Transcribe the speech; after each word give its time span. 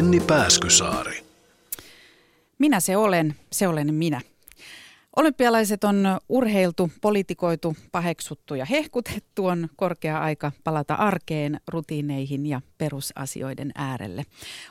Jenni 0.00 0.20
Pääskysaari. 0.20 1.24
Minä 2.58 2.80
se 2.80 2.96
olen, 2.96 3.34
se 3.52 3.68
olen 3.68 3.94
minä. 3.94 4.20
Olympialaiset 5.16 5.84
on 5.84 6.04
urheiltu, 6.28 6.90
politikoitu, 7.00 7.76
paheksuttu 7.92 8.54
ja 8.54 8.64
hehkutettu. 8.64 9.46
On 9.46 9.68
korkea 9.76 10.20
aika 10.20 10.52
palata 10.64 10.94
arkeen, 10.94 11.60
rutiineihin 11.68 12.46
ja 12.46 12.60
perusasioiden 12.78 13.72
äärelle. 13.74 14.24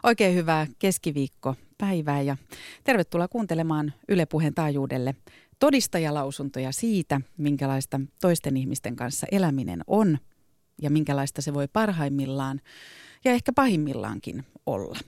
Oikein 0.04 0.36
hyvää 0.36 0.68
keskiviikko 0.80 1.56
päivää 1.78 2.22
ja 2.22 2.38
tervetuloa 2.84 3.28
kuuntelemaan 3.28 3.94
Yle 4.08 4.26
Puheen 4.26 4.54
taajuudelle 4.54 5.16
todistajalausuntoja 5.60 6.72
siitä, 6.72 7.22
minkälaista 7.38 8.02
toisten 8.22 8.58
ihmisten 8.58 8.96
kanssa 8.96 9.28
eläminen 9.32 9.82
on 9.88 10.18
ja 10.82 10.90
minkälaista 10.90 11.42
se 11.42 11.54
voi 11.54 11.68
parhaimmillaan 11.68 12.62
ja 13.26 13.32
ehkä 13.32 13.52
pahimmillaankin 13.54 14.46
olla. 14.66 15.00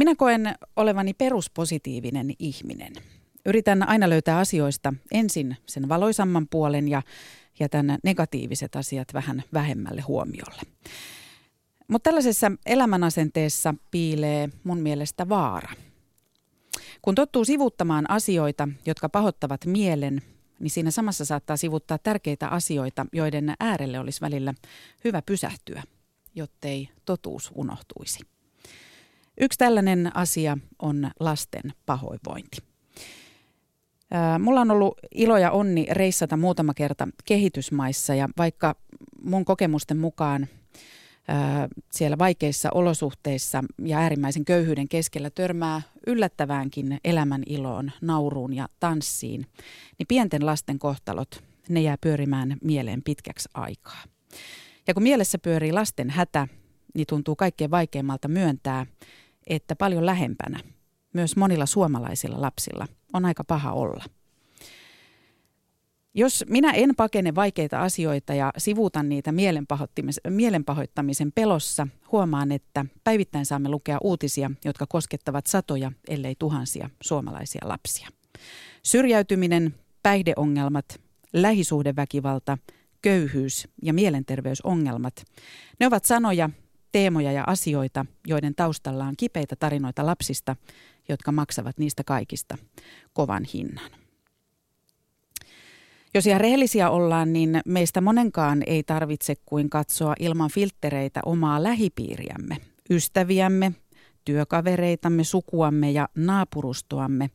Minä 0.00 0.14
koen 0.14 0.54
olevani 0.76 1.14
peruspositiivinen 1.14 2.34
ihminen. 2.38 2.92
Yritän 3.46 3.88
aina 3.88 4.08
löytää 4.08 4.38
asioista 4.38 4.94
ensin 5.12 5.56
sen 5.66 5.88
valoisamman 5.88 6.48
puolen 6.48 6.88
ja 6.88 7.02
jätän 7.58 7.98
negatiiviset 8.04 8.76
asiat 8.76 9.14
vähän 9.14 9.42
vähemmälle 9.52 10.00
huomiolle. 10.00 10.62
Mutta 11.88 12.08
tällaisessa 12.08 12.52
elämänasenteessa 12.66 13.74
piilee 13.90 14.48
mun 14.64 14.78
mielestä 14.78 15.28
vaara. 15.28 15.72
Kun 17.02 17.14
tottuu 17.14 17.44
sivuttamaan 17.44 18.10
asioita, 18.10 18.68
jotka 18.86 19.08
pahottavat 19.08 19.66
mielen, 19.66 20.22
niin 20.60 20.70
siinä 20.70 20.90
samassa 20.90 21.24
saattaa 21.24 21.56
sivuttaa 21.56 21.98
tärkeitä 21.98 22.48
asioita, 22.48 23.06
joiden 23.12 23.54
äärelle 23.60 23.98
olisi 23.98 24.20
välillä 24.20 24.54
hyvä 25.04 25.22
pysähtyä, 25.22 25.82
jottei 26.34 26.88
totuus 27.04 27.50
unohtuisi. 27.54 28.18
Yksi 29.40 29.58
tällainen 29.58 30.16
asia 30.16 30.58
on 30.78 31.10
lasten 31.20 31.72
pahoinvointi. 31.86 32.58
Mulla 34.38 34.60
on 34.60 34.70
ollut 34.70 34.98
ilo 35.14 35.38
ja 35.38 35.50
onni 35.50 35.86
reissata 35.90 36.36
muutama 36.36 36.74
kerta 36.74 37.08
kehitysmaissa 37.24 38.14
ja 38.14 38.28
vaikka 38.38 38.74
mun 39.22 39.44
kokemusten 39.44 39.98
mukaan 39.98 40.48
siellä 41.90 42.18
vaikeissa 42.18 42.70
olosuhteissa 42.74 43.64
ja 43.84 43.98
äärimmäisen 43.98 44.44
köyhyyden 44.44 44.88
keskellä 44.88 45.30
törmää 45.30 45.82
yllättäväänkin 46.06 46.98
elämän 47.04 47.42
iloon, 47.46 47.92
nauruun 48.00 48.54
ja 48.54 48.68
tanssiin, 48.80 49.46
niin 49.98 50.06
pienten 50.08 50.46
lasten 50.46 50.78
kohtalot, 50.78 51.42
ne 51.68 51.80
jää 51.80 51.96
pyörimään 52.00 52.56
mieleen 52.64 53.02
pitkäksi 53.02 53.48
aikaa. 53.54 54.02
Ja 54.86 54.94
kun 54.94 55.02
mielessä 55.02 55.38
pyörii 55.38 55.72
lasten 55.72 56.10
hätä, 56.10 56.48
niin 56.94 57.06
tuntuu 57.06 57.36
kaikkein 57.36 57.70
vaikeimmalta 57.70 58.28
myöntää, 58.28 58.86
että 59.50 59.76
paljon 59.76 60.06
lähempänä, 60.06 60.60
myös 61.12 61.36
monilla 61.36 61.66
suomalaisilla 61.66 62.40
lapsilla, 62.40 62.86
on 63.12 63.24
aika 63.24 63.44
paha 63.44 63.72
olla– 63.72 64.04
jos 66.14 66.44
minä 66.48 66.70
en 66.70 66.94
pakene 66.96 67.34
vaikeita 67.34 67.82
asioita 67.82 68.34
ja 68.34 68.52
sivuutan 68.58 69.08
niitä 69.08 69.32
mielenpahoittamisen 70.28 71.32
pelossa, 71.32 71.86
huomaan, 72.12 72.52
että 72.52 72.84
päivittäin 73.04 73.46
saamme 73.46 73.68
lukea 73.68 73.98
uutisia, 74.02 74.50
jotka 74.64 74.86
koskettavat 74.86 75.46
satoja, 75.46 75.92
ellei 76.08 76.34
tuhansia 76.38 76.90
suomalaisia 77.02 77.60
lapsia. 77.64 78.08
Syrjäytyminen, 78.82 79.74
päihdeongelmat, 80.02 81.00
lähisuhdeväkivalta, 81.32 82.58
köyhyys 83.02 83.68
ja 83.82 83.94
mielenterveysongelmat, 83.94 85.24
ne 85.80 85.86
ovat 85.86 86.04
sanoja, 86.04 86.50
teemoja 86.92 87.32
ja 87.32 87.44
asioita, 87.46 88.06
joiden 88.26 88.54
taustalla 88.54 89.04
on 89.04 89.14
kipeitä 89.16 89.56
tarinoita 89.56 90.06
lapsista, 90.06 90.56
jotka 91.08 91.32
maksavat 91.32 91.78
niistä 91.78 92.04
kaikista 92.04 92.58
kovan 93.12 93.44
hinnan. 93.54 93.90
Jos 96.14 96.26
ihan 96.26 96.40
rehellisiä 96.40 96.90
ollaan, 96.90 97.32
niin 97.32 97.60
meistä 97.66 98.00
monenkaan 98.00 98.62
ei 98.66 98.82
tarvitse 98.82 99.34
kuin 99.46 99.70
katsoa 99.70 100.14
ilman 100.20 100.50
filttereitä 100.50 101.20
omaa 101.24 101.62
lähipiiriämme, 101.62 102.56
ystäviämme, 102.90 103.72
työkavereitamme, 104.24 105.24
sukuamme 105.24 105.90
ja 105.90 106.08
naapurustoamme, 106.14 107.30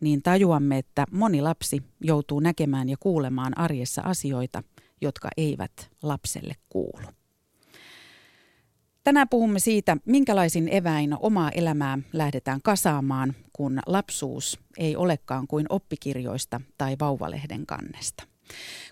niin 0.00 0.22
tajuamme, 0.22 0.78
että 0.78 1.06
moni 1.10 1.42
lapsi 1.42 1.82
joutuu 2.00 2.40
näkemään 2.40 2.88
ja 2.88 2.96
kuulemaan 3.00 3.58
arjessa 3.58 4.02
asioita, 4.02 4.62
jotka 5.00 5.28
eivät 5.36 5.90
lapselle 6.02 6.54
kuulu. 6.68 7.15
Tänään 9.06 9.28
puhumme 9.28 9.58
siitä, 9.58 9.96
minkälaisin 10.04 10.68
eväin 10.74 11.16
omaa 11.20 11.50
elämää 11.50 11.98
lähdetään 12.12 12.62
kasaamaan, 12.62 13.34
kun 13.52 13.78
lapsuus 13.86 14.58
ei 14.78 14.96
olekaan 14.96 15.46
kuin 15.46 15.66
oppikirjoista 15.68 16.60
tai 16.78 16.96
vauvalehden 17.00 17.66
kannesta. 17.66 18.24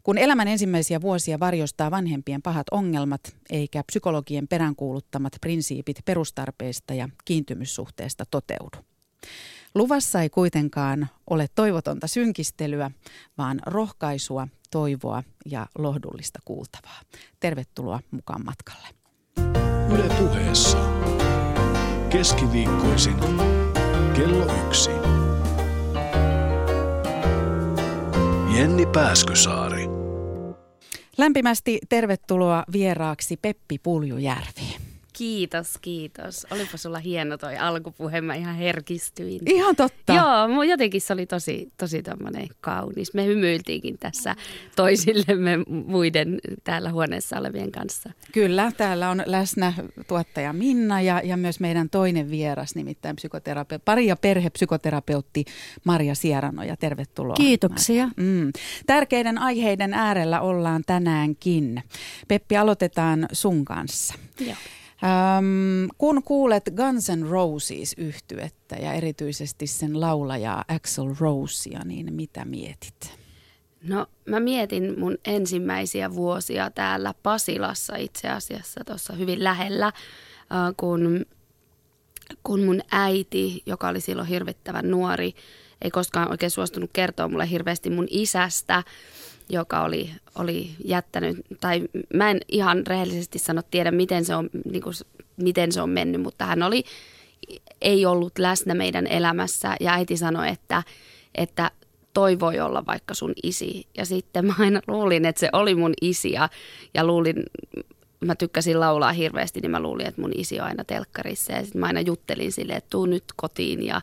Kun 0.02 0.19
elämän 0.19 0.48
ensimmäisiä 0.48 1.00
vuosia 1.00 1.41
varjostaa 1.41 1.91
vanhempien 1.91 2.42
pahat 2.42 2.66
ongelmat, 2.70 3.36
eikä 3.50 3.82
psykologien 3.86 4.48
peräänkuuluttamat 4.48 5.32
prinsiipit 5.41 5.97
perustarpeista 6.04 6.94
ja 6.94 7.08
kiintymyssuhteesta 7.25 8.25
toteudu. 8.31 8.78
Luvassa 9.75 10.22
ei 10.22 10.31
kuitenkaan 10.31 11.08
ole 11.31 11.46
toivotonta 11.54 12.06
synkistelyä, 12.06 12.91
vaan 13.38 13.60
rohkaisua, 13.66 14.48
toivoa 14.70 15.22
ja 15.46 15.66
lohdullista 15.78 16.38
kuultavaa. 16.44 17.00
Tervetuloa 17.41 18.00
mukaan 18.10 18.44
matkalle. 18.44 19.03
Yle 19.94 20.09
puheessa. 20.19 20.78
Keskiviikkoisin 22.10 23.16
kello 24.16 24.53
yksi. 24.66 24.91
Jenni 28.56 28.87
Pääskysaari. 28.87 29.84
Lämpimästi 31.19 31.78
tervetuloa 31.88 32.65
vieraaksi 32.72 33.37
Peppi 33.37 33.78
Puljujärvi. 33.78 34.94
Kiitos, 35.16 35.78
kiitos. 35.80 36.47
Olipa 36.50 36.76
sulla 36.76 36.98
hieno 36.98 37.38
toi 37.38 37.56
alkupuhe, 37.56 38.20
mä 38.20 38.34
ihan 38.34 38.54
herkistyin. 38.54 39.41
Ihan 39.47 39.76
totta. 39.76 40.12
Joo, 40.12 40.62
jotenkin 40.62 41.00
se 41.00 41.12
oli 41.12 41.26
tosi, 41.26 41.72
tosi 41.76 42.02
tämmöinen 42.02 42.48
kaunis. 42.60 43.14
Me 43.14 43.26
hymyiltiinkin 43.26 43.98
tässä 43.98 44.36
toisillemme 44.76 45.58
muiden 45.86 46.41
täällä 46.64 46.91
huoneessa 46.91 47.38
olevien 47.38 47.72
kanssa. 47.72 48.10
Kyllä, 48.32 48.72
täällä 48.76 49.10
on 49.10 49.22
läsnä 49.26 49.72
tuottaja 50.08 50.52
Minna 50.52 51.00
ja, 51.00 51.20
ja 51.25 51.36
myös 51.36 51.60
meidän 51.60 51.91
toinen 51.91 52.31
vieras, 52.31 52.75
nimittäin 52.75 53.16
psykoterape- 53.16 53.81
pari- 53.84 54.06
ja 54.06 54.16
perhepsykoterapeutti 54.16 55.44
Maria 55.84 56.14
Sieranoja. 56.14 56.76
Tervetuloa. 56.76 57.34
Kiitoksia. 57.34 58.08
Mm. 58.16 58.52
Tärkeiden 58.86 59.38
aiheiden 59.38 59.94
äärellä 59.94 60.41
ollaan 60.41 60.82
tänäänkin. 60.86 61.82
Peppi, 62.28 62.56
aloitetaan 62.56 63.28
sun 63.32 63.64
kanssa. 63.64 64.14
Joo. 64.41 64.56
Ähm, 65.04 65.87
kun 65.98 66.22
kuulet 66.22 66.65
Guns 66.76 67.09
N' 67.09 67.28
Roses 67.28 67.94
yhtyettä 67.98 68.76
ja 68.76 68.92
erityisesti 68.92 69.66
sen 69.66 70.00
laulajaa 70.00 70.65
Axel 70.69 71.15
Rosea, 71.20 71.81
niin 71.84 72.12
mitä 72.12 72.44
mietit? 72.44 73.19
No 73.82 74.06
mä 74.28 74.41
mietin 74.41 75.00
mun 75.00 75.19
ensimmäisiä 75.25 76.14
vuosia 76.14 76.70
täällä 76.70 77.14
Pasilassa 77.22 77.97
itse 77.97 78.28
asiassa 78.28 78.84
tuossa 78.87 79.12
hyvin 79.12 79.44
lähellä, 79.44 79.87
äh, 79.87 79.93
kun, 80.76 81.26
kun 82.43 82.64
mun 82.64 82.81
äiti, 82.90 83.62
joka 83.67 83.88
oli 83.88 84.00
silloin 84.00 84.28
hirvittävän 84.28 84.90
nuori, 84.90 85.34
ei 85.82 85.90
koskaan 85.90 86.31
oikein 86.31 86.50
suostunut 86.50 86.90
kertoa 86.93 87.28
mulle 87.28 87.50
hirveästi 87.50 87.90
mun 87.90 88.06
isästä, 88.11 88.82
joka 89.49 89.82
oli, 89.82 90.11
oli 90.35 90.70
jättänyt, 90.85 91.37
tai 91.61 91.88
mä 92.14 92.31
en 92.31 92.41
ihan 92.49 92.87
rehellisesti 92.87 93.38
sano 93.38 93.62
tiedä, 93.70 93.91
miten 93.91 94.25
se 94.25 94.35
on, 94.35 94.50
niin 94.64 94.82
kuin, 94.82 94.94
miten 95.37 95.73
se 95.73 95.82
on 95.82 95.91
mennyt, 95.91 96.20
mutta 96.20 96.44
hän 96.44 96.62
oli, 96.62 96.85
ei 97.81 98.06
ollut 98.06 98.38
läsnä 98.38 98.75
meidän 98.75 99.06
elämässä 99.06 99.76
ja 99.81 99.93
äiti 99.93 100.17
sanoi, 100.17 100.49
että, 100.49 100.82
että 101.35 101.70
toi 102.14 102.41
voi 102.41 102.61
olla 102.61 102.87
vaikka 102.87 103.14
sun 103.14 103.32
isi. 103.43 103.87
Ja 103.96 104.06
sitten 104.06 104.46
mä 104.46 104.55
aina 104.58 104.81
luulin, 104.87 105.25
että 105.25 105.41
se 105.41 105.49
oli 105.52 105.75
mun 105.75 105.94
isi 106.02 106.32
ja, 106.32 106.49
ja 106.94 107.05
luulin, 107.05 107.43
mä 108.25 108.35
tykkäsin 108.35 108.81
laulaa 108.81 109.12
hirveästi, 109.12 109.61
niin 109.61 109.71
mä 109.71 109.81
luulin, 109.81 110.06
että 110.06 110.21
mun 110.21 110.32
isi 110.35 110.61
on 110.61 110.67
aina 110.67 110.85
telkkarissa. 110.85 111.53
Ja 111.53 111.62
sitten 111.62 111.81
mä 111.81 111.87
aina 111.87 112.00
juttelin 112.00 112.53
sille, 112.53 112.73
että 112.73 112.91
tuu 112.91 113.06
nyt 113.06 113.25
kotiin 113.37 113.87
ja, 113.87 114.00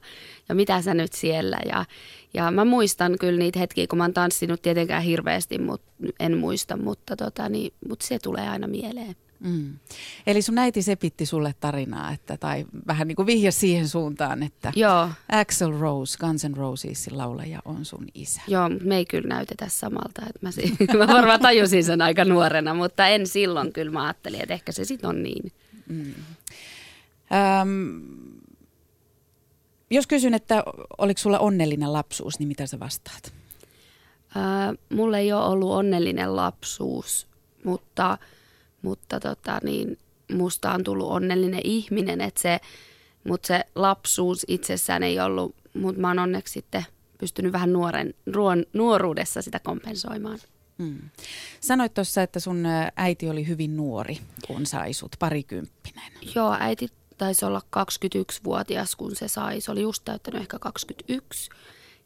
ja 0.50 0.56
mitä 0.56 0.82
sä 0.82 0.94
nyt 0.94 1.14
siellä. 1.14 1.58
Ja, 1.66 1.86
ja 2.34 2.52
mä 2.52 2.66
muistan 2.66 3.18
kyllä 3.20 3.40
niitä 3.40 3.60
hetkiä, 3.60 3.88
kun 3.88 3.98
mä 3.98 4.04
oon 4.04 4.14
tanssinut 4.14 4.62
tietenkään 4.62 5.04
hirveästi, 5.04 5.58
mutta 5.58 5.92
en 6.20 6.38
muista, 6.38 6.78
mutta, 6.78 7.16
tota, 7.16 7.50
niin, 7.50 7.74
mutta 7.90 8.08
se 8.08 8.20
tulee 8.20 8.50
aina 8.50 8.68
mieleen. 8.68 9.16
Mm. 9.44 9.80
Eli 10.28 10.42
sun 10.42 10.58
äiti 10.58 10.82
sepitti 10.82 11.26
sulle 11.26 11.56
tarinaa, 11.60 12.12
että, 12.12 12.38
tai 12.38 12.66
vähän 12.88 13.08
niin 13.08 13.16
kuin 13.16 13.26
vihja 13.26 13.52
siihen 13.52 13.88
suuntaan, 13.88 14.44
että 14.44 14.74
Joo. 14.76 15.10
Axel 15.32 15.80
Rose, 15.80 16.18
Guns 16.18 16.46
N' 16.46 16.58
Rosesin 16.58 17.18
laulaja 17.18 17.60
on 17.66 17.86
sun 17.86 18.08
isä. 18.14 18.42
Joo, 18.48 18.70
me 18.84 18.98
ei 18.98 19.06
kyllä 19.06 19.28
näytetä 19.28 19.66
samalta. 19.70 20.22
Että 20.22 20.40
mä, 20.42 20.52
si- 20.52 20.76
mä 20.98 21.08
varmaan 21.08 21.40
tajusin 21.40 21.84
sen 21.84 22.02
aika 22.02 22.26
nuorena, 22.26 22.74
mutta 22.74 23.08
en 23.08 23.28
silloin 23.28 23.74
kyllä. 23.74 23.92
Mä 23.92 24.04
ajattelin, 24.04 24.42
että 24.42 24.54
ehkä 24.54 24.72
se 24.72 24.86
sitten 24.86 25.10
on 25.10 25.24
niin. 25.24 25.52
Mm. 25.90 26.14
Öm, 27.62 28.02
jos 29.92 30.08
kysyn, 30.08 30.34
että 30.34 30.64
oliko 30.98 31.18
sulla 31.18 31.40
onnellinen 31.40 31.94
lapsuus, 31.94 32.40
niin 32.40 32.48
mitä 32.48 32.68
sä 32.68 32.80
vastaat? 32.80 33.34
Ää, 34.36 34.74
mulla 34.94 35.18
ei 35.18 35.34
ole 35.34 35.46
ollut 35.46 35.72
onnellinen 35.72 36.36
lapsuus, 36.36 37.28
mutta, 37.64 38.18
mutta 38.82 39.20
tota, 39.20 39.60
niin, 39.64 39.98
musta 40.34 40.72
on 40.72 40.84
tullut 40.84 41.12
onnellinen 41.12 41.62
ihminen. 41.64 42.22
Että 42.22 42.42
se, 42.42 42.60
mutta 43.24 43.48
se 43.48 43.64
lapsuus 43.76 44.46
itsessään 44.48 45.04
ei 45.04 45.20
ollut, 45.20 45.56
mutta 45.74 46.02
mä 46.02 46.08
oon 46.08 46.20
onneksi 46.20 46.54
sitten 46.54 46.86
pystynyt 47.18 47.54
vähän 47.54 47.74
nuoren, 47.74 48.14
ruon, 48.34 48.66
nuoruudessa 48.74 49.42
sitä 49.42 49.60
kompensoimaan. 49.60 50.40
Mm. 50.78 51.00
Sanoit 51.60 51.94
tuossa, 51.94 52.22
että 52.24 52.40
sun 52.40 52.64
äiti 52.96 53.30
oli 53.30 53.48
hyvin 53.48 53.78
nuori, 53.78 54.18
kun 54.48 54.66
sai 54.66 54.94
sut 54.94 55.16
parikymppinen. 55.20 56.12
Joo, 56.36 56.58
äiti 56.60 56.88
taisi 57.18 57.46
olla 57.46 57.62
21-vuotias, 57.78 58.96
kun 58.96 59.16
se 59.16 59.28
sai. 59.28 59.62
Se 59.62 59.72
oli 59.72 59.82
just 59.82 60.06
täyttänyt 60.06 60.42
ehkä 60.42 60.60
21 60.60 61.50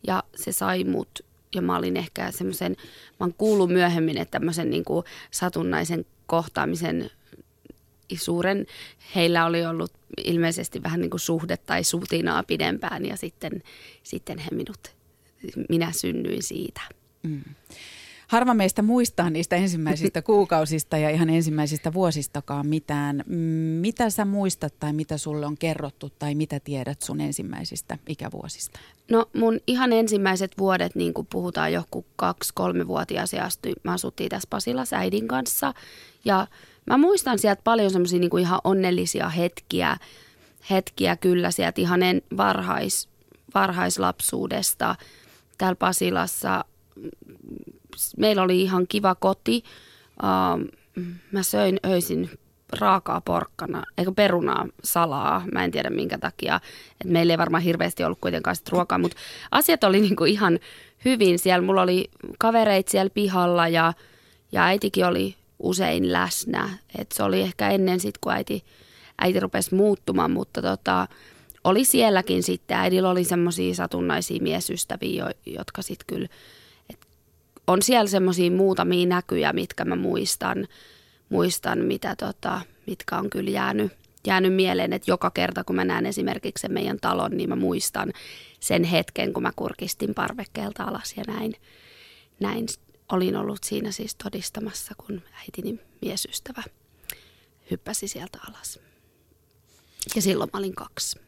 ja 0.08 0.24
se 0.36 0.52
sai 0.52 0.84
mut 0.84 1.26
ja 1.56 1.62
mä 1.62 1.78
olin 1.78 1.98
ehkä 1.98 2.32
semmoisen, 2.32 2.76
mä 3.20 3.26
oon 3.26 3.34
kuullut 3.34 3.70
myöhemmin, 3.70 4.18
että 4.18 4.40
tämmöisen 4.40 4.70
niin 4.70 4.86
kuin 4.86 5.06
satunnaisen 5.32 6.06
kohtaamisen 6.26 7.10
suuren, 8.18 8.66
heillä 9.16 9.46
oli 9.46 9.66
ollut 9.66 9.94
ilmeisesti 10.24 10.84
vähän 10.84 11.02
niin 11.02 11.10
kuin 11.10 11.22
suhde 11.22 11.58
tai 11.58 11.84
sutinaa 11.84 12.44
pidempään 12.44 13.06
ja 13.06 13.18
sitten, 13.18 13.64
sitten 14.04 14.38
he 14.38 14.48
minut, 14.52 14.96
minä 15.70 15.92
synnyin 15.92 16.44
siitä. 16.44 16.82
Mm. 17.24 17.44
Harva 18.28 18.54
meistä 18.54 18.82
muistaa 18.82 19.30
niistä 19.30 19.56
ensimmäisistä 19.56 20.22
kuukausista 20.32 20.98
ja 20.98 21.10
ihan 21.10 21.30
ensimmäisistä 21.30 21.94
vuosistakaan 21.94 22.68
mitään. 22.68 23.24
Mitä 23.82 24.10
sä 24.10 24.26
muistat 24.26 24.80
tai 24.80 24.94
mitä 24.94 25.18
sulle 25.18 25.46
on 25.46 25.58
kerrottu 25.58 26.10
tai 26.20 26.36
mitä 26.36 26.60
tiedät 26.60 27.02
sun 27.02 27.22
ensimmäisistä 27.22 27.98
ikävuosista? 28.10 28.80
No 29.12 29.26
mun 29.34 29.60
ihan 29.68 29.94
ensimmäiset 29.94 30.52
vuodet, 30.58 30.96
niin 30.96 31.14
kuin 31.14 31.28
puhutaan 31.32 31.74
joku 31.74 32.06
kaksi-kolme-vuotias 32.16 33.34
ja 33.34 33.46
astui, 33.46 33.74
mä 33.84 33.94
asuttiin 33.94 34.30
tässä 34.30 34.48
Pasilassa 34.50 34.96
äidin 34.96 35.28
kanssa. 35.28 35.74
Ja 36.26 36.48
mä 36.86 36.98
muistan 36.98 37.40
sieltä 37.40 37.62
paljon 37.64 37.92
semmoisia 37.92 38.20
niin 38.20 38.40
ihan 38.40 38.62
onnellisia 38.64 39.30
hetkiä, 39.30 39.98
hetkiä 40.70 41.16
kyllä 41.16 41.52
sieltä 41.52 41.82
ihan 41.82 42.04
en 42.04 42.22
varhais, 42.38 43.10
varhaislapsuudesta 43.54 44.96
täällä 45.58 45.76
Pasilassa 45.76 46.66
meillä 48.18 48.42
oli 48.42 48.62
ihan 48.62 48.86
kiva 48.88 49.16
koti. 49.16 49.64
Uh, 50.24 50.84
mä 51.32 51.44
söin 51.44 51.80
öisin 51.86 52.30
raakaa 52.80 53.22
porkkana, 53.22 53.84
eikö 53.98 54.12
perunaa 54.16 54.68
salaa, 54.84 55.44
mä 55.52 55.64
en 55.64 55.72
tiedä 55.72 55.90
minkä 55.90 56.18
takia. 56.18 56.60
Et 57.02 57.12
meillä 57.12 57.34
ei 57.34 57.38
varmaan 57.38 57.64
hirveästi 57.64 58.04
ollut 58.04 58.20
kuitenkaan 58.22 58.56
sit 58.56 58.70
ruokaa, 58.70 58.98
mutta 58.98 59.18
asiat 59.52 59.84
oli 59.84 60.02
niinku 60.02 60.26
ihan 60.26 60.60
hyvin 61.06 61.40
siellä. 61.40 61.66
Mulla 61.66 61.82
oli 61.82 62.10
kavereit 62.40 62.88
siellä 62.88 63.10
pihalla 63.10 63.68
ja, 63.68 63.94
ja 64.52 64.66
äitikin 64.66 65.06
oli 65.06 65.36
usein 65.60 66.14
läsnä. 66.14 66.70
Et 67.00 67.12
se 67.12 67.24
oli 67.24 67.42
ehkä 67.42 67.70
ennen 67.70 68.00
sitten, 68.00 68.20
kun 68.22 68.34
äiti, 68.34 68.64
äiti 69.22 69.40
rupesi 69.40 69.76
muuttumaan, 69.76 70.32
mutta 70.32 70.62
tota, 70.62 71.08
oli 71.64 71.86
sielläkin 71.86 72.44
sitten. 72.44 72.78
Äidillä 72.78 73.10
oli 73.10 73.24
semmoisia 73.24 73.76
satunnaisia 73.76 74.44
miesystäviä, 74.44 75.32
jotka 75.46 75.82
sitten 75.82 76.06
kyllä– 76.08 76.28
on 77.68 77.82
siellä 77.82 78.10
semmoisia 78.10 78.52
muutamia 78.52 79.08
näkyjä, 79.08 79.54
mitkä 79.54 79.86
mä 79.86 79.96
muistan, 79.96 80.68
muistan 81.30 81.80
mitä 81.80 82.16
tota, 82.16 82.62
mitkä 82.88 83.18
on 83.18 83.30
kyllä 83.30 83.50
jäänyt, 83.50 83.92
jäänyt 84.28 84.54
mieleen, 84.54 84.94
että 84.94 85.12
joka 85.12 85.32
kerta 85.32 85.64
kun 85.64 85.76
mä 85.76 85.86
näen 85.86 86.06
esimerkiksi 86.06 86.62
sen 86.62 86.74
meidän 86.74 86.98
talon, 87.02 87.38
niin 87.38 87.50
mä 87.50 87.56
muistan 87.56 88.14
sen 88.60 88.84
hetken, 88.84 89.34
kun 89.34 89.44
mä 89.44 89.52
kurkistin 89.56 90.14
parvekkeelta 90.14 90.84
alas 90.84 91.14
ja 91.18 91.24
näin, 91.28 91.54
näin 92.40 92.66
olin 93.12 93.36
ollut 93.36 93.64
siinä 93.64 93.92
siis 93.92 94.16
todistamassa, 94.16 94.94
kun 94.98 95.22
äitini 95.40 95.80
miesystävä 96.02 96.64
hyppäsi 97.72 98.08
sieltä 98.08 98.40
alas. 98.50 98.80
Ja 100.16 100.22
silloin 100.22 100.50
mä 100.54 100.60
olin 100.60 100.76
kaksi. 100.76 101.20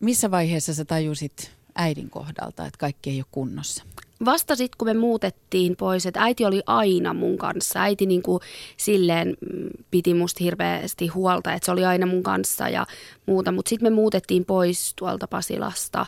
Missä 0.00 0.30
vaiheessa 0.30 0.74
sä 0.74 0.84
tajusit 0.84 1.55
äidin 1.76 2.10
kohdalta, 2.10 2.66
että 2.66 2.78
kaikki 2.78 3.10
ei 3.10 3.18
ole 3.18 3.26
kunnossa? 3.30 3.84
Vasta 4.24 4.56
sitten, 4.56 4.78
kun 4.78 4.88
me 4.88 4.94
muutettiin 4.94 5.76
pois, 5.76 6.06
että 6.06 6.22
äiti 6.22 6.44
oli 6.44 6.62
aina 6.66 7.14
mun 7.14 7.38
kanssa. 7.38 7.80
Äiti 7.80 8.06
niin 8.06 8.22
kuin 8.22 8.40
silleen 8.76 9.28
mm, 9.28 9.68
piti 9.90 10.14
musta 10.14 10.44
hirveästi 10.44 11.06
huolta, 11.06 11.52
että 11.52 11.66
se 11.66 11.72
oli 11.72 11.84
aina 11.84 12.06
mun 12.06 12.22
kanssa 12.22 12.68
ja 12.68 12.86
muuta. 13.26 13.52
Mutta 13.52 13.68
sitten 13.68 13.92
me 13.92 13.94
muutettiin 13.94 14.44
pois 14.44 14.92
tuolta 14.96 15.28
Pasilasta 15.28 16.06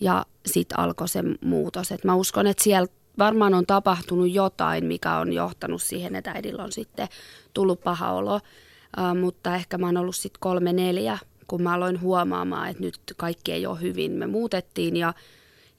ja 0.00 0.26
sitten 0.46 0.78
alkoi 0.78 1.08
se 1.08 1.22
muutos. 1.44 1.92
Et 1.92 2.04
mä 2.04 2.14
uskon, 2.14 2.46
että 2.46 2.64
siellä 2.64 2.88
varmaan 3.18 3.54
on 3.54 3.66
tapahtunut 3.66 4.30
jotain, 4.30 4.84
mikä 4.84 5.16
on 5.16 5.32
johtanut 5.32 5.82
siihen, 5.82 6.16
että 6.16 6.30
äidillä 6.30 6.64
on 6.64 6.72
sitten 6.72 7.08
tullut 7.54 7.80
paha 7.80 8.12
olo. 8.12 8.34
Uh, 8.34 9.20
mutta 9.20 9.54
ehkä 9.54 9.78
mä 9.78 9.86
oon 9.86 9.96
ollut 9.96 10.16
sitten 10.16 10.40
kolme 10.40 10.72
neljä 10.72 11.18
kun 11.52 11.62
mä 11.62 11.74
aloin 11.74 12.00
huomaamaan, 12.00 12.68
että 12.68 12.82
nyt 12.82 12.98
kaikki 13.16 13.52
ei 13.52 13.66
ole 13.66 13.80
hyvin. 13.80 14.12
Me 14.12 14.26
muutettiin 14.26 14.96
ja, 14.96 15.14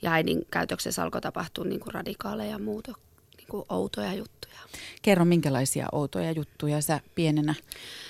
ja 0.01 0.11
äidin 0.11 0.45
käytöksessä 0.51 1.03
alkoi 1.03 1.21
tapahtua 1.21 1.65
niin 1.65 1.79
kuin 1.79 1.93
radikaaleja 1.93 2.59
muuto, 2.59 2.91
niin 3.37 3.47
kuin 3.47 3.65
outoja 3.69 4.13
juttuja. 4.13 4.59
Kerro, 5.01 5.25
minkälaisia 5.25 5.87
outoja 5.91 6.31
juttuja 6.31 6.81
sä 6.81 6.99
pienenä 7.15 7.55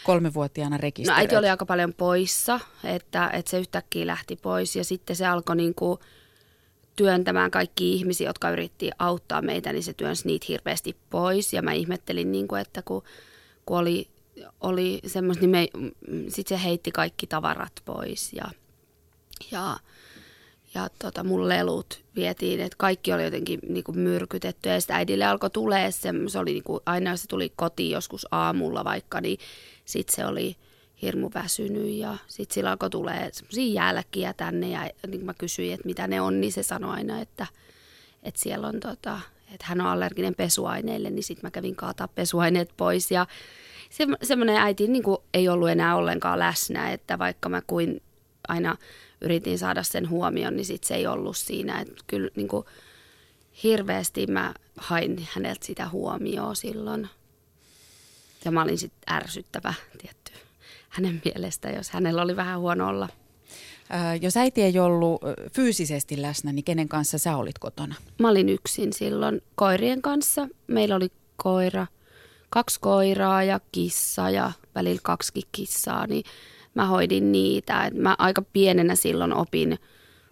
kolmevuotiaana 0.03 0.77
rekisteröit? 0.77 1.17
No 1.17 1.21
äiti 1.21 1.35
oli 1.35 1.49
aika 1.49 1.65
paljon 1.65 1.93
poissa, 1.93 2.59
että, 2.83 3.29
että 3.33 3.51
se 3.51 3.59
yhtäkkiä 3.59 4.07
lähti 4.07 4.35
pois 4.35 4.75
ja 4.75 4.83
sitten 4.83 5.15
se 5.15 5.25
alkoi 5.25 5.55
niin 5.55 5.75
kuin 5.75 5.99
työntämään 6.95 7.51
kaikki 7.51 7.93
ihmisiä, 7.93 8.29
jotka 8.29 8.49
yritti 8.49 8.91
auttaa 8.99 9.41
meitä, 9.41 9.73
niin 9.73 9.83
se 9.83 9.93
työnsi 9.93 10.27
niitä 10.27 10.45
hirveästi 10.49 10.95
pois. 11.09 11.53
Ja 11.53 11.61
mä 11.61 11.73
ihmettelin, 11.73 12.31
niin 12.31 12.47
kuin, 12.47 12.61
että 12.61 12.81
kun, 12.81 13.03
kun 13.65 13.77
oli 13.77 14.07
oli 14.61 14.99
semmoista, 15.07 15.41
niin 15.41 15.49
me, 15.49 15.67
sit 16.27 16.47
se 16.47 16.63
heitti 16.63 16.91
kaikki 16.91 17.27
tavarat 17.27 17.73
pois 17.85 18.33
ja, 18.33 18.45
ja, 19.51 19.77
ja 20.73 20.89
tota, 20.99 21.23
mun 21.23 21.49
lelut 21.49 22.03
vietiin, 22.15 22.59
että 22.59 22.75
kaikki 22.77 23.13
oli 23.13 23.23
jotenkin 23.23 23.59
niin 23.69 23.83
kuin 23.83 23.99
myrkytetty 23.99 24.69
ja 24.69 24.81
sitten 24.81 24.95
äidille 24.95 25.25
alkoi 25.25 25.49
tulee 25.49 25.91
se, 25.91 26.09
se 26.27 26.39
oli 26.39 26.51
niin 26.51 26.63
kuin, 26.63 26.79
aina 26.85 27.11
jos 27.11 27.21
se 27.21 27.27
tuli 27.27 27.53
kotiin 27.55 27.91
joskus 27.91 28.27
aamulla 28.31 28.83
vaikka, 28.83 29.21
niin 29.21 29.37
sitten 29.85 30.15
se 30.15 30.25
oli 30.25 30.55
hirmu 31.01 31.29
väsynyt 31.33 31.91
ja 31.91 32.17
sitten 32.27 32.53
sillä 32.53 32.71
alkoi 32.71 32.89
tulee 32.89 33.29
semmoisia 33.31 33.83
jälkiä 33.83 34.33
tänne 34.33 34.69
ja 34.69 34.81
niin 34.81 35.11
kuin 35.11 35.25
mä 35.25 35.33
kysyin, 35.33 35.73
että 35.73 35.85
mitä 35.85 36.07
ne 36.07 36.21
on, 36.21 36.41
niin 36.41 36.53
se 36.53 36.63
sanoi 36.63 36.91
aina, 36.91 37.21
että, 37.21 37.47
että 38.23 38.41
siellä 38.41 38.67
on 38.67 38.79
tota, 38.79 39.19
että 39.53 39.65
hän 39.65 39.81
on 39.81 39.87
allerginen 39.87 40.35
pesuaineille, 40.35 41.09
niin 41.09 41.23
sitten 41.23 41.47
mä 41.47 41.51
kävin 41.51 41.75
kaataa 41.75 42.07
pesuaineet 42.07 42.69
pois 42.77 43.11
ja 43.11 43.27
se, 43.93 44.07
semmoinen 44.23 44.57
äiti 44.57 44.87
niin 44.87 45.03
kuin 45.03 45.17
ei 45.33 45.49
ollut 45.49 45.69
enää 45.69 45.95
ollenkaan 45.95 46.39
läsnä, 46.39 46.91
että 46.91 47.19
vaikka 47.19 47.49
mä 47.49 47.61
kuin 47.67 48.01
aina 48.47 48.77
yritin 49.21 49.59
saada 49.59 49.83
sen 49.83 50.09
huomion, 50.09 50.55
niin 50.55 50.65
sit 50.65 50.83
se 50.83 50.95
ei 50.95 51.07
ollut 51.07 51.37
siinä. 51.37 51.79
Että 51.79 52.03
kyllä 52.07 52.29
niin 52.35 52.47
kuin 52.47 52.65
hirveästi 53.63 54.27
mä 54.27 54.53
hain 54.77 55.27
häneltä 55.31 55.65
sitä 55.65 55.89
huomioon 55.89 56.55
silloin. 56.55 57.09
Ja 58.45 58.51
mä 58.51 58.61
olin 58.61 58.77
sitten 58.77 59.13
ärsyttävä 59.15 59.73
tietty 60.01 60.31
hänen 60.89 61.21
mielestä, 61.25 61.69
jos 61.69 61.89
hänellä 61.89 62.21
oli 62.21 62.35
vähän 62.35 62.59
huono 62.59 62.87
olla. 62.87 63.09
Ää, 63.89 64.15
jos 64.15 64.37
äiti 64.37 64.61
ei 64.61 64.79
ollut 64.79 65.21
fyysisesti 65.51 66.21
läsnä, 66.21 66.51
niin 66.51 66.63
kenen 66.65 66.89
kanssa 66.89 67.17
sä 67.17 67.37
olit 67.37 67.59
kotona? 67.59 67.95
Mä 68.19 68.29
olin 68.29 68.49
yksin 68.49 68.93
silloin 68.93 69.41
koirien 69.55 70.01
kanssa. 70.01 70.47
Meillä 70.67 70.95
oli 70.95 71.11
koira– 71.37 71.87
kaksi 72.53 72.79
koiraa 72.79 73.43
ja 73.43 73.59
kissa 73.71 74.29
ja 74.29 74.51
välillä 74.75 74.99
kaksi 75.03 75.41
kissaa, 75.51 76.07
niin 76.07 76.23
mä 76.75 76.85
hoidin 76.85 77.31
niitä. 77.31 77.83
Et 77.83 77.93
mä 77.93 78.15
aika 78.19 78.41
pienenä 78.53 78.95
silloin 78.95 79.33
opin, 79.33 79.79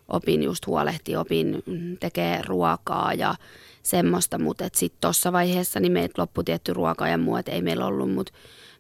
opin 0.08 0.44
just 0.44 0.68
huolehti, 0.68 1.16
opin 1.16 1.64
tekee 2.00 2.42
ruokaa 2.46 3.14
ja 3.14 3.36
semmoista, 3.84 4.40
mutta 4.40 4.70
sitten 4.74 5.02
tuossa 5.02 5.32
vaiheessa 5.32 5.80
niin 5.80 5.92
meiltä 5.92 6.22
loppui 6.22 6.44
tietty 6.44 6.74
ruoka 6.74 7.08
ja 7.08 7.18
muu, 7.18 7.38
ei 7.48 7.62
meillä 7.62 7.86
ollut, 7.86 8.14
mutta 8.14 8.34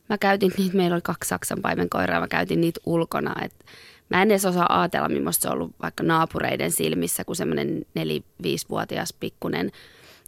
mä 0.10 0.18
käytin 0.18 0.52
niitä, 0.58 0.78
meillä 0.78 0.96
oli 0.96 1.02
kaksi 1.02 1.28
saksanpaimen 1.28 1.90
koiraa, 1.90 2.20
mä 2.20 2.28
käytin 2.28 2.62
niitä 2.62 2.82
ulkona, 2.86 3.36
et 3.46 3.66
mä 4.10 4.22
en 4.22 4.32
edes 4.32 4.46
osaa 4.46 4.80
ajatella, 4.82 5.10
millaista 5.10 5.42
se 5.42 5.48
on 5.48 5.54
ollut 5.54 5.76
vaikka 5.82 6.04
naapureiden 6.04 6.72
silmissä, 6.72 7.24
kun 7.24 7.36
semmoinen 7.36 7.86
neli-viisivuotias 7.94 9.14
pikkunen 9.20 9.72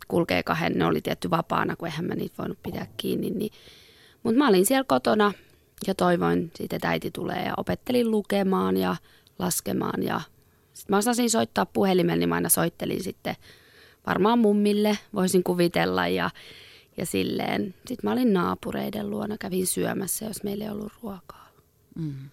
kulkee 0.08 0.44
kahden, 0.44 0.74
ne 0.78 0.86
oli 0.86 1.02
tietty 1.02 1.30
vapaana, 1.30 1.76
kun 1.76 1.88
eihän 1.88 2.06
mä 2.06 2.16
niitä 2.16 2.36
voinut 2.38 2.64
pitää 2.64 2.88
kiinni. 2.98 3.30
Niin. 3.30 3.52
Mutta 4.24 4.38
mä 4.38 4.48
olin 4.48 4.66
siellä 4.66 4.84
kotona 4.84 5.34
ja 5.88 5.96
toivoin 5.96 6.52
sitten, 6.56 6.78
että 6.78 6.90
äiti 6.90 7.12
tulee 7.12 7.44
ja 7.46 7.54
opettelin 7.58 8.12
lukemaan 8.12 8.78
ja 8.78 8.96
laskemaan. 9.40 10.04
Ja 10.04 10.22
sitten 10.74 10.94
mä 10.94 10.98
osasin 10.98 11.30
soittaa 11.30 11.66
puhelimen, 11.66 12.20
niin 12.20 12.30
mä 12.30 12.36
aina 12.36 12.50
soittelin 12.50 13.04
sitten 13.04 13.36
varmaan 14.08 14.40
mummille, 14.40 14.98
voisin 15.14 15.44
kuvitella 15.44 16.08
ja, 16.08 16.30
ja 16.98 17.06
silleen. 17.06 17.76
Sitten 17.88 18.10
mä 18.10 18.12
olin 18.12 18.34
naapureiden 18.34 19.10
luona, 19.10 19.38
kävin 19.38 19.68
syömässä, 19.68 20.26
jos 20.26 20.44
meillä 20.44 20.64
ei 20.64 20.72
ollut 20.72 20.94
ruokaa. 21.04 21.50
Mm. 21.96 22.30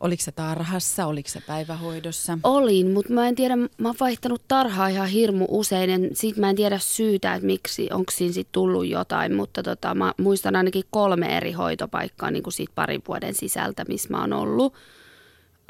Oliko 0.00 0.22
se 0.22 0.32
tarhassa, 0.32 1.06
oliko 1.06 1.28
se 1.28 1.40
päivähoidossa? 1.40 2.38
Olin, 2.42 2.90
mutta 2.90 3.12
mä 3.12 3.28
en 3.28 3.34
tiedä, 3.34 3.56
mä 3.56 3.88
oon 3.88 3.94
vaihtanut 4.00 4.42
tarhaa 4.48 4.88
ihan 4.88 5.08
hirmu 5.08 5.46
usein. 5.48 5.90
En, 5.90 6.10
sit 6.12 6.36
mä 6.36 6.50
en 6.50 6.56
tiedä 6.56 6.78
syytä, 6.78 7.34
että 7.34 7.46
miksi, 7.46 7.88
onko 7.92 8.12
siinä 8.12 8.34
sit 8.34 8.48
tullut 8.52 8.86
jotain, 8.86 9.34
mutta 9.34 9.62
tota, 9.62 9.94
mä 9.94 10.14
muistan 10.18 10.56
ainakin 10.56 10.84
kolme 10.90 11.36
eri 11.36 11.52
hoitopaikkaa 11.52 12.30
niin 12.30 12.42
kuin 12.42 12.52
siitä 12.52 12.72
parin 12.74 13.02
vuoden 13.08 13.34
sisältä, 13.34 13.84
missä 13.88 14.08
mä 14.10 14.20
oon 14.20 14.32
ollut. 14.32 14.74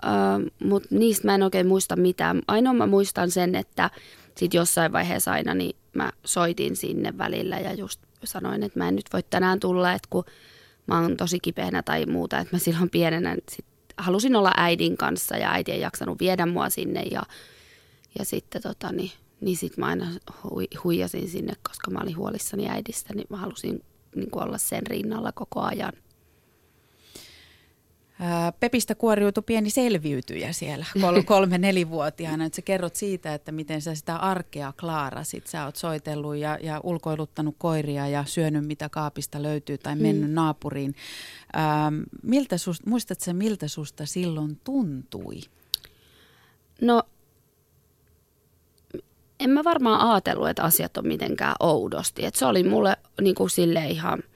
Öö, 0.05 0.11
mutta 0.65 0.89
niistä 0.91 1.29
mä 1.29 1.35
en 1.35 1.43
oikein 1.43 1.67
muista 1.67 1.97
mitään. 1.97 2.43
Ainoa 2.49 2.73
mä 2.73 2.87
muistan 2.87 3.31
sen, 3.31 3.55
että 3.55 3.91
sit 4.37 4.55
jossain 4.55 4.93
vaiheessa 4.93 5.33
aina 5.33 5.55
niin 5.55 5.77
mä 5.95 6.13
soitin 6.25 6.77
sinne 6.77 7.19
välillä 7.19 7.59
ja 7.59 7.75
just 7.75 8.01
sanoin, 8.25 8.63
että 8.63 8.79
mä 8.79 8.89
en 8.89 8.97
nyt 8.97 9.13
voi 9.13 9.23
tänään 9.31 9.61
tulla, 9.61 9.93
että 9.93 10.09
kun 10.11 10.25
mä 10.87 11.01
oon 11.01 11.17
tosi 11.17 11.41
kipeänä 11.41 11.83
tai 11.83 12.07
muuta, 12.07 12.39
että 12.39 12.57
mä 12.57 12.59
silloin 12.59 12.91
pienenä 12.91 13.37
sit 13.51 13.65
halusin 13.99 14.37
olla 14.37 14.53
äidin 14.57 14.97
kanssa 14.97 15.37
ja 15.37 15.53
äiti 15.53 15.73
ei 15.73 15.81
jaksanut 15.81 16.21
viedä 16.21 16.47
mua 16.47 16.71
sinne 16.71 17.03
ja, 17.03 17.23
ja 18.19 18.25
sitten 18.25 18.63
tota, 18.63 18.93
niin, 18.93 19.11
niin 19.41 19.57
sit 19.57 19.77
mä 19.77 19.87
aina 19.87 20.07
hui, 20.45 20.69
huijasin 20.85 21.29
sinne, 21.29 21.53
koska 21.69 21.91
mä 21.91 22.01
olin 22.03 22.17
huolissani 22.17 22.69
äidistä, 22.69 23.15
niin 23.15 23.27
mä 23.31 23.37
halusin 23.37 23.85
niin 24.15 24.29
olla 24.33 24.59
sen 24.59 24.87
rinnalla 24.87 25.33
koko 25.33 25.61
ajan. 25.61 25.93
Pepistä 28.61 28.95
kuoriutui 28.95 29.43
pieni 29.47 29.71
selviytyjä 29.71 30.53
siellä 30.53 30.87
kol- 31.01 31.23
kolme 31.35 31.59
nelivuotiaana. 31.59 32.45
Että 32.45 32.57
sä 32.57 32.63
kerrot 32.63 32.97
siitä, 32.97 33.35
että 33.35 33.53
miten 33.53 33.83
sä 33.83 33.95
sitä 33.95 34.17
arkea 34.17 34.73
klaarasit. 34.81 35.47
Sä 35.47 35.65
oot 35.65 35.77
soitellut 35.77 36.37
ja, 36.37 36.59
ja 36.63 36.81
ulkoiluttanut 36.83 37.55
koiria 37.59 38.09
ja 38.09 38.25
syönyt 38.27 38.67
mitä 38.67 38.89
kaapista 38.89 39.43
löytyy 39.43 39.79
tai 39.79 39.97
mennyt 39.97 40.31
mm. 40.31 40.35
naapuriin. 40.35 40.95
Ähm, 41.57 42.01
miltä 42.23 42.59
sust, 42.59 42.87
muistatko 42.87 43.33
miltä 43.33 43.69
susta 43.69 44.07
silloin 44.07 44.61
tuntui? 44.65 45.41
No 46.81 47.03
en 49.41 49.51
mä 49.51 49.65
varmaan 49.65 50.11
ajatellut, 50.11 50.49
että 50.49 50.63
asiat 50.63 50.97
on 50.97 51.07
mitenkään 51.07 51.55
oudosti. 51.61 52.25
Et 52.25 52.35
se 52.35 52.47
oli 52.47 52.63
mulle 52.63 52.97
niin 53.21 53.35
kuin 53.35 53.51
sille 53.51 53.87
ihan– 53.87 54.23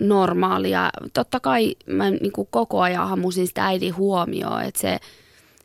normaalia. 0.00 0.90
Totta 1.14 1.40
kai 1.40 1.74
mä 1.86 2.10
niin 2.10 2.32
kuin 2.32 2.48
koko 2.50 2.80
ajan 2.80 3.08
hamusin 3.08 3.46
sitä 3.46 3.66
äidin 3.66 3.96
huomioon, 3.96 4.62
että 4.62 4.80
se, 4.80 4.98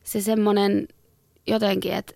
se 0.04 0.22
semmoinen 0.22 0.88
jotenkin, 1.48 1.94
että 1.94 2.14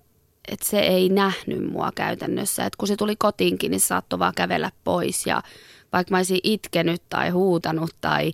että 0.48 0.66
se 0.66 0.80
ei 0.80 1.10
nähnyt 1.10 1.72
mua 1.72 1.92
käytännössä. 1.96 2.66
Että 2.66 2.78
kun 2.78 2.88
se 2.88 2.96
tuli 2.96 3.16
kotiinkin, 3.16 3.72
niin 3.72 3.80
se 3.80 3.88
saattoi 3.88 4.20
vaan 4.20 4.34
kävellä 4.36 4.72
pois. 4.84 5.26
Ja 5.26 5.42
vaikka 5.94 6.12
mä 6.12 6.18
olisin 6.18 6.40
itkenyt 6.44 7.02
tai 7.10 7.30
huutanut 7.30 7.96
tai 8.02 8.34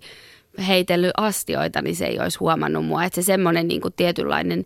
heitellyt 0.68 1.10
astioita, 1.16 1.82
niin 1.82 1.96
se 1.96 2.06
ei 2.06 2.20
olisi 2.20 2.38
huomannut 2.38 2.86
mua. 2.86 3.04
Että 3.04 3.22
se 3.22 3.24
semmoinen 3.24 3.68
niin 3.68 3.80
kuin 3.80 3.94
tietynlainen 3.96 4.64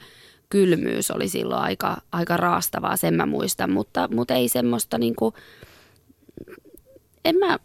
kylmyys 0.49 1.11
oli 1.11 1.29
silloin 1.29 1.63
aika, 1.63 1.97
aika 2.13 2.37
raastavaa, 2.37 2.97
sen 2.97 3.15
mä 3.15 3.27
muistan. 3.27 3.73
Mutta, 3.73 4.09
mutta 4.15 4.35
ei 4.35 4.49
semmoista 4.49 4.99
niin 4.99 5.15
kuin, 5.17 5.35
en 7.25 7.37
mä, 7.37 7.59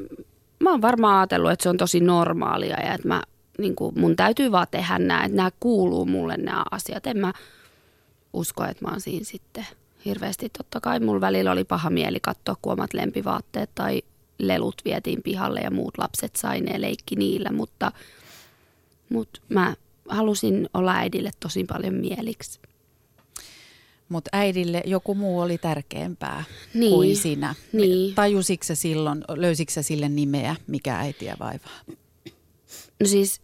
mä 0.59 0.71
oon 0.71 0.81
varmaan 0.81 1.17
ajatellut, 1.17 1.51
että 1.51 1.63
se 1.63 1.69
on 1.69 1.77
tosi 1.77 1.99
normaalia 1.99 2.79
ja 2.79 2.93
että 2.93 3.07
mä, 3.07 3.23
niin 3.57 3.75
kuin, 3.75 3.99
mun 3.99 4.15
täytyy 4.15 4.51
vaan 4.51 4.67
tehdä 4.71 4.99
nämä, 4.99 5.23
että 5.23 5.37
nämä 5.37 5.51
kuuluu 5.59 6.05
mulle 6.05 6.37
nämä 6.37 6.63
asiat. 6.71 7.07
En 7.07 7.17
mä 7.17 7.33
usko, 8.33 8.65
että 8.65 8.85
mä 8.85 8.91
oon 8.91 9.01
siinä 9.01 9.25
sitten 9.25 9.65
hirveästi. 10.05 10.49
Totta 10.49 10.79
kai 10.79 10.99
mulla 10.99 11.21
välillä 11.21 11.51
oli 11.51 11.63
paha 11.63 11.89
mieli 11.89 12.19
katsoa, 12.19 12.55
kun 12.61 12.73
omat 12.73 12.93
lempivaatteet 12.93 13.69
tai 13.75 14.01
lelut 14.39 14.75
vietiin 14.85 15.23
pihalle 15.23 15.59
ja 15.59 15.71
muut 15.71 15.97
lapset 15.97 16.35
sai 16.35 16.61
ne 16.61 16.81
leikki 16.81 17.15
niillä, 17.15 17.51
mutta, 17.51 17.91
mutta 19.09 19.41
mä 19.49 19.75
halusin 20.09 20.69
olla 20.73 20.93
äidille 20.93 21.31
tosi 21.39 21.63
paljon 21.63 21.93
mieliksi. 21.93 22.59
Mutta 24.09 24.29
äidille 24.33 24.81
joku 24.85 25.15
muu 25.15 25.39
oli 25.39 25.57
tärkeämpää 25.57 26.43
niin, 26.73 26.91
kuin 26.91 27.17
sinä. 27.17 27.55
Niin. 27.73 28.15
Tajusitko 28.15 28.75
silloin, 28.75 29.23
löysitkö 29.29 29.83
sille 29.83 30.09
nimeä, 30.09 30.55
mikä 30.67 30.97
äitiä 30.97 31.35
vaivaa? 31.39 31.79
No 32.99 33.05
siis 33.05 33.41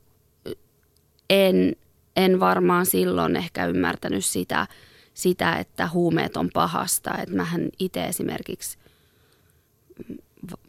en, 1.30 1.76
en 2.16 2.40
varmaan 2.40 2.86
silloin 2.86 3.36
ehkä 3.36 3.66
ymmärtänyt 3.66 4.26
sitä, 4.26 4.68
sitä, 5.14 5.56
että 5.56 5.90
huumeet 5.94 6.38
on 6.38 6.50
pahasta. 6.54 7.18
Että 7.18 7.36
mähän 7.36 7.70
itse 7.80 8.04
esimerkiksi 8.04 8.78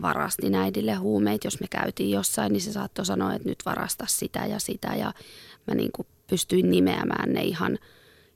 varastin 0.02 0.54
äidille 0.54 0.94
huumeet. 0.94 1.44
Jos 1.44 1.60
me 1.60 1.66
käytiin 1.70 2.10
jossain, 2.10 2.52
niin 2.52 2.60
se 2.60 2.72
saattoi 2.72 3.06
sanoa, 3.06 3.34
että 3.34 3.48
nyt 3.48 3.58
varasta 3.66 4.06
sitä 4.08 4.46
ja 4.46 4.58
sitä. 4.58 4.94
Ja 4.94 5.12
mä 5.66 5.74
niin 5.74 5.92
kuin 5.92 6.08
pystyin 6.26 6.70
nimeämään 6.70 7.32
ne 7.32 7.42
ihan, 7.42 7.78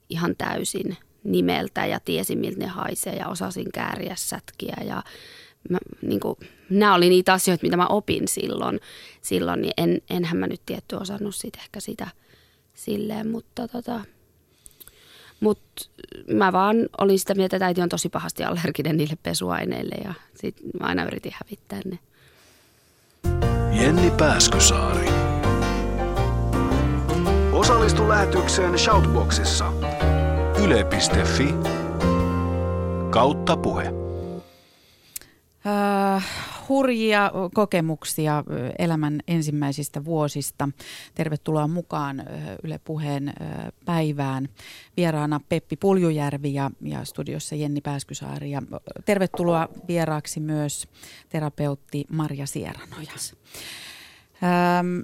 ihan 0.09 0.35
täysin– 0.37 0.97
nimeltä 1.23 1.85
ja 1.85 1.99
tiesin, 1.99 2.39
miltä 2.39 2.59
ne 2.59 2.67
haisee 2.67 3.15
ja 3.15 3.27
osasin 3.27 3.71
kääriä 3.73 4.13
sätkiä 4.17 4.77
ja 4.85 5.03
mä, 5.69 5.77
niin 6.01 6.19
kuin, 6.19 6.35
nämä 6.69 6.95
oli 6.95 7.09
niitä 7.09 7.33
asioita, 7.33 7.63
mitä 7.63 7.77
mä 7.77 7.87
opin 7.87 8.27
silloin, 8.27 8.79
silloin 9.21 9.61
niin 9.61 9.73
en, 9.77 10.01
enhän 10.09 10.37
mä 10.37 10.47
nyt 10.47 10.61
tietty 10.65 10.95
osannut 10.95 11.35
sit 11.35 11.55
ehkä 11.55 11.79
sitä 11.79 12.07
silleen, 12.73 13.31
mutta 13.31 13.67
tota, 13.67 14.01
mut 15.39 15.61
mä 16.33 16.51
vaan 16.51 16.75
olin 16.97 17.19
sitä 17.19 17.35
mieltä, 17.35 17.55
että 17.55 17.65
äiti 17.65 17.81
on 17.81 17.89
tosi 17.89 18.09
pahasti 18.09 18.43
allerginen 18.43 18.97
niille 18.97 19.17
pesuaineille 19.23 19.95
ja 20.03 20.13
sit 20.35 20.55
mä 20.79 20.87
aina 20.87 21.05
yritin 21.05 21.35
hävittää 21.35 21.79
ne. 21.85 21.99
Jenni 23.81 24.11
Pääskysaari. 24.11 25.09
Osallistu 27.51 28.09
lähetykseen 28.09 28.79
Shoutboxissa 28.79 29.73
yle.fi 30.69 31.53
kautta 33.09 33.57
puhe. 33.57 33.89
Uh, 33.89 34.43
hurjia 36.69 37.31
kokemuksia 37.53 38.43
elämän 38.79 39.19
ensimmäisistä 39.27 40.05
vuosista. 40.05 40.69
Tervetuloa 41.15 41.67
mukaan 41.67 42.23
Yle 42.63 42.79
Puheen 42.83 43.33
päivään. 43.85 44.49
Vieraana 44.97 45.41
Peppi 45.49 45.75
Puljujärvi 45.75 46.53
ja, 46.53 46.71
ja 46.81 47.05
studiossa 47.05 47.55
Jenni 47.55 47.81
Pääskysaari. 47.81 48.51
Ja 48.51 48.61
tervetuloa 49.05 49.69
vieraaksi 49.87 50.39
myös 50.39 50.87
terapeutti 51.29 52.05
Marja 52.09 52.47
Sieranojas. 52.47 53.35
Ähm, 54.43 54.99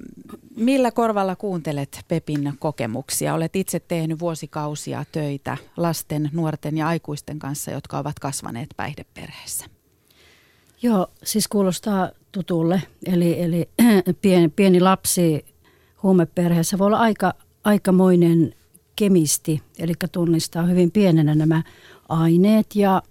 millä 0.56 0.92
korvalla 0.92 1.36
kuuntelet 1.36 2.06
Pepin 2.08 2.54
kokemuksia? 2.60 3.34
Olet 3.34 3.56
itse 3.56 3.80
tehnyt 3.80 4.20
vuosikausia 4.20 5.06
töitä 5.12 5.58
lasten, 5.78 6.30
nuorten 6.34 6.78
ja 6.78 6.88
aikuisten 6.88 7.40
kanssa, 7.40 7.72
jotka 7.72 7.98
ovat 7.98 8.20
kasvaneet 8.20 8.70
päihdeperheessä. 8.78 9.66
Joo, 10.82 11.08
siis 11.24 11.48
kuulostaa 11.48 12.10
tutulle. 12.32 12.82
Eli, 13.06 13.42
eli 13.42 13.70
pieni, 14.22 14.50
pieni 14.50 14.80
lapsi 14.80 15.46
huumeperheessä 16.04 16.78
voi 16.78 16.88
olla 16.88 16.98
aika, 16.98 17.34
aikamoinen 17.64 18.56
kemisti, 18.96 19.62
eli 19.80 19.94
tunnistaa 20.12 20.64
hyvin 20.64 20.92
pienenä 20.92 21.36
nämä 21.36 21.64
aineet 22.10 22.76
ja 22.76 23.02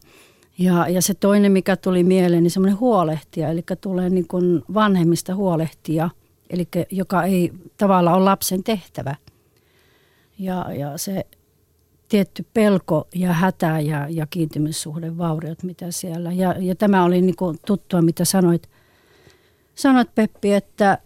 ja, 0.58 0.88
ja 0.88 1.02
se 1.02 1.14
toinen, 1.14 1.52
mikä 1.52 1.76
tuli 1.76 2.04
mieleen, 2.04 2.42
niin 2.42 2.50
semmoinen 2.50 2.80
huolehtija, 2.80 3.48
eli 3.48 3.62
tulee 3.80 4.10
niin 4.10 4.28
kuin 4.28 4.62
vanhemmista 4.74 5.34
huolehtia, 5.34 6.10
eli 6.50 6.68
joka 6.90 7.24
ei 7.24 7.52
tavallaan 7.76 8.16
ole 8.16 8.24
lapsen 8.24 8.64
tehtävä. 8.64 9.16
Ja, 10.38 10.66
ja 10.72 10.98
se 10.98 11.26
tietty 12.08 12.46
pelko 12.54 13.08
ja 13.14 13.32
hätä 13.32 13.80
ja, 13.80 14.06
ja 14.10 14.26
kiintymyssuhden 14.26 15.18
vauriot, 15.18 15.62
mitä 15.62 15.90
siellä. 15.90 16.32
Ja, 16.32 16.54
ja 16.58 16.74
tämä 16.74 17.04
oli 17.04 17.20
niin 17.20 17.36
kuin 17.36 17.58
tuttua, 17.66 18.02
mitä 18.02 18.24
sanoit, 18.24 18.68
sanoit 19.74 20.14
Peppi, 20.14 20.52
että, 20.52 20.98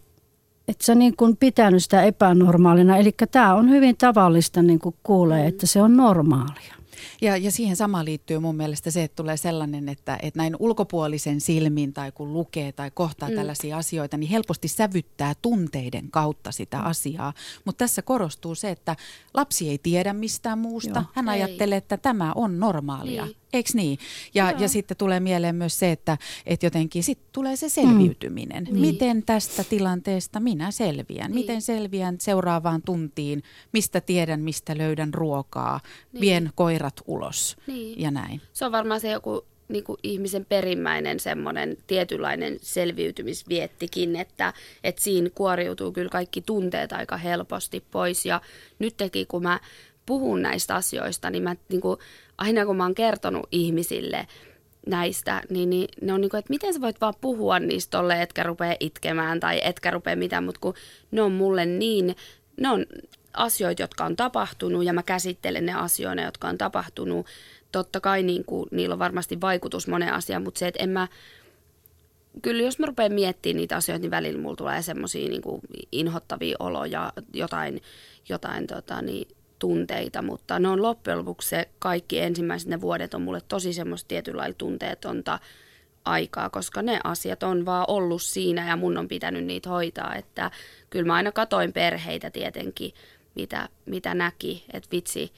että 0.67 0.85
sä 0.85 0.95
niin 0.95 1.15
kuin 1.15 1.37
pitänyt 1.37 1.83
sitä 1.83 2.03
epänormaalina. 2.03 2.97
Eli 2.97 3.11
tämä 3.31 3.55
on 3.55 3.69
hyvin 3.69 3.97
tavallista 3.97 4.61
niin 4.61 4.79
kuin 4.79 4.95
kuulee, 5.03 5.47
että 5.47 5.67
se 5.67 5.81
on 5.81 5.97
normaalia. 5.97 6.78
Ja, 7.21 7.37
ja 7.37 7.51
siihen 7.51 7.75
sama 7.75 8.05
liittyy 8.05 8.39
mun 8.39 8.55
mielestä 8.55 8.91
se, 8.91 9.03
että 9.03 9.15
tulee 9.15 9.37
sellainen, 9.37 9.89
että, 9.89 10.19
että 10.21 10.37
näin 10.37 10.55
ulkopuolisen 10.59 11.41
silmin 11.41 11.93
tai 11.93 12.11
kun 12.11 12.33
lukee 12.33 12.71
tai 12.71 12.91
kohtaa 12.91 13.29
mm. 13.29 13.35
tällaisia 13.35 13.77
asioita, 13.77 14.17
niin 14.17 14.29
helposti 14.29 14.67
sävyttää 14.67 15.33
tunteiden 15.41 16.11
kautta 16.11 16.51
sitä 16.51 16.77
mm. 16.77 16.85
asiaa. 16.85 17.33
Mutta 17.65 17.79
tässä 17.79 18.01
korostuu 18.01 18.55
se, 18.55 18.69
että 18.69 18.95
lapsi 19.33 19.69
ei 19.69 19.77
tiedä 19.77 20.13
mistään 20.13 20.59
muusta. 20.59 20.99
Joo. 20.99 21.11
Hän 21.13 21.29
ei. 21.29 21.33
ajattelee, 21.43 21.77
että 21.77 21.97
tämä 21.97 22.33
on 22.35 22.59
normaalia. 22.59 23.25
Niin. 23.25 23.38
Eikö 23.53 23.69
niin? 23.73 23.99
Ja, 24.33 24.51
ja 24.51 24.67
sitten 24.67 24.97
tulee 24.97 25.19
mieleen 25.19 25.55
myös 25.55 25.79
se, 25.79 25.91
että, 25.91 26.17
että 26.45 26.65
jotenkin 26.65 27.03
sitten 27.03 27.29
tulee 27.31 27.55
se 27.55 27.69
selviytyminen. 27.69 28.67
Mm. 28.71 28.79
Miten 28.79 29.23
tästä 29.23 29.63
tilanteesta 29.63 30.39
minä 30.39 30.71
selviän? 30.71 31.31
Niin. 31.31 31.41
Miten 31.41 31.61
selviän 31.61 32.15
seuraavaan 32.19 32.81
tuntiin? 32.81 33.43
Mistä 33.73 34.01
tiedän, 34.01 34.41
mistä 34.41 34.77
löydän 34.77 35.13
ruokaa? 35.13 35.79
Niin. 36.13 36.21
Vien 36.21 36.49
koirat 36.55 37.01
ulos 37.07 37.57
niin. 37.67 38.01
ja 38.01 38.11
näin. 38.11 38.41
Se 38.53 38.65
on 38.65 38.71
varmaan 38.71 38.99
se 38.99 39.11
joku 39.11 39.45
niin 39.69 39.83
kuin 39.83 39.97
ihmisen 40.03 40.45
perimmäinen 40.45 41.19
semmoinen 41.19 41.77
tietynlainen 41.87 42.57
selviytymisviettikin, 42.61 44.15
että, 44.15 44.53
että 44.83 45.01
siinä 45.01 45.29
kuoriutuu 45.29 45.91
kyllä 45.91 46.09
kaikki 46.09 46.41
tunteet 46.41 46.93
aika 46.93 47.17
helposti 47.17 47.83
pois. 47.91 48.25
Ja 48.25 48.41
nyt 48.79 48.97
teki, 48.97 49.25
kun 49.25 49.43
mä 49.43 49.59
puhun 50.05 50.41
näistä 50.41 50.75
asioista, 50.75 51.29
niin 51.29 51.43
mä 51.43 51.55
niin 51.69 51.81
kuin, 51.81 51.97
aina 52.39 52.65
kun 52.65 52.77
mä 52.77 52.83
oon 52.83 52.95
kertonut 52.95 53.47
ihmisille 53.51 54.27
näistä, 54.87 55.41
niin, 55.49 55.69
niin 55.69 55.87
ne 56.01 56.13
on 56.13 56.21
niin 56.21 56.29
kuin, 56.29 56.39
että 56.39 56.49
miten 56.53 56.73
sä 56.73 56.81
voit 56.81 57.01
vaan 57.01 57.13
puhua 57.21 57.59
niistä 57.59 57.97
tolle, 57.97 58.21
etkä 58.21 58.43
rupea 58.43 58.75
itkemään 58.79 59.39
tai 59.39 59.61
etkä 59.63 59.91
rupea 59.91 60.15
mitään, 60.15 60.43
mutta 60.43 60.59
kun 60.61 60.73
ne 61.11 61.21
on 61.21 61.31
mulle 61.31 61.65
niin, 61.65 62.15
ne 62.57 62.69
on 62.69 62.85
asioita, 63.33 63.81
jotka 63.81 64.05
on 64.05 64.15
tapahtunut 64.15 64.85
ja 64.85 64.93
mä 64.93 65.03
käsittelen 65.03 65.65
ne 65.65 65.73
asioita, 65.73 66.21
jotka 66.21 66.47
on 66.47 66.57
tapahtunut. 66.57 67.27
Totta 67.71 67.99
kai 67.99 68.23
niin 68.23 68.45
kuin, 68.45 68.67
niillä 68.71 68.93
on 68.93 68.99
varmasti 68.99 69.41
vaikutus 69.41 69.87
moneen 69.87 70.13
asiaan, 70.13 70.43
mutta 70.43 70.59
se, 70.59 70.67
että 70.67 70.83
en 70.83 70.89
mä, 70.89 71.07
kyllä 72.41 72.63
jos 72.63 72.79
mä 72.79 72.85
rupean 72.85 73.13
miettimään 73.13 73.57
niitä 73.57 73.75
asioita, 73.75 74.01
niin 74.01 74.11
välillä 74.11 74.41
mulla 74.41 74.55
tulee 74.55 74.81
semmoisia 74.81 75.29
niin 75.29 75.41
inhottavia 75.91 76.55
oloja, 76.59 77.13
jotain, 77.33 77.81
jotain 78.29 78.67
tota, 78.67 79.01
niin, 79.01 79.27
tunteita, 79.59 80.21
mutta 80.21 80.59
ne 80.59 80.67
on 80.67 80.81
loppujen 80.81 81.19
lopuksi 81.19 81.49
se 81.49 81.69
kaikki 81.79 82.19
ensimmäiset 82.19 82.69
ne 82.69 82.81
vuodet 82.81 83.13
on 83.13 83.21
mulle 83.21 83.41
tosi 83.47 83.73
semmoista 83.73 84.07
tietynlailla 84.07 84.55
tunteetonta 84.57 85.39
aikaa, 86.05 86.49
koska 86.49 86.81
ne 86.81 86.99
asiat 87.03 87.43
on 87.43 87.65
vaan 87.65 87.85
ollut 87.87 88.21
siinä 88.21 88.67
ja 88.67 88.75
mun 88.75 88.97
on 88.97 89.07
pitänyt 89.07 89.45
niitä 89.45 89.69
hoitaa, 89.69 90.15
että 90.15 90.51
kyllä 90.89 91.07
mä 91.07 91.13
aina 91.13 91.31
katoin 91.31 91.73
perheitä 91.73 92.29
tietenkin, 92.29 92.93
mitä, 93.35 93.69
mitä 93.85 94.13
näki, 94.13 94.65
että 94.73 94.89
vitsi, 94.91 95.31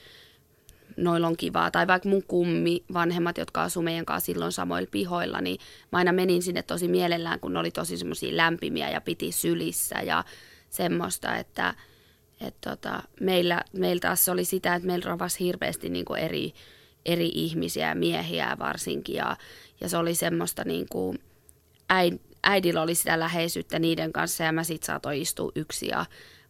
noilla 0.98 1.28
on 1.28 1.38
kivaa. 1.38 1.72
Tai 1.72 1.88
vaikka 1.88 2.10
mun 2.10 2.24
kummi, 2.24 2.84
vanhemmat, 2.94 3.38
jotka 3.38 3.64
asuu 3.64 3.84
meidän 3.84 4.06
kanssa 4.06 4.26
silloin 4.26 4.52
samoilla 4.52 4.90
pihoilla, 4.92 5.42
niin 5.42 5.60
mä 5.92 5.98
aina 5.98 6.12
menin 6.12 6.42
sinne 6.42 6.64
tosi 6.64 6.88
mielellään, 6.88 7.40
kun 7.40 7.54
ne 7.54 7.60
oli 7.60 7.72
tosi 7.72 7.98
semmoisia 7.98 8.38
lämpimiä 8.38 8.90
ja 8.90 9.02
piti 9.02 9.32
sylissä 9.32 9.96
ja 10.02 10.24
semmoista, 10.70 11.38
että– 11.38 11.74
et 12.48 12.56
tota, 12.62 13.04
meillä, 13.20 13.64
meillä 13.74 14.00
taas 14.00 14.30
oli 14.30 14.46
sitä, 14.46 14.76
että 14.76 14.88
meillä 14.88 15.10
ravasi 15.10 15.40
hirveästi 15.40 15.90
niin 15.90 16.06
kuin 16.06 16.20
eri, 16.20 16.54
eri 17.06 17.32
ihmisiä, 17.34 17.96
miehiä 17.96 18.56
varsinkin. 18.60 19.16
Ja, 19.16 19.38
ja 19.82 19.90
se 19.90 19.98
oli 19.98 20.16
semmoista, 20.16 20.64
niin 20.64 20.86
kuin, 20.90 21.20
äid, 21.90 22.20
äidillä 22.44 22.82
oli 22.82 22.96
sitä 22.96 23.20
läheisyyttä 23.20 23.80
niiden 23.80 24.14
kanssa 24.14 24.44
ja 24.44 24.52
mä 24.52 24.64
sitten 24.64 24.86
saatoin 24.86 25.22
istua 25.22 25.52
yksi 25.56 25.88
ja 25.88 26.06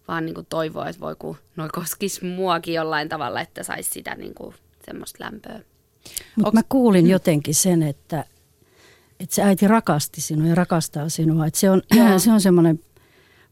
vaan 0.07 0.25
niin 0.25 0.35
kuin 0.35 0.47
toivoa, 0.49 0.89
että 0.89 0.99
voi 1.01 1.15
kun 1.15 1.37
noi 1.55 1.69
koskisi 1.69 2.25
muakin 2.25 2.73
jollain 2.73 3.09
tavalla, 3.09 3.41
että 3.41 3.63
saisi 3.63 3.89
sitä 3.89 4.15
niin 4.15 4.33
kuin, 4.33 4.55
semmoista 4.85 5.23
lämpöä. 5.23 5.59
Mutta 6.35 6.53
mä 6.53 6.61
kuulin 6.69 7.07
jotenkin 7.09 7.55
sen, 7.55 7.83
että, 7.83 8.25
että 9.19 9.35
se 9.35 9.41
äiti 9.41 9.67
rakasti 9.67 10.21
sinua 10.21 10.47
ja 10.47 10.55
rakastaa 10.55 11.09
sinua. 11.09 11.45
Että 11.45 11.59
se 11.59 11.69
on, 11.69 11.81
se 12.17 12.31
on 12.31 12.41
semmoinen 12.41 12.79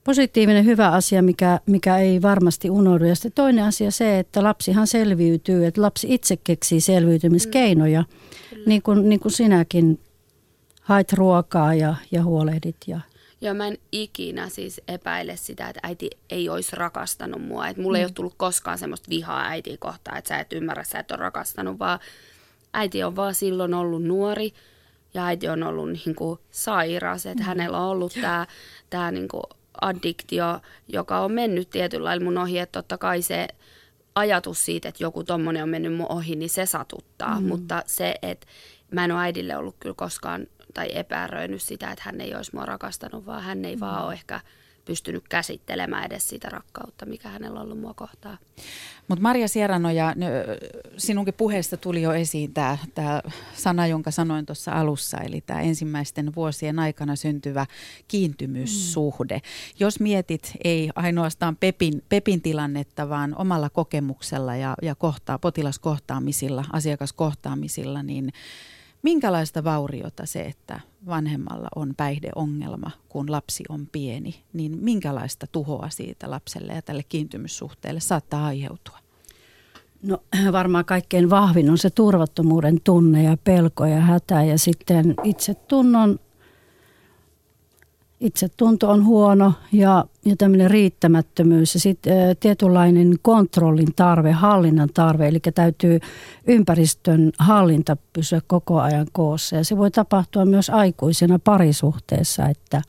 positiivinen 0.09 0.65
hyvä 0.65 0.91
asia, 0.91 1.21
mikä, 1.21 1.59
mikä 1.65 1.97
ei 1.97 2.21
varmasti 2.21 2.69
unohdu. 2.69 3.05
Ja 3.05 3.15
sitten 3.15 3.31
toinen 3.31 3.65
asia 3.65 3.91
se, 3.91 4.19
että 4.19 4.43
lapsihan 4.43 4.87
selviytyy, 4.87 5.65
että 5.65 5.81
lapsi 5.81 6.13
itse 6.13 6.37
keksii 6.37 6.81
selviytymiskeinoja, 6.81 8.01
mm. 8.01 8.57
niin, 8.65 8.81
kuin, 8.81 9.09
niin 9.09 9.19
kuin 9.19 9.31
sinäkin 9.31 9.99
hait 10.81 11.13
ruokaa 11.13 11.73
ja, 11.73 11.95
ja 12.11 12.23
huolehdit. 12.23 12.75
Ja... 12.87 12.99
Joo, 13.41 13.53
mä 13.53 13.67
en 13.67 13.77
ikinä 13.91 14.49
siis 14.49 14.81
epäile 14.87 15.35
sitä, 15.35 15.69
että 15.69 15.79
äiti 15.83 16.09
ei 16.29 16.49
olisi 16.49 16.75
rakastanut 16.75 17.41
mua. 17.41 17.67
Että 17.67 17.81
mulle 17.81 17.97
mm. 17.97 17.99
ei 17.99 18.05
ole 18.05 18.12
tullut 18.12 18.36
koskaan 18.38 18.77
semmoista 18.77 19.10
vihaa 19.10 19.47
äitiä 19.47 19.77
kohtaan, 19.79 20.17
että 20.17 20.27
sä 20.27 20.39
et 20.39 20.53
ymmärrä, 20.53 20.84
sä 20.84 20.99
et 20.99 21.12
ole 21.12 21.19
rakastanut, 21.19 21.79
vaan 21.79 21.99
äiti 22.73 23.03
on 23.03 23.15
vaan 23.15 23.36
silloin 23.36 23.73
ollut 23.73 24.03
nuori 24.03 24.53
ja 25.13 25.25
äiti 25.25 25.47
on 25.47 25.63
ollut 25.63 25.89
niin 25.89 26.15
kuin 26.15 26.39
sairas, 26.51 27.25
että 27.25 27.43
mm. 27.43 27.47
hänellä 27.47 27.77
on 27.77 27.89
ollut 27.89 28.13
tämä 28.21 28.47
tää 28.89 29.12
niin 29.12 29.27
kuin 29.27 29.43
addiktio, 29.82 30.60
joka 30.88 31.19
on 31.19 31.32
mennyt 31.32 31.69
tietyllä 31.69 32.03
lailla 32.03 32.23
mun 32.23 32.38
ohi, 32.38 32.60
että 32.60 32.79
totta 32.79 32.97
kai 32.97 33.21
se 33.21 33.47
ajatus 34.15 34.65
siitä, 34.65 34.89
että 34.89 35.03
joku 35.03 35.23
tommonen 35.23 35.63
on 35.63 35.69
mennyt 35.69 35.93
mun 35.93 36.12
ohi, 36.12 36.36
niin 36.36 36.49
se 36.49 36.65
satuttaa, 36.65 37.39
mm. 37.39 37.47
mutta 37.47 37.84
se, 37.86 38.15
että 38.21 38.47
mä 38.91 39.05
en 39.05 39.12
ole 39.12 39.21
äidille 39.21 39.58
ollut 39.58 39.75
kyllä 39.79 39.95
koskaan 39.95 40.47
tai 40.73 40.89
epäröinyt 40.93 41.62
sitä, 41.62 41.91
että 41.91 42.03
hän 42.05 42.21
ei 42.21 42.36
olisi 42.36 42.55
mua 42.55 42.65
rakastanut, 42.65 43.25
vaan 43.25 43.43
hän 43.43 43.65
ei 43.65 43.75
mm. 43.75 43.79
vaan 43.79 44.05
ole 44.05 44.13
ehkä 44.13 44.41
pystynyt 44.89 45.28
käsittelemään 45.28 46.06
edes 46.06 46.30
sitä 46.30 46.49
rakkautta, 46.49 47.06
mikä 47.06 47.30
hänellä 47.30 47.60
on 47.60 47.65
ollut 47.65 47.80
mua 47.80 47.93
kohtaan. 47.93 48.38
Mutta 49.08 49.21
Maria 49.21 49.47
Sieranoja, 49.47 50.15
sinunkin 50.97 51.34
puheesta 51.34 51.78
tuli 51.78 52.02
jo 52.02 52.13
esiin 52.13 52.54
tämä, 52.54 52.78
tämä 52.95 53.21
sana, 53.54 53.88
jonka 53.88 54.12
sanoin 54.12 54.45
tuossa 54.45 54.71
alussa, 54.71 55.17
eli 55.17 55.41
tämä 55.41 55.62
ensimmäisten 55.62 56.36
vuosien 56.36 56.80
aikana 56.80 57.15
syntyvä 57.15 57.65
kiintymyssuhde. 58.08 59.36
Mm. 59.36 59.41
Jos 59.80 59.99
mietit 59.99 60.52
ei 60.63 60.89
ainoastaan 60.95 61.56
Pepin, 61.56 62.04
Pepin 62.10 62.41
tilannetta, 62.41 63.10
vaan 63.10 63.36
omalla 63.38 63.69
kokemuksella 63.69 64.56
ja, 64.56 64.75
ja 64.82 64.95
kohtaa, 64.95 65.39
potilaskohtaamisilla, 65.39 66.65
asiakaskohtaamisilla, 66.73 68.04
niin 68.04 68.34
minkälaista 69.04 69.63
vauriota 69.63 70.25
se, 70.25 70.41
että 70.41 70.80
vanhemmalla 71.05 71.67
on 71.75 71.93
päihdeongelma, 71.97 72.91
kun 73.09 73.31
lapsi 73.31 73.63
on 73.69 73.88
pieni, 73.91 74.43
niin 74.53 74.77
minkälaista 74.81 75.47
tuhoa 75.51 75.89
siitä 75.89 76.31
lapselle 76.31 76.73
ja 76.73 76.81
tälle 76.81 77.03
kiintymyssuhteelle 77.03 77.99
saattaa 77.99 78.45
aiheutua? 78.45 78.97
No 80.03 80.23
varmaan 80.51 80.85
kaikkein 80.85 81.29
vahvin 81.29 81.69
on 81.69 81.77
se 81.77 81.89
turvattomuuden 81.89 82.81
tunne 82.83 83.23
ja 83.23 83.38
pelko 83.43 83.85
ja 83.85 83.99
hätä 83.99 84.43
ja 84.43 84.57
sitten 84.59 85.15
itsetunnon 85.23 86.19
itsetunto 88.19 88.89
on 88.89 89.05
huono 89.05 89.53
ja, 89.71 90.05
ja 90.25 90.36
tämmöinen 90.36 90.71
riittämättömyys 90.71 91.73
ja 91.73 91.79
sitten 91.79 92.36
tietynlainen 92.39 93.15
kontrollin 93.21 93.93
tarve, 93.95 94.32
hallinnan 94.32 94.89
tarve, 94.93 95.27
eli 95.27 95.39
täytyy 95.55 95.99
ympäristön 96.47 97.32
hallinta 97.39 97.97
pysyä 98.13 98.41
koko 98.47 98.79
ajan 98.79 99.08
koossa 99.12 99.55
ja 99.55 99.63
se 99.63 99.77
voi 99.77 99.91
tapahtua 99.91 100.45
myös 100.45 100.69
aikuisena 100.69 101.39
parisuhteessa, 101.39 102.47
että 102.47 102.82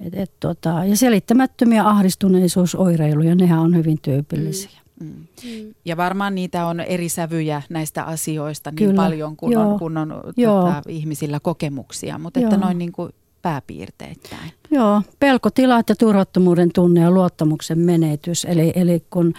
et, 0.00 0.14
et, 0.14 0.32
tota, 0.40 0.84
ja 0.84 0.96
selittämättömiä 0.96 1.88
ahdistuneisuusoireiluja, 1.88 3.34
nehän 3.34 3.58
on 3.58 3.76
hyvin 3.76 3.98
tyypillisiä. 4.02 4.80
Mm. 5.00 5.06
Mm. 5.06 5.74
Ja 5.84 5.96
varmaan 5.96 6.34
niitä 6.34 6.66
on 6.66 6.80
eri 6.80 7.08
sävyjä 7.08 7.62
näistä 7.68 8.04
asioista 8.04 8.70
niin 8.70 8.76
Kyllä. 8.76 9.02
paljon, 9.02 9.36
kun 9.36 9.52
Joo. 9.52 9.72
on, 9.72 9.78
kun 9.78 9.96
on 9.96 10.08
tota, 10.44 10.82
ihmisillä 10.88 11.40
kokemuksia, 11.40 12.18
mutta 12.18 12.40
että 12.40 12.56
noin 12.56 12.78
niin 12.78 12.92
kuin 12.92 13.12
pääpiirteittäin? 13.42 14.52
Joo, 14.70 15.02
pelkotilat 15.18 15.88
ja 15.88 15.96
turvattomuuden 15.96 16.70
tunne 16.74 17.00
ja 17.00 17.10
luottamuksen 17.10 17.78
menetys. 17.78 18.44
Eli, 18.44 18.72
eli 18.74 19.02
kun 19.10 19.34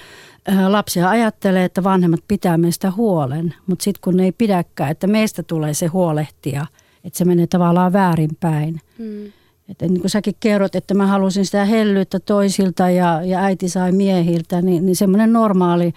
äh, 0.50 0.68
lapsia 0.68 1.10
ajattelee, 1.10 1.66
että 1.66 1.84
vanhemmat 1.84 2.20
pitää 2.28 2.58
meistä 2.58 2.92
huolen, 2.92 3.54
mutta 3.68 3.84
sitten 3.84 4.02
kun 4.04 4.18
ne 4.18 4.24
ei 4.24 4.32
pidäkään, 4.32 4.92
että 4.92 5.08
meistä 5.08 5.44
tulee 5.44 5.74
se 5.74 5.88
huolehtia, 5.88 6.66
että 7.04 7.18
se 7.18 7.26
menee 7.26 7.48
tavallaan 7.48 7.94
väärinpäin. 7.94 8.82
Mm. 8.98 9.32
Että 9.70 9.86
niin 9.86 10.02
kuin 10.02 10.12
säkin 10.12 10.36
kerrot, 10.40 10.76
että 10.76 10.94
mä 10.94 11.08
halusin 11.08 11.46
sitä 11.46 11.66
hellyyttä 11.66 12.20
toisilta 12.20 12.90
ja, 12.90 13.22
ja 13.24 13.40
äiti 13.40 13.70
sai 13.70 13.92
miehiltä, 13.92 14.62
niin, 14.62 14.86
niin 14.86 14.96
semmoinen 14.96 15.34
normaali 15.34 15.94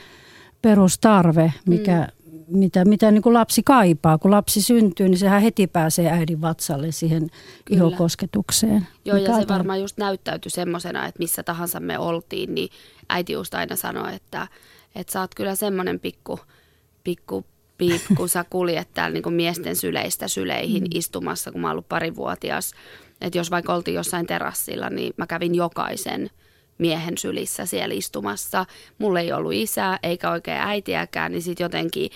perustarve, 0.63 1.53
mikä, 1.67 2.09
mm 2.09 2.22
mitä, 2.53 2.85
mitä 2.85 3.11
niin 3.11 3.23
kuin 3.23 3.35
lapsi 3.35 3.63
kaipaa. 3.63 4.19
Kun 4.19 4.31
lapsi 4.31 4.63
syntyy, 4.63 5.09
niin 5.09 5.19
sehän 5.19 5.43
heti 5.43 5.67
pääsee 5.67 6.11
äidin 6.11 6.41
vatsalle 6.41 6.93
siihen 6.93 7.31
Kyllä. 7.65 7.79
ihokosketukseen. 7.79 8.87
Joo, 9.05 9.17
ja 9.17 9.37
se 9.37 9.49
varmaan 9.49 9.81
just 9.81 9.99
näyttäytyi 9.99 10.51
semmoisena, 10.51 11.07
että 11.07 11.19
missä 11.19 11.43
tahansa 11.43 11.81
me 11.81 11.99
oltiin, 11.99 12.55
niin 12.55 12.69
äiti 13.09 13.33
just 13.33 13.55
aina 13.55 13.77
sanoi, 13.77 14.15
että, 14.15 14.49
että 14.95 15.13
sä 15.13 15.21
oot 15.21 15.35
kyllä 15.35 15.55
semmoinen 15.55 16.01
pikku, 16.01 16.41
pikku 17.05 17.45
piip, 17.79 18.03
kun 18.17 18.29
sä 18.29 18.45
kuljet 18.51 18.89
täällä 18.95 19.15
niin 19.15 19.23
kuin 19.23 19.35
miesten 19.35 19.77
syleistä 19.77 20.29
syleihin 20.29 20.83
mm. 20.83 20.91
istumassa, 20.95 21.53
kun 21.53 21.61
mä 21.61 21.67
oon 21.67 21.73
ollut 21.73 21.89
parivuotias. 21.89 22.73
Että 23.21 23.39
jos 23.39 23.51
vaikka 23.51 23.75
oltiin 23.75 23.95
jossain 23.95 24.27
terassilla, 24.27 24.91
niin 24.91 25.13
mä 25.17 25.27
kävin 25.27 25.55
jokaisen– 25.55 26.31
miehen 26.83 27.19
sylissä 27.19 27.67
siellä 27.67 27.95
istumassa. 27.95 28.67
Mulla 28.99 29.21
ei 29.21 29.33
ollut 29.33 29.53
isää 29.53 29.99
eikä 30.03 30.31
oikein 30.31 30.61
äitiäkään, 30.61 31.33
niin 31.33 31.43
sitten 31.43 31.65
jotenkin, 31.65 32.11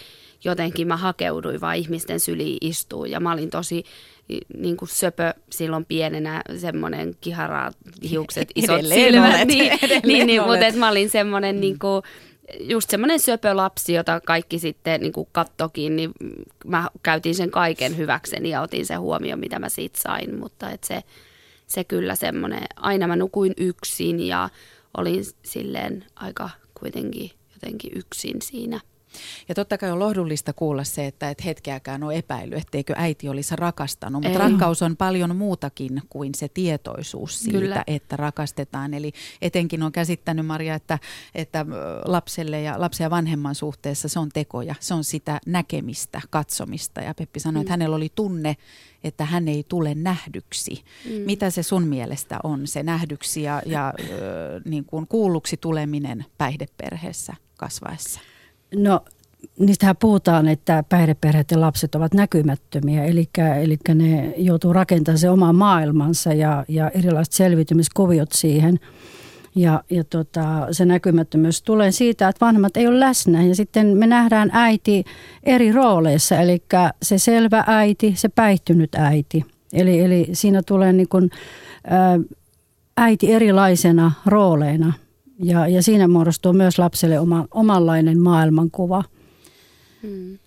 jotenkin 0.44 0.88
mä 0.88 0.96
hakeuduin 0.96 1.60
vaan 1.60 1.76
ihmisten 1.76 2.20
syliin 2.20 2.58
istuun. 2.60 3.10
Ja 3.10 3.20
mä 3.20 3.32
olin 3.32 3.50
tosi 3.50 3.84
niin 4.58 4.76
kuin 4.76 4.88
söpö 4.88 5.34
silloin 5.50 5.84
pienenä, 5.84 6.42
semmoinen 6.56 7.16
kihara, 7.20 7.72
hiukset, 8.10 8.48
isot 8.54 8.78
edelleen 8.78 9.00
silmät. 9.12 9.34
Olet, 9.34 9.48
niin, 9.54 9.72
niin, 10.06 10.26
niin, 10.26 10.42
mutta 10.42 10.78
mä 10.78 10.88
olin 10.88 11.10
semmoinen 11.10 11.54
mm. 11.54 11.60
niin 11.60 11.78
kuin, 11.78 12.02
just 12.60 12.90
semmoinen 12.90 13.20
söpö 13.20 13.56
lapsi, 13.56 13.92
jota 13.92 14.20
kaikki 14.20 14.58
sitten 14.58 15.00
niin 15.00 15.12
kuin 15.12 15.28
kattokin, 15.32 15.96
niin 15.96 16.12
mä 16.64 16.90
käytin 17.02 17.34
sen 17.34 17.50
kaiken 17.50 17.96
hyväkseni 17.96 18.50
ja 18.50 18.60
otin 18.60 18.86
sen 18.86 19.00
huomioon, 19.00 19.40
mitä 19.40 19.58
mä 19.58 19.68
siitä 19.68 20.00
sain. 20.00 20.38
Mutta 20.38 20.70
et 20.70 20.84
se, 20.84 21.02
se 21.66 21.84
kyllä 21.84 22.14
semmoinen, 22.14 22.64
aina 22.76 23.06
mä 23.06 23.16
nukuin 23.16 23.54
yksin 23.56 24.20
ja 24.20 24.48
olin 24.96 25.24
silleen 25.42 26.04
aika 26.16 26.50
kuitenkin 26.80 27.30
jotenkin 27.54 27.92
yksin 27.94 28.42
siinä. 28.42 28.80
Ja 29.48 29.54
totta 29.54 29.78
kai 29.78 29.90
on 29.90 29.98
lohdullista 29.98 30.52
kuulla 30.52 30.84
se, 30.84 31.06
että 31.06 31.30
et 31.30 31.44
hetkeäkään 31.44 32.02
ole 32.02 32.16
epäily, 32.16 32.56
etteikö 32.56 32.94
äiti 32.96 33.28
olisi 33.28 33.56
rakastanut. 33.56 34.22
Mutta 34.22 34.38
rakkaus 34.38 34.82
on 34.82 34.96
paljon 34.96 35.36
muutakin 35.36 36.02
kuin 36.08 36.34
se 36.34 36.48
tietoisuus 36.48 37.40
siitä, 37.40 37.58
Kyllä. 37.58 37.84
että 37.86 38.16
rakastetaan. 38.16 38.94
Eli 38.94 39.12
etenkin 39.42 39.82
on 39.82 39.92
käsittänyt 39.92 40.46
Maria, 40.46 40.74
että, 40.74 40.98
että 41.34 41.66
lapselle 42.04 42.62
ja 42.62 42.80
lapsen 42.80 43.04
ja 43.04 43.10
vanhemman 43.10 43.54
suhteessa 43.54 44.08
se 44.08 44.18
on 44.18 44.28
tekoja. 44.34 44.74
Se 44.80 44.94
on 44.94 45.04
sitä 45.04 45.40
näkemistä, 45.46 46.20
katsomista. 46.30 47.00
Ja 47.00 47.14
Peppi 47.14 47.40
sanoi, 47.40 47.60
mm. 47.60 47.60
että 47.60 47.72
hänellä 47.72 47.96
oli 47.96 48.12
tunne, 48.14 48.56
että 49.04 49.24
hän 49.24 49.48
ei 49.48 49.64
tule 49.68 49.94
nähdyksi. 49.94 50.84
Mm. 51.04 51.12
Mitä 51.12 51.50
se 51.50 51.62
sun 51.62 51.82
mielestä 51.82 52.38
on, 52.42 52.66
se 52.66 52.82
nähdyksi 52.82 53.42
ja, 53.42 53.62
ja 53.66 53.88
äh, 53.88 54.04
niin 54.64 54.84
kuin 54.84 55.06
kuulluksi 55.06 55.56
tuleminen 55.56 56.24
päihdeperheessä 56.38 57.34
kasvaessa? 57.56 58.20
No 58.74 59.00
niistähän 59.58 59.96
puhutaan, 59.96 60.48
että 60.48 60.84
päihdeperheet 60.88 61.50
ja 61.50 61.60
lapset 61.60 61.94
ovat 61.94 62.14
näkymättömiä, 62.14 63.04
eli, 63.04 63.28
eli 63.60 63.78
ne 63.94 64.34
joutuu 64.36 64.72
rakentamaan 64.72 65.18
se 65.18 65.30
oma 65.30 65.52
maailmansa 65.52 66.32
ja, 66.32 66.64
ja 66.68 66.90
erilaiset 66.90 67.32
selviytymiskoviot 67.32 68.32
siihen. 68.32 68.80
Ja, 69.54 69.82
ja 69.90 70.04
tota, 70.04 70.66
se 70.70 70.84
näkymättömyys 70.84 71.62
tulee 71.62 71.92
siitä, 71.92 72.28
että 72.28 72.46
vanhemmat 72.46 72.76
ei 72.76 72.86
ole 72.86 73.00
läsnä 73.00 73.42
ja 73.42 73.54
sitten 73.54 73.86
me 73.86 74.06
nähdään 74.06 74.50
äiti 74.52 75.04
eri 75.42 75.72
rooleissa, 75.72 76.36
eli 76.36 76.62
se 77.02 77.18
selvä 77.18 77.64
äiti, 77.66 78.12
se 78.16 78.28
päihtynyt 78.28 78.94
äiti. 78.94 79.44
Eli, 79.72 80.00
eli 80.00 80.28
siinä 80.32 80.62
tulee 80.62 80.92
niin 80.92 81.08
kuin, 81.08 81.30
ä, 81.92 82.18
äiti 82.96 83.32
erilaisena 83.32 84.12
rooleina 84.26 84.92
ja, 85.42 85.68
ja 85.68 85.82
siinä 85.82 86.08
muodostuu 86.08 86.52
myös 86.52 86.78
lapselle 86.78 87.20
oma, 87.20 87.46
omanlainen 87.50 88.20
maailmankuva– 88.20 89.04
Mm. 90.02 90.38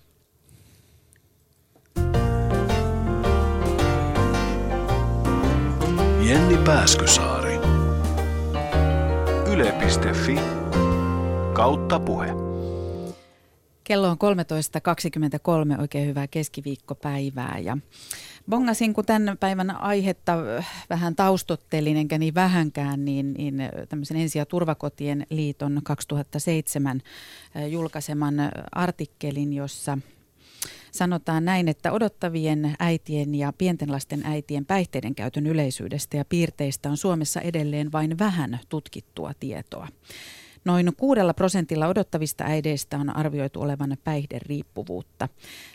Jenni 6.22 6.56
Pääskysaari. 6.56 7.54
Yle.fi 9.52 10.38
kautta 11.52 12.00
puhe. 12.00 12.49
Kello 13.90 14.08
on 14.08 14.16
13.23, 15.74 15.80
oikein 15.80 16.06
hyvää 16.06 16.26
keskiviikkopäivää 16.26 17.58
ja 17.58 17.78
bongasin, 18.50 18.94
kun 18.94 19.06
tämän 19.06 19.36
päivän 19.40 19.70
aihetta 19.70 20.36
vähän 20.90 21.16
taustottelin, 21.16 21.96
enkä 21.96 22.18
niin 22.18 22.34
vähänkään, 22.34 23.04
niin, 23.04 23.32
niin 23.32 23.62
tämmöisen 23.88 24.16
ensi- 24.16 24.38
ja 24.38 24.46
turvakotien 24.46 25.26
liiton 25.30 25.80
2007 25.84 27.00
julkaiseman 27.68 28.34
artikkelin, 28.72 29.52
jossa 29.52 29.98
sanotaan 30.92 31.44
näin, 31.44 31.68
että 31.68 31.92
odottavien 31.92 32.74
äitien 32.78 33.34
ja 33.34 33.52
pienten 33.58 33.92
lasten 33.92 34.22
äitien 34.24 34.66
päihteiden 34.66 35.14
käytön 35.14 35.46
yleisyydestä 35.46 36.16
ja 36.16 36.24
piirteistä 36.24 36.90
on 36.90 36.96
Suomessa 36.96 37.40
edelleen 37.40 37.92
vain 37.92 38.18
vähän 38.18 38.58
tutkittua 38.68 39.32
tietoa. 39.40 39.88
Noin 40.64 40.92
kuudella 40.96 41.34
prosentilla 41.34 41.86
odottavista 41.86 42.44
äideistä 42.44 42.98
on 42.98 43.16
arvioitu 43.16 43.60
olevan 43.60 43.96
päihderiippuvuutta. 44.04 45.28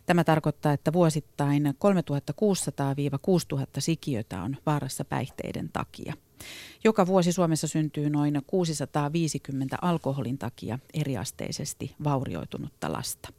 Tämä 0.05 0.23
tarkoittaa, 0.23 0.73
että 0.73 0.93
vuosittain 0.93 1.65
3600-6000 1.65 1.71
sikiötä 3.79 4.41
on 4.41 4.57
vaarassa 4.65 5.05
päihteiden 5.05 5.69
takia. 5.73 6.13
Joka 6.83 7.07
vuosi 7.07 7.31
Suomessa 7.31 7.67
syntyy 7.67 8.09
noin 8.09 8.41
650 8.47 9.77
alkoholin 9.81 10.37
takia 10.37 10.79
eriasteisesti 10.93 11.95
vaurioitunutta 12.03 12.91
lasta. 12.91 13.29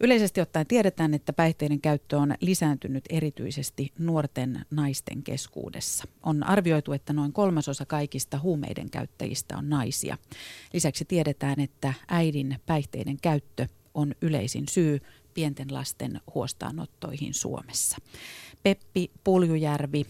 Yleisesti 0.00 0.40
ottaen 0.40 0.66
tiedetään, 0.66 1.14
että 1.14 1.32
päihteiden 1.32 1.80
käyttö 1.80 2.18
on 2.18 2.34
lisääntynyt 2.40 3.04
erityisesti 3.10 3.92
nuorten 3.98 4.66
naisten 4.70 5.22
keskuudessa. 5.22 6.04
On 6.22 6.42
arvioitu, 6.44 6.92
että 6.92 7.12
noin 7.12 7.32
kolmasosa 7.32 7.86
kaikista 7.86 8.38
huumeiden 8.38 8.90
käyttäjistä 8.90 9.56
on 9.58 9.68
naisia. 9.68 10.18
Lisäksi 10.72 11.04
tiedetään, 11.04 11.60
että 11.60 11.94
äidin 12.08 12.56
päihteiden 12.66 13.18
käyttö 13.22 13.66
on 13.94 14.14
yleisin 14.22 14.64
syy 14.70 15.00
pienten 15.34 15.74
lasten 15.74 16.20
huostaanottoihin 16.34 17.34
Suomessa. 17.34 17.96
Peppi 18.62 19.10
Puljujärvi, 19.24 20.06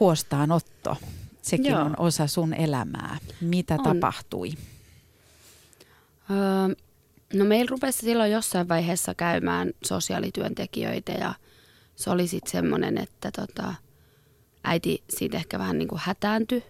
huostaanotto, 0.00 0.96
sekin 1.42 1.72
Joo. 1.72 1.80
on 1.80 1.94
osa 1.98 2.26
sun 2.26 2.54
elämää. 2.54 3.18
Mitä 3.40 3.74
on. 3.74 3.84
tapahtui? 3.84 4.52
Öö, 6.30 6.87
No 7.34 7.44
meillä 7.44 7.68
rupesi 7.70 7.98
silloin 7.98 8.32
jossain 8.32 8.68
vaiheessa 8.68 9.14
käymään 9.14 9.70
sosiaalityöntekijöitä 9.84 11.12
ja 11.12 11.34
se 11.96 12.10
oli 12.10 12.26
sitten 12.26 12.52
semmoinen, 12.52 12.98
että 12.98 13.30
tota, 13.30 13.74
äiti 14.64 15.02
siitä 15.10 15.36
ehkä 15.36 15.58
vähän 15.58 15.78
niin 15.78 15.88
kuin 15.88 16.00
hätääntyi, 16.04 16.64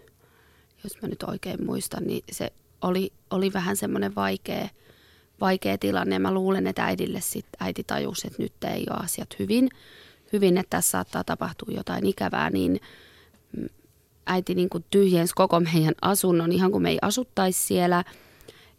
jos 0.84 1.02
mä 1.02 1.08
nyt 1.08 1.22
oikein 1.22 1.64
muistan, 1.64 2.04
niin 2.04 2.24
se 2.32 2.52
oli, 2.82 3.12
oli 3.30 3.52
vähän 3.52 3.76
semmoinen 3.76 4.14
vaikea, 4.14 4.68
vaikea 5.40 5.78
tilanne. 5.78 6.14
Ja 6.14 6.20
mä 6.20 6.34
luulen, 6.34 6.66
että 6.66 6.84
äidille 6.84 7.20
sitten 7.20 7.58
äiti 7.60 7.84
tajusi, 7.84 8.26
että 8.26 8.42
nyt 8.42 8.64
ei 8.64 8.86
ole 8.90 9.04
asiat 9.04 9.38
hyvin, 9.38 9.68
hyvin, 10.32 10.58
että 10.58 10.70
tässä 10.70 10.90
saattaa 10.90 11.24
tapahtua 11.24 11.74
jotain 11.74 12.06
ikävää, 12.06 12.50
niin 12.50 12.80
äiti 14.26 14.54
niin 14.54 14.68
kuin 14.68 14.84
tyhjensi 14.90 15.34
koko 15.34 15.60
meidän 15.60 15.94
asunnon, 16.02 16.52
ihan 16.52 16.72
kuin 16.72 16.82
me 16.82 16.90
ei 16.90 16.98
asuttaisi 17.02 17.66
siellä– 17.66 18.04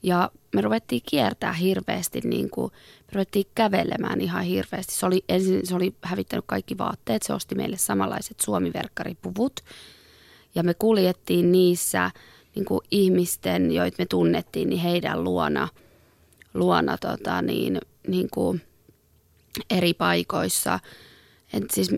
ja 0.03 0.31
me 0.55 0.61
ruvettiin 0.61 1.01
kiertää 1.09 1.53
hirveästi, 1.53 2.21
niin 2.23 2.49
kuin, 2.49 2.71
me 3.01 3.09
ruvettiin 3.13 3.45
kävelemään 3.55 4.21
ihan 4.21 4.43
hirveästi. 4.43 4.93
Se 4.93 5.05
oli, 5.05 5.23
ensin 5.29 5.67
se 5.67 5.75
oli 5.75 5.95
hävittänyt 6.01 6.45
kaikki 6.47 6.77
vaatteet, 6.77 7.23
se 7.23 7.33
osti 7.33 7.55
meille 7.55 7.77
samanlaiset 7.77 8.39
suomiverkkaripuvut. 8.39 9.59
Ja 10.55 10.63
me 10.63 10.73
kuljettiin 10.73 11.51
niissä 11.51 12.11
niin 12.55 12.65
kuin 12.65 12.81
ihmisten, 12.91 13.71
joita 13.71 13.95
me 13.99 14.05
tunnettiin, 14.05 14.69
niin 14.69 14.81
heidän 14.81 15.23
luona, 15.23 15.67
luona 16.53 16.97
tota, 16.97 17.41
niin, 17.41 17.79
niin 18.07 18.27
kuin 18.33 18.61
eri 19.69 19.93
paikoissa. 19.93 20.79
Et 21.53 21.63
siis 21.73 21.95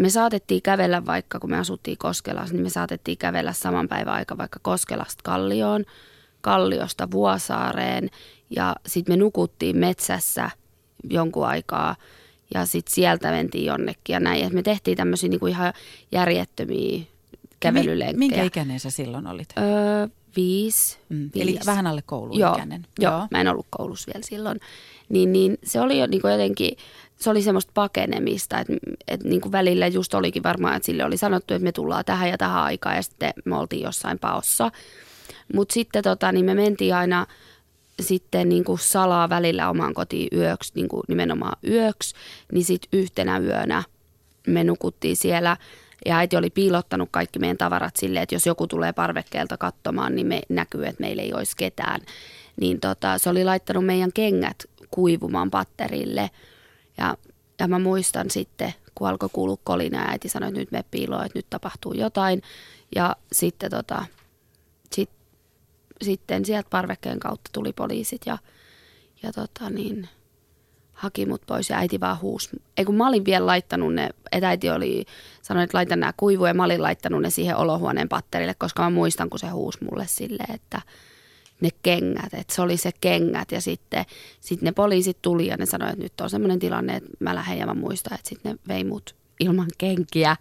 me 0.00 0.10
saatettiin 0.10 0.62
kävellä 0.62 1.06
vaikka, 1.06 1.38
kun 1.38 1.50
me 1.50 1.58
asuttiin 1.58 1.98
Koskelassa, 1.98 2.54
niin 2.54 2.62
me 2.62 2.70
saatettiin 2.70 3.18
kävellä 3.18 3.52
saman 3.52 3.88
päivän 3.88 4.14
aika 4.14 4.38
vaikka 4.38 4.58
Koskelasta 4.62 5.22
Kallioon– 5.24 5.84
Kalliosta 6.40 7.10
Vuosaareen 7.10 8.10
ja 8.56 8.76
sitten 8.86 9.12
me 9.12 9.16
nukuttiin 9.16 9.76
metsässä 9.76 10.50
jonkun 11.10 11.46
aikaa 11.46 11.96
ja 12.54 12.66
sitten 12.66 12.94
sieltä 12.94 13.30
mentiin 13.30 13.64
jonnekin 13.64 14.12
ja 14.12 14.20
näin. 14.20 14.44
Et 14.44 14.52
me 14.52 14.62
tehtiin 14.62 14.96
tämmöisiä 14.96 15.28
niinku 15.28 15.46
ihan 15.46 15.72
järjettömiä 16.12 17.00
kävelylenkkejä. 17.60 18.18
Minkä 18.18 18.42
ikäinen 18.42 18.80
sä 18.80 18.90
silloin 18.90 19.26
olit? 19.26 19.48
Öö, 19.58 20.08
viisi, 20.36 20.98
mm, 21.08 21.30
viisi. 21.34 21.50
Eli 21.50 21.58
vähän 21.66 21.86
alle 21.86 22.02
kouluikäinen. 22.02 22.86
Joo, 22.98 23.12
joo, 23.12 23.26
mä 23.30 23.40
en 23.40 23.48
ollut 23.48 23.66
koulussa 23.70 24.10
vielä 24.14 24.26
silloin. 24.26 24.60
Niin, 25.08 25.32
niin 25.32 25.58
se 25.64 25.80
oli 25.80 25.98
jo 25.98 26.06
niin 26.06 26.20
kuin 26.22 26.32
jotenkin, 26.32 26.76
se 27.16 27.30
oli 27.30 27.42
semmoista 27.42 27.72
pakenemista, 27.74 28.58
että, 28.58 28.72
että 29.08 29.28
niin 29.28 29.40
kuin 29.40 29.52
välillä 29.52 29.86
just 29.86 30.14
olikin 30.14 30.42
varmaan, 30.42 30.76
että 30.76 30.86
sille 30.86 31.04
oli 31.04 31.16
sanottu, 31.16 31.54
että 31.54 31.64
me 31.64 31.72
tullaan 31.72 32.04
tähän 32.04 32.30
ja 32.30 32.38
tähän 32.38 32.62
aikaan 32.62 32.96
ja 32.96 33.02
sitten 33.02 33.32
me 33.44 33.56
oltiin 33.56 33.82
jossain 33.82 34.18
paossa. 34.18 34.70
Mutta 35.54 35.72
sitten 35.72 36.02
tota, 36.04 36.32
niin 36.32 36.44
me 36.44 36.54
mentiin 36.54 36.94
aina 36.94 37.26
sitten 38.00 38.48
niin 38.48 38.64
kuin 38.64 38.78
salaa 38.78 39.28
välillä 39.28 39.70
omaan 39.70 39.94
kotiin 39.94 40.28
yöksi, 40.32 40.72
niin 40.74 40.88
kuin 40.88 41.02
nimenomaan 41.08 41.58
yöksi, 41.66 42.14
niin 42.52 42.64
sitten 42.64 43.00
yhtenä 43.00 43.38
yönä 43.38 43.82
me 44.46 44.64
nukuttiin 44.64 45.16
siellä 45.16 45.56
ja 46.06 46.16
äiti 46.16 46.36
oli 46.36 46.50
piilottanut 46.50 47.08
kaikki 47.12 47.38
meidän 47.38 47.56
tavarat 47.56 47.96
silleen, 47.96 48.22
että 48.22 48.34
jos 48.34 48.46
joku 48.46 48.66
tulee 48.66 48.92
parvekkeelta 48.92 49.56
katsomaan, 49.56 50.14
niin 50.14 50.26
me 50.26 50.40
näkyy, 50.48 50.86
että 50.86 51.00
meillä 51.00 51.22
ei 51.22 51.34
olisi 51.34 51.56
ketään. 51.56 52.00
Niin 52.60 52.80
tota, 52.80 53.18
se 53.18 53.30
oli 53.30 53.44
laittanut 53.44 53.86
meidän 53.86 54.12
kengät 54.12 54.56
kuivumaan 54.90 55.50
patterille 55.50 56.30
ja, 56.98 57.16
ja 57.58 57.68
mä 57.68 57.78
muistan 57.78 58.30
sitten, 58.30 58.74
kun 58.94 59.08
alkoi 59.08 59.28
kuulua 59.32 59.58
kolina 59.64 60.02
ja 60.02 60.10
äiti 60.10 60.28
sanoi, 60.28 60.48
että 60.48 60.60
nyt 60.60 60.72
me 60.72 60.84
piiloon, 60.90 61.26
että 61.26 61.38
nyt 61.38 61.46
tapahtuu 61.50 61.92
jotain. 61.92 62.42
Ja 62.94 63.16
sitten 63.32 63.70
tota, 63.70 64.04
sitten 66.02 66.44
sieltä 66.44 66.70
parvekkeen 66.70 67.20
kautta 67.20 67.50
tuli 67.52 67.72
poliisit 67.72 68.20
ja, 68.26 68.38
ja 69.22 69.32
tota 69.32 69.70
niin, 69.70 70.08
haki 70.92 71.26
mut 71.26 71.42
pois 71.46 71.70
ja 71.70 71.76
äiti 71.76 72.00
vaan 72.00 72.20
huusi. 72.20 72.48
Ei 72.76 72.84
kun 72.84 72.94
mä 72.94 73.08
olin 73.08 73.24
vielä 73.24 73.46
laittanut 73.46 73.94
ne, 73.94 74.10
että 74.32 74.48
äiti 74.48 74.70
oli 74.70 75.04
sanonut, 75.42 75.64
että 75.64 75.78
laitan 75.78 76.00
nämä 76.00 76.12
kuivuja 76.16 76.50
ja 76.50 76.54
mä 76.54 76.64
olin 76.64 76.82
laittanut 76.82 77.22
ne 77.22 77.30
siihen 77.30 77.56
olohuoneen 77.56 78.08
patterille, 78.08 78.54
koska 78.54 78.82
mä 78.82 78.90
muistan, 78.90 79.30
kun 79.30 79.38
se 79.38 79.48
huusi 79.48 79.84
mulle 79.84 80.06
silleen, 80.06 80.54
että, 80.54 80.82
ne 81.60 81.68
kengät, 81.82 82.34
että 82.34 82.54
se 82.54 82.62
oli 82.62 82.76
se 82.76 82.90
kengät 83.00 83.52
ja 83.52 83.60
sitten 83.60 84.04
sit 84.40 84.62
ne 84.62 84.72
poliisit 84.72 85.22
tuli 85.22 85.46
ja 85.46 85.56
ne 85.56 85.66
sanoi, 85.66 85.88
että 85.88 86.02
nyt 86.02 86.20
on 86.20 86.30
sellainen 86.30 86.58
tilanne, 86.58 86.96
että 86.96 87.10
mä 87.20 87.34
lähden 87.34 87.58
ja 87.58 87.66
mä 87.66 87.74
muistan, 87.74 88.14
että 88.14 88.28
sitten 88.28 88.52
ne 88.52 88.74
vei 88.74 88.84
mut 88.84 89.14
ilman 89.40 89.68
kenkiä 89.78 90.36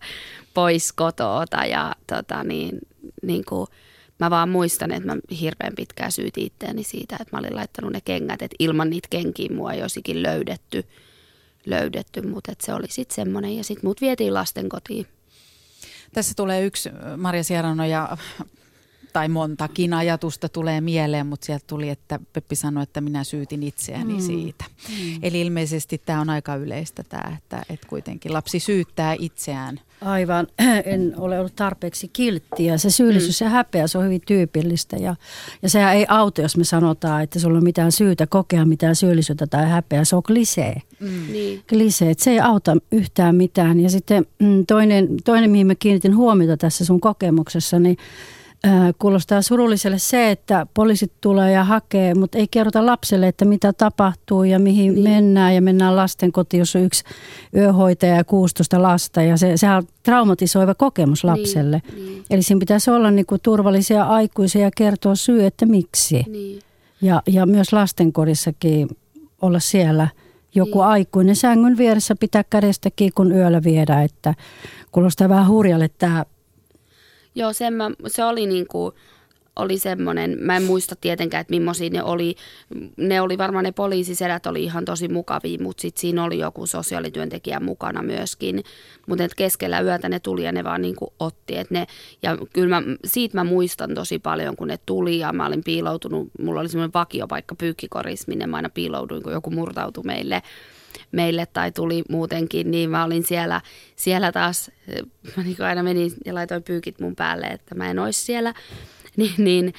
pois 0.53 0.93
kotoota 0.93 1.65
ja 1.65 1.95
tota 2.07 2.43
niin, 2.43 2.79
niin 3.23 3.45
kuin, 3.45 3.67
mä 4.19 4.29
vaan 4.29 4.49
muistan, 4.49 4.91
että 4.91 5.15
mä 5.15 5.21
hirveän 5.41 5.73
pitkään 5.75 6.11
syytin 6.11 6.45
itteeni 6.45 6.83
siitä, 6.83 7.17
että 7.19 7.35
mä 7.35 7.39
olin 7.39 7.55
laittanut 7.55 7.93
ne 7.93 8.01
kengät, 8.01 8.41
että 8.41 8.55
ilman 8.59 8.89
niitä 8.89 9.07
kenkiä 9.09 9.49
mua 9.55 9.73
ei 9.73 9.81
olisikin 9.81 10.23
löydetty, 10.23 10.83
löydetty 11.65 12.21
mutta 12.21 12.53
se 12.59 12.73
oli 12.73 12.87
sitten 12.89 13.15
semmoinen 13.15 13.57
ja 13.57 13.63
sitten 13.63 13.89
mut 13.89 14.01
vietiin 14.01 14.33
lastenkotiin. 14.33 15.07
Tässä 16.13 16.33
tulee 16.35 16.65
yksi 16.65 16.89
Maria 17.17 17.43
Sierano 17.43 17.85
ja 17.85 18.17
tai 19.13 19.27
montakin 19.27 19.93
ajatusta 19.93 20.49
tulee 20.49 20.81
mieleen, 20.81 21.27
mutta 21.27 21.45
sieltä 21.45 21.63
tuli, 21.67 21.89
että 21.89 22.19
Peppi 22.33 22.55
sanoi, 22.55 22.83
että 22.83 23.01
minä 23.01 23.23
syytin 23.23 23.63
itseäni 23.63 24.13
mm. 24.13 24.19
siitä. 24.19 24.65
Mm. 24.89 25.19
Eli 25.23 25.41
ilmeisesti 25.41 26.01
tämä 26.05 26.21
on 26.21 26.29
aika 26.29 26.55
yleistä 26.55 27.03
tämä, 27.03 27.37
että, 27.37 27.61
että 27.69 27.87
kuitenkin 27.87 28.33
lapsi 28.33 28.59
syyttää 28.59 29.15
itseään. 29.19 29.79
Aivan, 30.01 30.47
en 30.85 31.13
ole 31.17 31.39
ollut 31.39 31.55
tarpeeksi 31.55 32.07
kilttiä. 32.07 32.77
Se 32.77 32.89
syyllisyys 32.89 33.41
mm. 33.41 33.45
ja 33.45 33.49
häpeä, 33.49 33.87
se 33.87 33.97
on 33.97 34.05
hyvin 34.05 34.21
tyypillistä 34.27 34.95
ja, 34.97 35.15
ja 35.61 35.69
sehän 35.69 35.95
ei 35.95 36.05
auta, 36.09 36.41
jos 36.41 36.57
me 36.57 36.63
sanotaan, 36.63 37.23
että 37.23 37.39
sulla 37.39 37.57
on 37.57 37.63
mitään 37.63 37.91
syytä 37.91 38.27
kokea 38.27 38.65
mitään 38.65 38.95
syyllisyyttä 38.95 39.47
tai 39.47 39.69
häpeää. 39.69 40.05
Se 40.05 40.15
on 40.15 40.23
klisee. 40.23 40.81
Mm. 40.99 41.31
Niin. 41.31 41.63
Klisee, 41.69 42.13
se 42.17 42.31
ei 42.31 42.39
auta 42.39 42.77
yhtään 42.91 43.35
mitään. 43.35 43.79
Ja 43.79 43.89
sitten 43.89 44.25
mm, 44.39 44.65
toinen, 44.65 45.07
toinen, 45.25 45.51
mihin 45.51 45.67
mä 45.67 45.75
kiinnitin 45.75 46.15
huomiota 46.15 46.57
tässä 46.57 46.85
sun 46.85 47.01
kokemuksessa, 47.01 47.79
niin 47.79 47.97
Kuulostaa 48.99 49.41
surulliselle 49.41 49.99
se, 49.99 50.31
että 50.31 50.67
poliisit 50.73 51.11
tulee 51.21 51.51
ja 51.51 51.63
hakee, 51.63 52.15
mutta 52.15 52.37
ei 52.37 52.47
kerrota 52.51 52.85
lapselle, 52.85 53.27
että 53.27 53.45
mitä 53.45 53.73
tapahtuu 53.73 54.43
ja 54.43 54.59
mihin 54.59 54.93
niin. 54.93 55.03
mennään. 55.03 55.55
Ja 55.55 55.61
mennään 55.61 55.95
lastenkotiin, 55.95 56.59
jos 56.59 56.75
on 56.75 56.81
yksi 56.81 57.03
yöhoitaja 57.55 58.15
ja 58.15 58.23
16 58.23 58.81
lasta. 58.81 59.21
Ja 59.21 59.37
se, 59.37 59.57
sehän 59.57 59.77
on 59.77 59.83
traumatisoiva 60.03 60.75
kokemus 60.75 61.23
niin, 61.23 61.31
lapselle. 61.31 61.81
Niin, 61.91 62.05
niin. 62.05 62.23
Eli 62.29 62.41
siinä 62.41 62.59
pitäisi 62.59 62.91
olla 62.91 63.11
niinku 63.11 63.37
turvallisia 63.43 64.03
aikuisia 64.03 64.61
ja 64.61 64.71
kertoa 64.77 65.15
syy, 65.15 65.45
että 65.45 65.65
miksi. 65.65 66.23
Niin. 66.27 66.61
Ja, 67.01 67.21
ja 67.27 67.45
myös 67.45 67.73
lastenkodissakin 67.73 68.87
olla 69.41 69.59
siellä 69.59 70.07
joku 70.55 70.79
niin. 70.79 70.87
aikuinen 70.87 71.35
sängyn 71.35 71.77
vieressä 71.77 72.15
pitää 72.15 72.43
kädestäkin, 72.49 73.11
kun 73.15 73.31
yöllä 73.31 73.63
viedä. 73.63 74.03
Että 74.03 74.33
kuulostaa 74.91 75.29
vähän 75.29 75.47
hurjalle 75.47 75.89
tämä 75.97 76.25
Joo, 77.37 77.53
sen 77.53 77.73
mä, 77.73 77.91
se 78.07 78.23
oli 78.23 78.45
niin 78.45 78.67
kuin, 78.67 78.95
oli 79.55 79.77
semmoinen, 79.77 80.37
mä 80.41 80.57
en 80.57 80.63
muista 80.63 80.95
tietenkään, 80.95 81.41
että 81.41 81.51
millaisia 81.53 81.89
ne 81.89 82.03
oli. 82.03 82.35
Ne 82.97 83.21
oli 83.21 83.37
varmaan 83.37 83.63
ne 83.63 83.71
poliisisedät 83.71 84.45
oli 84.45 84.63
ihan 84.63 84.85
tosi 84.85 85.07
mukavia, 85.07 85.57
mutta 85.61 85.81
sitten 85.81 86.01
siinä 86.01 86.23
oli 86.23 86.39
joku 86.39 86.65
sosiaalityöntekijä 86.65 87.59
mukana 87.59 88.01
myöskin. 88.01 88.63
Mutta 89.07 89.27
keskellä 89.35 89.79
yötä 89.79 90.09
ne 90.09 90.19
tuli 90.19 90.43
ja 90.43 90.51
ne 90.51 90.63
vaan 90.63 90.81
niinku 90.81 91.13
otti. 91.19 91.57
Et 91.57 91.71
ne, 91.71 91.87
ja 92.23 92.37
kyllä 92.53 92.81
mä, 92.81 92.87
siitä 93.05 93.37
mä 93.37 93.43
muistan 93.43 93.93
tosi 93.93 94.19
paljon, 94.19 94.55
kun 94.55 94.67
ne 94.67 94.79
tuli 94.85 95.19
ja 95.19 95.33
mä 95.33 95.45
olin 95.45 95.63
piiloutunut, 95.63 96.29
mulla 96.39 96.59
oli 96.59 96.69
semmoinen 96.69 96.93
vakiopaikka 96.93 97.55
pyykkikorissa, 97.55 98.25
minne 98.27 98.47
mä 98.47 98.55
aina 98.55 98.69
piilouduin, 98.69 99.23
kun 99.23 99.33
joku 99.33 99.51
murtautui 99.51 100.03
meille 100.03 100.41
meille 101.11 101.45
tai 101.45 101.71
tuli 101.71 102.03
muutenkin, 102.09 102.71
niin 102.71 102.89
mä 102.89 103.03
olin 103.03 103.23
siellä, 103.23 103.61
siellä 103.95 104.31
taas, 104.31 104.71
mä 105.37 105.43
niin 105.43 105.61
aina 105.61 105.83
menin 105.83 106.11
ja 106.25 106.33
laitoin 106.33 106.63
pyykit 106.63 106.99
mun 106.99 107.15
päälle, 107.15 107.45
että 107.45 107.75
mä 107.75 107.89
en 107.89 107.99
olisi 107.99 108.21
siellä, 108.21 108.53
niin, 109.17 109.33
niin 109.37 109.73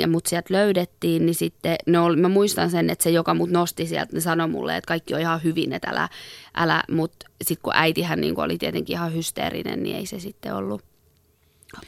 ja 0.00 0.08
mut 0.08 0.26
sieltä 0.26 0.54
löydettiin, 0.54 1.26
niin 1.26 1.34
sitten, 1.34 1.76
no, 1.86 2.16
mä 2.16 2.28
muistan 2.28 2.70
sen, 2.70 2.90
että 2.90 3.02
se, 3.02 3.10
joka 3.10 3.34
mut 3.34 3.50
nosti 3.50 3.86
sieltä, 3.86 4.12
ne 4.12 4.20
sanoi 4.20 4.48
mulle, 4.48 4.76
että 4.76 4.88
kaikki 4.88 5.14
on 5.14 5.20
ihan 5.20 5.42
hyvin, 5.44 5.72
että 5.72 5.90
älä, 5.90 6.08
älä 6.54 6.82
mutta 6.90 7.26
sitten 7.44 7.62
kun 7.62 7.72
äitihän 7.76 8.20
niin 8.20 8.40
oli 8.40 8.58
tietenkin 8.58 8.94
ihan 8.94 9.14
hysteerinen, 9.14 9.82
niin 9.82 9.96
ei 9.96 10.06
se 10.06 10.20
sitten 10.20 10.54
ollut, 10.54 10.84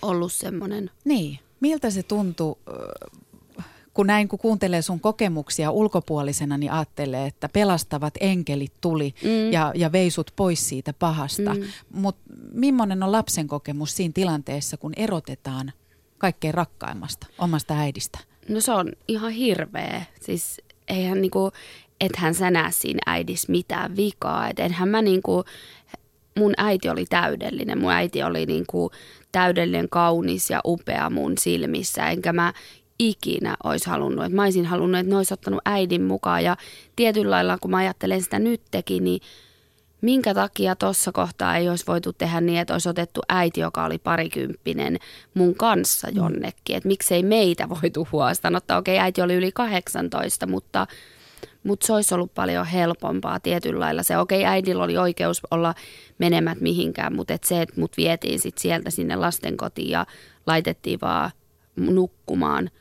ollut 0.02 0.32
semmoinen. 0.32 0.90
Niin, 1.04 1.38
miltä 1.60 1.90
se 1.90 2.02
tuntui 2.02 2.56
kun 3.94 4.06
näin 4.06 4.28
kun 4.28 4.38
kuuntelee 4.38 4.82
sun 4.82 5.00
kokemuksia 5.00 5.70
ulkopuolisena, 5.70 6.58
niin 6.58 6.72
ajattelee, 6.72 7.26
että 7.26 7.48
pelastavat 7.48 8.14
enkelit 8.20 8.72
tuli 8.80 9.14
mm. 9.24 9.52
ja, 9.52 9.72
ja 9.74 9.92
veisut 9.92 10.30
pois 10.36 10.68
siitä 10.68 10.92
pahasta. 10.92 11.54
Mm. 11.54 11.62
Mutta 11.92 12.22
millainen 12.52 13.02
on 13.02 13.12
lapsen 13.12 13.48
kokemus 13.48 13.96
siinä 13.96 14.12
tilanteessa, 14.12 14.76
kun 14.76 14.92
erotetaan 14.96 15.72
kaikkein 16.18 16.54
rakkaimmasta, 16.54 17.26
omasta 17.38 17.74
äidistä? 17.74 18.18
No 18.48 18.60
se 18.60 18.72
on 18.72 18.92
ihan 19.08 19.32
hirveä. 19.32 20.02
Siis 20.20 20.60
eihän 20.88 21.20
niinku, 21.20 21.50
ethän 22.00 22.34
sä 22.34 22.50
näe 22.50 22.72
siinä 22.72 23.00
äidissä 23.06 23.52
mitään 23.52 23.96
vikaa. 23.96 24.48
Et 24.48 24.58
enhän 24.58 24.88
mä 24.88 25.02
niinku, 25.02 25.44
mun 26.38 26.52
äiti 26.56 26.88
oli 26.88 27.06
täydellinen. 27.06 27.80
Mun 27.80 27.92
äiti 27.92 28.22
oli 28.22 28.46
niinku 28.46 28.90
täydellinen, 29.32 29.88
kaunis 29.88 30.50
ja 30.50 30.60
upea 30.64 31.10
mun 31.10 31.38
silmissä. 31.38 32.10
Enkä 32.10 32.32
mä 32.32 32.52
ikinä 32.98 33.56
olisi 33.64 33.90
halunnut. 33.90 34.24
Että 34.24 34.36
mä 34.36 34.42
olisin 34.42 34.66
halunnut, 34.66 35.00
että 35.00 35.10
ne 35.10 35.16
olisi 35.16 35.34
ottanut 35.34 35.60
äidin 35.64 36.02
mukaan. 36.02 36.44
Ja 36.44 36.56
tietyllä 36.96 37.30
lailla, 37.30 37.58
kun 37.58 37.70
mä 37.70 37.76
ajattelen 37.76 38.22
sitä 38.22 38.38
nytkin, 38.38 39.04
niin 39.04 39.20
minkä 40.00 40.34
takia 40.34 40.76
tuossa 40.76 41.12
kohtaa 41.12 41.56
ei 41.56 41.68
olisi 41.68 41.86
voitu 41.86 42.12
tehdä 42.12 42.40
niin, 42.40 42.58
että 42.58 42.74
olisi 42.74 42.88
otettu 42.88 43.20
äiti, 43.28 43.60
joka 43.60 43.84
oli 43.84 43.98
parikymppinen 43.98 44.98
mun 45.34 45.54
kanssa 45.54 46.08
mm. 46.08 46.16
jonnekin. 46.16 46.76
Että 46.76 46.88
miksei 46.88 47.22
meitä 47.22 47.68
voitu 47.68 48.08
huostaanottaa. 48.12 48.78
Okei, 48.78 48.98
äiti 48.98 49.22
oli 49.22 49.34
yli 49.34 49.52
18, 49.52 50.46
mutta, 50.46 50.86
mutta 51.64 51.86
se 51.86 51.92
olisi 51.92 52.14
ollut 52.14 52.34
paljon 52.34 52.66
helpompaa 52.66 53.40
tietyllä 53.40 53.80
lailla. 53.80 54.02
Se 54.02 54.18
okei, 54.18 54.44
äidillä 54.44 54.84
oli 54.84 54.96
oikeus 54.96 55.40
olla 55.50 55.74
menemät 56.18 56.60
mihinkään, 56.60 57.16
mutta 57.16 57.34
et 57.34 57.44
se, 57.44 57.62
että 57.62 57.80
mut 57.80 57.96
vietiin 57.96 58.40
sit 58.40 58.58
sieltä 58.58 58.90
sinne 58.90 59.16
lastenkotiin 59.16 59.90
ja 59.90 60.06
laitettiin 60.46 61.00
vaan 61.00 61.30
nukkumaan– 61.76 62.70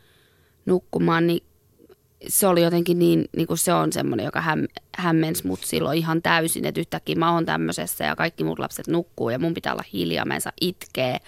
nukkumaan, 0.66 1.28
niin 1.28 1.44
se 2.28 2.48
oli 2.48 2.62
jotenkin 2.62 3.00
niin, 3.00 3.26
niin 3.38 3.48
kuin 3.48 3.58
se 3.58 3.74
on 3.74 3.94
semmoinen, 3.94 4.24
joka 4.24 4.42
häm, 4.42 4.66
hämmensi 4.98 5.48
mut 5.48 5.60
silloin 5.64 5.98
ihan 5.98 6.22
täysin, 6.22 6.66
että 6.66 6.80
yhtäkkiä 6.82 7.16
mä 7.16 7.34
oon 7.34 7.46
tämmöisessä 7.46 8.04
ja 8.04 8.16
kaikki 8.16 8.44
muut 8.44 8.60
lapset 8.60 8.88
nukkuu 8.88 9.30
ja 9.30 9.40
mun 9.40 9.54
pitää 9.54 9.74
olla 9.74 9.84
hiljaa, 9.94 10.26
mä 10.26 10.36
en 10.36 10.42
saa 10.42 10.54
itkeä, 10.62 11.20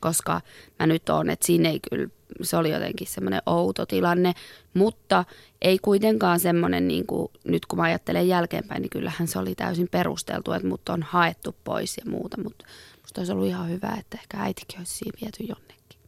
koska 0.00 0.40
mä 0.78 0.86
nyt 0.86 1.08
oon, 1.08 1.30
että 1.30 1.46
siinä 1.46 1.68
ei 1.68 1.80
kyllä, 1.90 2.08
se 2.42 2.56
oli 2.56 2.70
jotenkin 2.70 3.06
semmoinen 3.06 3.42
outo 3.46 3.86
tilanne, 3.86 4.32
mutta 4.74 5.24
ei 5.62 5.78
kuitenkaan 5.78 6.40
semmoinen, 6.40 6.88
niin 6.88 7.06
kuin, 7.06 7.28
nyt 7.44 7.66
kun 7.66 7.78
mä 7.78 7.82
ajattelen 7.82 8.28
jälkeenpäin, 8.28 8.82
niin 8.82 8.90
kyllähän 8.90 9.28
se 9.28 9.38
oli 9.38 9.54
täysin 9.54 9.88
perusteltu, 9.90 10.52
että 10.52 10.68
mut 10.68 10.88
on 10.88 11.02
haettu 11.02 11.56
pois 11.64 11.96
ja 11.96 12.10
muuta, 12.10 12.42
mutta 12.42 12.64
musta 13.02 13.20
olisi 13.20 13.32
ollut 13.32 13.48
ihan 13.48 13.68
hyvä, 13.68 13.96
että 13.98 14.18
ehkä 14.20 14.38
äitikin 14.38 14.78
olisi 14.78 14.94
siinä 14.94 15.18
viety 15.20 15.42
jonnekin. 15.42 15.98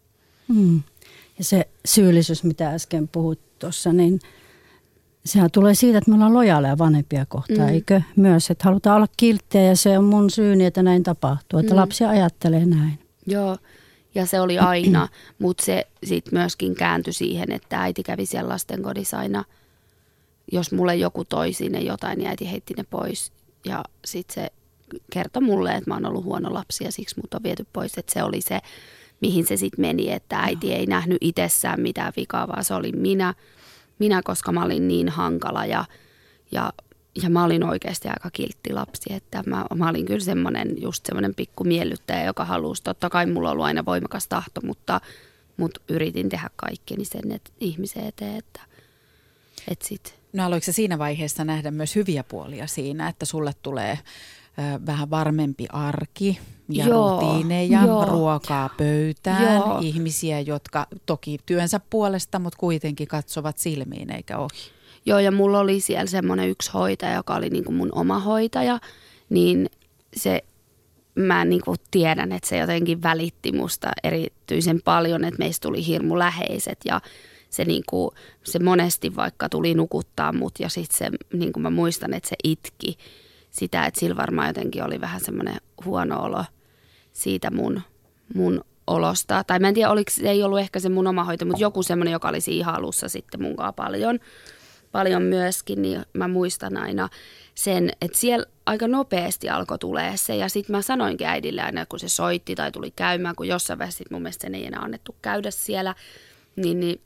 Mm. 0.48 0.82
Ja 1.38 1.44
se 1.44 1.68
syyllisyys, 1.84 2.44
mitä 2.44 2.70
äsken 2.70 3.08
puhut 3.08 3.40
tuossa, 3.58 3.92
niin 3.92 4.20
sehän 5.24 5.50
tulee 5.50 5.74
siitä, 5.74 5.98
että 5.98 6.10
me 6.10 6.14
ollaan 6.14 6.34
lojaaleja 6.34 6.78
vanhempia 6.78 7.26
kohtaan, 7.26 7.68
mm. 7.68 7.74
eikö? 7.74 8.00
Myös, 8.16 8.50
että 8.50 8.64
halutaan 8.64 8.96
olla 8.96 9.06
kilttejä 9.16 9.68
ja 9.68 9.76
se 9.76 9.98
on 9.98 10.04
mun 10.04 10.30
syyni, 10.30 10.64
että 10.64 10.82
näin 10.82 11.02
tapahtuu, 11.02 11.58
että 11.58 11.72
mm. 11.72 11.80
lapsi 11.80 12.04
ajattelee 12.04 12.66
näin. 12.66 12.98
Joo, 13.26 13.58
ja 14.14 14.26
se 14.26 14.40
oli 14.40 14.58
aina, 14.58 15.08
mutta 15.38 15.64
se 15.64 15.86
sitten 16.04 16.38
myöskin 16.38 16.74
kääntyi 16.74 17.12
siihen, 17.12 17.52
että 17.52 17.80
äiti 17.80 18.02
kävi 18.02 18.26
siellä 18.26 18.48
lastenkodissa 18.48 19.18
aina, 19.18 19.44
jos 20.52 20.72
mulle 20.72 20.96
joku 20.96 21.24
toi 21.24 21.52
sinne 21.52 21.80
jotain, 21.80 22.18
niin 22.18 22.28
äiti 22.28 22.50
heitti 22.50 22.74
ne 22.76 22.84
pois. 22.90 23.32
Ja 23.64 23.84
sitten 24.04 24.34
se 24.34 24.52
kertoi 25.12 25.42
mulle, 25.42 25.72
että 25.72 25.90
mä 25.90 25.94
oon 25.94 26.06
ollut 26.06 26.24
huono 26.24 26.54
lapsi 26.54 26.84
ja 26.84 26.92
siksi 26.92 27.20
mut 27.20 27.34
on 27.34 27.42
viety 27.42 27.66
pois, 27.72 27.98
että 27.98 28.12
se 28.12 28.22
oli 28.22 28.40
se 28.40 28.60
mihin 29.24 29.46
se 29.46 29.56
sitten 29.56 29.80
meni, 29.80 30.12
että 30.12 30.38
äiti 30.38 30.72
ei 30.72 30.86
nähnyt 30.86 31.18
itsessään 31.20 31.80
mitään 31.80 32.12
vikaa, 32.16 32.48
vaan 32.48 32.64
se 32.64 32.74
oli 32.74 32.92
minä, 32.92 33.34
minä 33.98 34.22
koska 34.24 34.52
mä 34.52 34.64
olin 34.64 34.88
niin 34.88 35.08
hankala 35.08 35.66
ja, 35.66 35.84
ja, 36.52 36.72
ja 37.22 37.30
mä 37.30 37.44
olin 37.44 37.64
oikeasti 37.64 38.08
aika 38.08 38.30
kiltti 38.30 38.72
lapsi, 38.72 39.12
että 39.12 39.42
mä, 39.46 39.64
mä 39.74 39.88
olin 39.88 40.06
kyllä 40.06 40.24
semmoinen, 40.24 40.82
just 40.82 41.06
semmoinen 41.06 41.34
pikku 41.34 41.64
miellyttäjä, 41.64 42.24
joka 42.24 42.44
halusi, 42.44 42.82
totta 42.82 43.10
kai 43.10 43.26
mulla 43.26 43.48
on 43.48 43.52
ollut 43.52 43.66
aina 43.66 43.84
voimakas 43.84 44.28
tahto, 44.28 44.60
mutta, 44.64 45.00
mutta 45.56 45.80
yritin 45.88 46.28
tehdä 46.28 46.50
kaikkeni 46.56 47.04
sen 47.04 47.32
että 47.32 47.50
ihmisen 47.60 48.06
eteen, 48.06 48.36
että, 48.36 48.60
että 49.68 49.86
sit. 49.86 50.14
No 50.32 50.44
aloiko 50.44 50.66
siinä 50.70 50.98
vaiheessa 50.98 51.44
nähdä 51.44 51.70
myös 51.70 51.96
hyviä 51.96 52.24
puolia 52.24 52.66
siinä, 52.66 53.08
että 53.08 53.26
sulle 53.26 53.52
tulee 53.62 53.98
vähän 54.86 55.10
varmempi 55.10 55.66
arki 55.72 56.38
ja 56.68 56.86
joo, 56.86 57.20
rutiineja, 57.20 57.84
joo. 57.84 58.04
ruokaa 58.04 58.70
pöytään, 58.76 59.54
joo. 59.54 59.78
ihmisiä, 59.82 60.40
jotka 60.40 60.86
toki 61.06 61.38
työnsä 61.46 61.80
puolesta, 61.90 62.38
mutta 62.38 62.58
kuitenkin 62.58 63.08
katsovat 63.08 63.58
silmiin 63.58 64.10
eikä 64.10 64.38
ohi. 64.38 64.74
Joo, 65.06 65.18
ja 65.18 65.30
mulla 65.30 65.60
oli 65.60 65.80
siellä 65.80 66.06
semmoinen 66.06 66.48
yksi 66.48 66.70
hoitaja, 66.72 67.14
joka 67.14 67.34
oli 67.34 67.50
niin 67.50 67.64
kuin 67.64 67.74
mun 67.74 67.90
oma 67.94 68.18
hoitaja, 68.18 68.80
niin 69.30 69.70
se, 70.16 70.44
mä 71.14 71.44
niin 71.44 71.62
kuin 71.64 71.76
tiedän, 71.90 72.32
että 72.32 72.48
se 72.48 72.58
jotenkin 72.58 73.02
välitti 73.02 73.52
musta 73.52 73.88
erityisen 74.04 74.80
paljon, 74.84 75.24
että 75.24 75.38
meistä 75.38 75.62
tuli 75.62 75.86
hirmu 75.86 76.18
läheiset 76.18 76.78
ja 76.84 77.00
se, 77.50 77.64
niin 77.64 77.82
kuin, 77.88 78.10
se 78.44 78.58
monesti 78.58 79.16
vaikka 79.16 79.48
tuli 79.48 79.74
nukuttaa 79.74 80.32
mut 80.32 80.60
ja 80.60 80.68
sitten 80.68 80.98
se, 80.98 81.10
niin 81.32 81.52
kuin 81.52 81.62
mä 81.62 81.70
muistan, 81.70 82.14
että 82.14 82.28
se 82.28 82.36
itki 82.44 82.98
sitä, 83.54 83.86
että 83.86 84.00
sillä 84.00 84.16
varmaan 84.16 84.48
jotenkin 84.48 84.84
oli 84.84 85.00
vähän 85.00 85.20
semmoinen 85.20 85.56
huono 85.84 86.22
olo 86.22 86.44
siitä 87.12 87.50
mun, 87.50 87.80
mun 88.34 88.64
olosta. 88.86 89.44
Tai 89.46 89.58
mä 89.58 89.68
en 89.68 89.74
tiedä, 89.74 89.90
oliko, 89.90 90.10
se 90.10 90.30
ei 90.30 90.42
ollut 90.42 90.58
ehkä 90.58 90.80
se 90.80 90.88
mun 90.88 91.06
oma 91.06 91.24
hoito, 91.24 91.44
mutta 91.44 91.62
joku 91.62 91.82
semmoinen, 91.82 92.12
joka 92.12 92.28
oli 92.28 92.40
siinä 92.40 92.72
alussa 92.72 93.08
sitten 93.08 93.42
munkaan 93.42 93.74
paljon, 93.74 94.18
paljon 94.92 95.22
myöskin, 95.22 95.82
niin 95.82 96.02
mä 96.12 96.28
muistan 96.28 96.76
aina 96.76 97.08
sen, 97.54 97.90
että 98.00 98.18
siellä 98.18 98.46
aika 98.66 98.88
nopeasti 98.88 99.48
alkoi 99.48 99.78
tulee 99.78 100.16
se. 100.16 100.36
Ja 100.36 100.48
sitten 100.48 100.76
mä 100.76 100.82
sanoinkin 100.82 101.26
äidille 101.26 101.62
aina, 101.62 101.86
kun 101.86 101.98
se 101.98 102.08
soitti 102.08 102.54
tai 102.54 102.72
tuli 102.72 102.90
käymään, 102.90 103.36
kun 103.36 103.48
jossain 103.48 103.78
vaiheessa 103.78 104.04
mun 104.10 104.22
mielestä 104.22 104.42
sen 104.42 104.54
ei 104.54 104.66
enää 104.66 104.80
annettu 104.80 105.16
käydä 105.22 105.50
siellä, 105.50 105.94
niin, 106.56 106.80
niin 106.80 107.00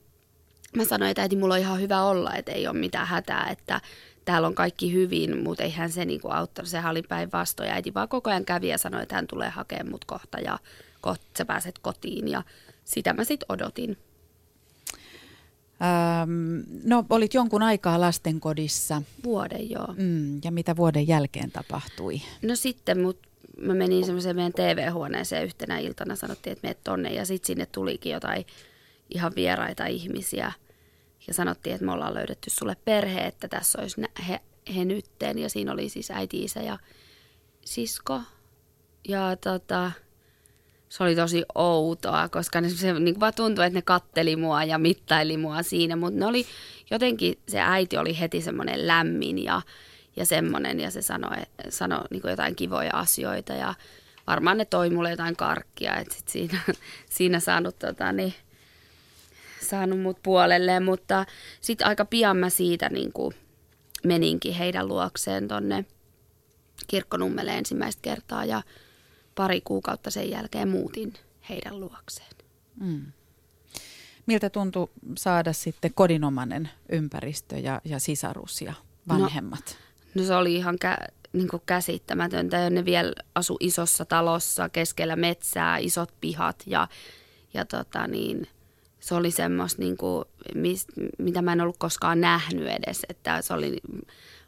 mä 0.77 0.85
sanoin, 0.85 1.11
että 1.11 1.23
äiti, 1.23 1.37
mulla 1.37 1.55
on 1.55 1.61
ihan 1.61 1.81
hyvä 1.81 2.03
olla, 2.03 2.35
että 2.35 2.53
ei 2.53 2.67
ole 2.67 2.79
mitään 2.79 3.07
hätää, 3.07 3.49
että 3.51 3.81
täällä 4.29 4.49
on 4.49 4.55
kaikki 4.55 4.93
hyvin, 4.93 5.43
mutta 5.43 5.63
eihän 5.63 5.93
se 5.93 6.05
niinku 6.05 6.29
auttanut. 6.31 6.69
Sehän 6.69 6.91
oli 6.91 7.03
päinvastoin. 7.03 7.71
Äiti 7.71 7.95
vaan 7.95 8.09
koko 8.09 8.31
ajan 8.31 8.45
kävi 8.45 8.69
ja 8.69 8.79
sanoi, 8.79 9.03
että 9.03 9.15
hän 9.15 9.27
tulee 9.27 9.49
hakemaan 9.49 9.91
mut 9.91 10.05
kohta 10.05 10.41
ja 10.41 10.59
kohta 11.01 11.25
sä 11.39 11.45
pääset 11.45 11.79
kotiin. 11.79 12.29
Ja 12.29 12.43
sitä 12.85 13.13
mä 13.13 13.25
sitten 13.25 13.47
odotin. 13.49 13.99
Öm, 16.23 16.65
no 16.85 17.05
olit 17.11 17.35
jonkun 17.35 17.63
aikaa 17.63 18.01
lastenkodissa. 18.01 19.03
Vuoden 19.25 19.71
joo. 19.71 19.95
Mm, 19.97 20.41
ja 20.45 20.51
mitä 20.51 20.77
vuoden 20.77 21.09
jälkeen 21.09 21.51
tapahtui? 21.51 22.23
No 22.43 22.57
sitten 22.57 23.01
mut, 23.01 23.19
mä 23.61 23.75
menin 23.75 24.05
semmoiseen 24.05 24.37
meidän 24.37 24.53
TV-huoneeseen 24.53 25.45
yhtenä 25.45 25.79
iltana, 25.79 26.17
sanottiin, 26.17 26.53
että 26.53 26.67
meet 26.67 26.85
tonne 26.85 27.13
ja 27.13 27.27
sitten 27.27 27.47
sinne 27.47 27.67
tulikin 27.67 28.13
jotain 28.13 28.47
ihan 29.11 29.33
vieraita 29.37 29.87
ihmisiä. 29.87 30.53
Ja 31.29 31.35
sanottiin, 31.35 31.75
että 31.75 31.87
me 31.87 31.93
ollaan 31.93 32.15
löydetty 32.15 32.51
sulle 32.51 32.77
perhe, 32.85 33.27
että 33.27 33.49
tässä 33.49 33.81
olisi 33.81 34.03
he, 34.29 34.41
he 34.77 34.85
nytten. 34.85 35.39
Ja 35.39 35.51
siinä 35.51 35.73
oli 35.73 35.89
siis 35.89 36.11
äiti, 36.11 36.45
isä 36.45 36.61
ja 36.61 36.79
sisko. 37.65 38.21
Ja 39.09 39.37
tota, 39.37 39.93
se 40.89 41.03
oli 41.03 41.17
tosi 41.17 41.45
outoa, 41.55 42.29
koska 42.29 42.61
ne, 42.61 42.69
se 42.69 42.93
niin 42.93 43.21
vaan 43.21 43.35
tuntui, 43.35 43.67
että 43.67 43.79
ne 43.79 43.83
katteli 43.83 44.37
mua 44.37 44.65
ja 44.65 44.79
mittaili 44.79 45.37
mua 45.37 45.63
siinä, 45.63 45.97
mutta 45.97 46.21
ne 46.21 46.27
oli 46.27 46.47
jotenkin, 46.91 47.39
se 47.49 47.61
äiti 47.61 47.97
oli 47.97 48.21
heti 48.21 48.41
semmoinen 48.41 48.87
lämmin 48.87 49.45
ja, 49.45 49.63
ja 50.17 50.27
semmoinen 50.27 50.81
ja 50.81 50.91
se 50.91 51.03
sanoi, 51.03 51.37
sanoi 51.69 52.05
niin 52.11 52.23
jotain 52.25 52.57
kivoja 52.57 52.91
asioita 52.93 53.53
ja 53.53 53.75
varmaan 54.27 54.59
ne 54.59 54.65
toi 54.65 54.91
mulle 54.91 55.11
jotain 55.11 55.37
karkkia, 55.37 55.97
että 55.97 56.15
sit 56.15 56.29
siinä, 56.29 56.61
siinä 57.17 57.41
saanut, 57.41 57.79
tota, 57.79 58.13
niin, 58.13 58.35
saanut 59.61 60.01
mut 60.01 60.23
puolelleen, 60.23 60.83
mutta 60.83 61.27
sitten 61.61 61.87
aika 61.87 62.05
pian 62.05 62.37
mä 62.37 62.51
siitä 62.51 62.89
niin 62.89 63.13
kuin 63.13 63.35
meninkin 64.05 64.55
heidän 64.55 64.89
luokseen 64.89 65.49
tonne 65.49 65.85
kirkkonummelle 66.87 67.59
ensimmäistä 67.59 68.03
kertaa 68.03 68.45
ja 68.45 68.63
pari 69.35 69.61
kuukautta 69.61 70.11
sen 70.11 70.31
jälkeen 70.31 70.69
muutin 70.69 71.13
heidän 71.49 71.81
luokseen. 71.81 72.29
Mm. 72.81 73.13
Miltä 74.27 74.51
tuntui 74.51 74.91
saada 75.19 75.53
sitten 75.53 75.95
kodinomainen 75.95 76.71
ympäristö 76.89 77.59
ja, 77.59 77.81
ja 77.85 77.99
sisarus 77.99 78.63
ja 78.63 78.73
vanhemmat? 79.09 79.79
No, 80.15 80.23
no 80.23 80.27
se 80.27 80.35
oli 80.35 80.55
ihan 80.55 80.75
kä- 80.85 81.13
niin 81.33 81.49
käsittämätöntä. 81.67 82.57
Ja 82.57 82.71
ne 82.71 82.85
vielä 82.85 83.13
asu 83.35 83.57
isossa 83.61 84.05
talossa 84.05 84.69
keskellä 84.69 85.17
metsää, 85.17 85.79
isot 85.79 86.13
pihat 86.21 86.63
ja, 86.67 86.89
ja 87.55 87.65
tota 87.65 88.07
niin, 88.07 88.49
se 89.01 89.15
oli 89.15 89.31
semmoista, 89.31 89.83
niin 89.83 89.97
kuin, 89.97 90.25
mis, 90.55 90.87
mitä 91.19 91.43
mä 91.43 91.53
en 91.53 91.61
ollut 91.61 91.79
koskaan 91.79 92.21
nähnyt 92.21 92.69
edes. 92.69 93.07
Että 93.09 93.43
se 93.43 93.55
oli 93.55 93.77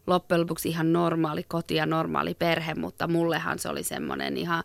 loppujen 0.06 0.40
lopuksi 0.40 0.68
ihan 0.68 0.92
normaali 0.92 1.42
koti 1.42 1.74
ja 1.74 1.86
normaali 1.86 2.34
perhe, 2.34 2.74
mutta 2.74 3.08
mullehan 3.08 3.58
se 3.58 3.68
oli 3.68 3.82
semmoinen 3.82 4.36
ihan 4.36 4.64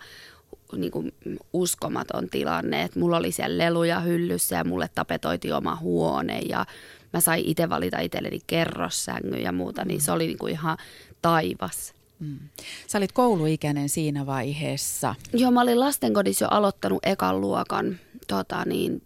niin 0.78 0.92
kuin 0.92 1.14
uskomaton 1.54 2.30
tilanne, 2.30 2.84
että 2.84 3.00
mulla 3.00 3.18
oli 3.18 3.32
siellä 3.32 3.58
leluja 3.58 4.00
hyllyssä 4.00 4.56
ja 4.56 4.64
mulle 4.64 4.90
tapetoiti 4.96 5.52
oma 5.52 5.76
huone 5.76 6.40
ja 6.40 6.66
mä 7.14 7.20
sain 7.20 7.46
itse 7.46 7.70
valita 7.70 8.00
itselleni 8.00 8.40
kerrossängy 8.48 9.38
ja 9.38 9.52
muuta, 9.52 9.86
niin 9.86 10.02
se 10.02 10.12
oli 10.12 10.28
niin 10.28 10.38
kuin 10.38 10.52
ihan 10.52 10.78
taivas. 11.22 11.94
Mm. 12.20 12.40
Sä 12.88 12.98
olit 12.98 13.12
kouluikäinen 13.12 13.90
siinä 13.90 14.26
vaiheessa. 14.26 15.16
Joo, 15.34 15.52
mä 15.52 15.62
olin 15.62 15.80
lastenkodissa 15.80 16.46
jo 16.46 16.50
aloittanut 16.50 17.00
ekan 17.06 17.42
luokan 17.42 18.00
tota 18.28 18.64
niin, 18.66 19.02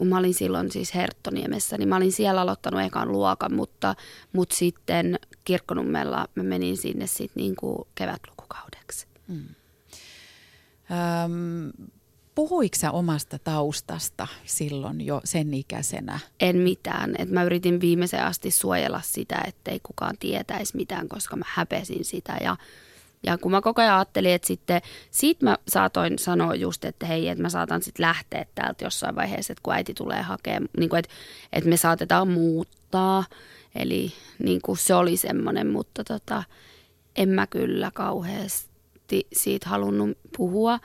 mä 0.00 0.18
olin 0.18 0.34
silloin 0.34 0.72
siis 0.72 0.94
Herttoniemessä, 0.94 1.78
niin 1.78 1.88
mä 1.88 1.96
olin 1.96 2.12
siellä 2.12 2.40
aloittanut 2.40 2.80
ekan 2.80 3.12
luokan, 3.12 3.54
mutta, 3.54 3.94
mutta 4.32 4.54
sitten 4.54 5.18
Kirkkonummella 5.44 6.28
mä 6.34 6.42
menin 6.42 6.76
sinne 6.76 7.06
sitten 7.06 7.42
niin 7.42 7.56
kuin 7.56 7.88
kevätlukukaudeksi. 7.94 9.06
Mm. 9.28 9.44
Öm, 11.24 11.88
puhuiko 12.34 12.76
sä 12.78 12.90
omasta 12.90 13.38
taustasta 13.38 14.26
silloin 14.44 15.00
jo 15.00 15.20
sen 15.24 15.54
ikäisenä? 15.54 16.18
En 16.40 16.56
mitään. 16.56 17.14
Et 17.18 17.30
mä 17.30 17.44
yritin 17.44 17.80
viimeiseen 17.80 18.24
asti 18.24 18.50
suojella 18.50 19.00
sitä, 19.04 19.42
ettei 19.46 19.80
kukaan 19.82 20.16
tietäisi 20.18 20.76
mitään, 20.76 21.08
koska 21.08 21.36
mä 21.36 21.44
häpesin 21.48 22.04
sitä 22.04 22.36
ja 22.40 22.56
ja 23.22 23.38
kun 23.38 23.50
mä 23.50 23.60
koko 23.60 23.82
ajan 23.82 23.94
ajattelin, 23.94 24.32
että 24.32 24.46
sitten 24.46 24.82
siitä 25.10 25.44
mä 25.44 25.56
saatoin 25.68 26.18
sanoa 26.18 26.54
just, 26.54 26.84
että 26.84 27.06
hei, 27.06 27.28
että 27.28 27.42
mä 27.42 27.48
saatan 27.48 27.82
sitten 27.82 28.06
lähteä 28.06 28.46
täältä 28.54 28.84
jossain 28.84 29.14
vaiheessa, 29.14 29.52
että 29.52 29.62
kun 29.62 29.74
äiti 29.74 29.94
tulee 29.94 30.22
hakemaan, 30.22 30.68
niin 30.78 30.96
että, 30.96 31.14
että 31.52 31.70
me 31.70 31.76
saatetaan 31.76 32.28
muuttaa. 32.28 33.24
Eli 33.74 34.12
niin 34.38 34.62
kuin 34.62 34.78
se 34.78 34.94
oli 34.94 35.16
semmoinen, 35.16 35.66
mutta 35.66 36.04
tota, 36.04 36.42
en 37.16 37.28
mä 37.28 37.46
kyllä 37.46 37.90
kauheasti 37.94 39.26
siitä 39.32 39.68
halunnut 39.68 40.18
puhua. 40.36 40.78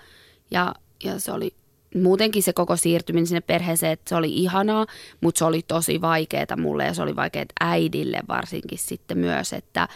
Ja, 0.51 0.75
ja 1.03 1.19
se 1.19 1.31
oli 1.31 1.53
muutenkin 1.95 2.43
se 2.43 2.53
koko 2.53 2.75
siirtyminen 2.75 3.27
sinne 3.27 3.41
perheeseen, 3.41 3.91
että 3.91 4.09
se 4.09 4.15
oli 4.15 4.33
ihanaa, 4.35 4.85
mutta 5.21 5.39
se 5.39 5.45
oli 5.45 5.61
tosi 5.67 6.01
vaikeaa 6.01 6.57
mulle 6.57 6.85
ja 6.85 6.93
se 6.93 7.01
oli 7.01 7.15
vaikeaa 7.15 7.45
äidille 7.59 8.21
varsinkin 8.27 8.79
sitten 8.79 9.17
myös, 9.17 9.53
että, 9.53 9.87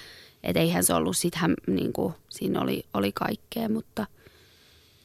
että 0.43 0.59
eihän 0.59 0.83
se 0.83 0.93
ollut, 0.93 1.17
sittenhän 1.17 1.53
niin 1.67 1.93
kuin, 1.93 2.13
siinä 2.29 2.61
oli, 2.61 2.85
oli 2.93 3.11
kaikkea, 3.11 3.69
mutta 3.69 4.07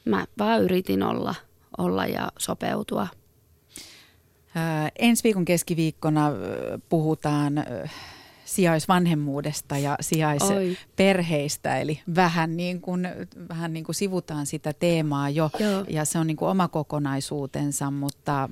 mä 0.05 0.27
vaan 0.39 0.63
yritin 0.63 1.03
olla, 1.03 1.35
olla 1.79 2.07
ja 2.07 2.33
sopeutua. 2.39 3.09
Ää, 4.55 4.89
ensi 4.99 5.25
viikon 5.25 5.45
keskiviikkona 5.45 6.31
puhutaan 6.89 7.55
sijaisvanhemmuudesta 8.47 9.79
ja 9.79 9.97
sijaisperheistä, 10.01 11.79
eli 11.79 12.01
vähän 12.15 12.57
niin, 12.57 12.81
kuin, 12.81 13.09
vähän 13.49 13.73
niin 13.73 13.85
kuin 13.85 13.95
sivutaan 13.95 14.47
sitä 14.47 14.73
teemaa 14.73 15.31
jo, 15.31 15.51
Joo. 15.59 15.85
ja 15.89 16.05
se 16.05 16.19
on 16.19 16.27
niin 16.27 16.37
kuin 16.37 16.49
oma 16.49 16.69
kokonaisuutensa, 16.69 17.91
mutta 17.91 18.49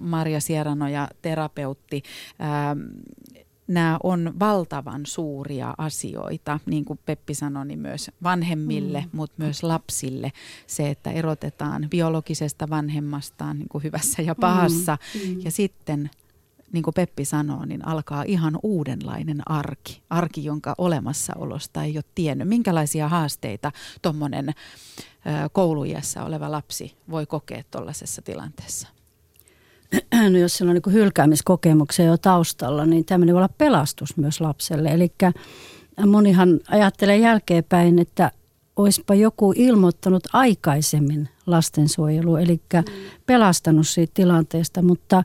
Maria 0.00 0.40
Sieranoja, 0.40 1.08
terapeutti, 1.22 2.02
ää, 2.38 2.76
nämä 3.68 3.98
on 4.02 4.34
valtavan 4.38 5.06
suuria 5.06 5.74
asioita, 5.78 6.60
niin 6.66 6.84
kuin 6.84 6.98
Peppi 7.06 7.34
sanoi, 7.34 7.66
niin 7.66 7.78
myös 7.78 8.10
vanhemmille, 8.22 9.00
mm. 9.00 9.08
mutta 9.12 9.42
myös 9.42 9.62
lapsille. 9.62 10.32
Se, 10.66 10.90
että 10.90 11.10
erotetaan 11.10 11.86
biologisesta 11.90 12.70
vanhemmastaan 12.70 13.58
niin 13.58 13.68
kuin 13.68 13.84
hyvässä 13.84 14.22
ja 14.22 14.34
pahassa. 14.34 14.98
Mm. 15.14 15.34
Mm. 15.34 15.40
Ja 15.44 15.50
sitten, 15.50 16.10
niin 16.72 16.82
kuin 16.82 16.94
Peppi 16.94 17.24
sanoo, 17.24 17.64
niin 17.64 17.86
alkaa 17.86 18.22
ihan 18.26 18.58
uudenlainen 18.62 19.50
arki. 19.50 20.02
Arki, 20.10 20.44
jonka 20.44 20.74
olemassaolosta 20.78 21.82
ei 21.82 21.96
ole 21.96 22.04
tiennyt. 22.14 22.48
Minkälaisia 22.48 23.08
haasteita 23.08 23.72
tuommoinen 24.02 24.54
kouluiässä 25.52 26.24
oleva 26.24 26.50
lapsi 26.50 26.96
voi 27.10 27.26
kokea 27.26 27.62
tuollaisessa 27.70 28.22
tilanteessa? 28.22 28.97
no 30.30 30.38
jos 30.38 30.56
sillä 30.56 30.70
on 30.70 30.80
niin 30.84 30.92
hylkäämiskokemuksia 30.92 32.04
jo 32.04 32.16
taustalla, 32.16 32.86
niin 32.86 33.04
tämmöinen 33.04 33.34
voi 33.34 33.40
olla 33.40 33.54
pelastus 33.58 34.16
myös 34.16 34.40
lapselle. 34.40 34.88
Eli 34.88 35.12
monihan 36.06 36.60
ajattelee 36.70 37.16
jälkeenpäin, 37.16 37.98
että 37.98 38.30
olisipa 38.76 39.14
joku 39.14 39.52
ilmoittanut 39.56 40.22
aikaisemmin 40.32 41.28
lastensuojelu, 41.46 42.36
eli 42.36 42.60
pelastanut 43.26 43.88
siitä 43.88 44.10
tilanteesta, 44.14 44.82
mutta 44.82 45.24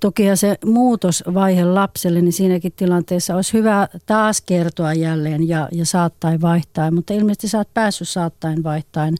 toki 0.00 0.22
se 0.34 0.58
muutosvaihe 0.64 1.64
lapselle, 1.64 2.20
niin 2.20 2.32
siinäkin 2.32 2.72
tilanteessa 2.76 3.36
olisi 3.36 3.52
hyvä 3.52 3.88
taas 4.06 4.40
kertoa 4.40 4.94
jälleen 4.94 5.48
ja, 5.48 5.68
ja 5.72 5.86
saattain 5.86 6.40
vaihtaa, 6.40 6.90
mutta 6.90 7.14
ilmeisesti 7.14 7.48
sä 7.48 7.58
oot 7.58 7.74
päässyt 7.74 8.08
saattain 8.08 8.62
vaihtain 8.62 9.14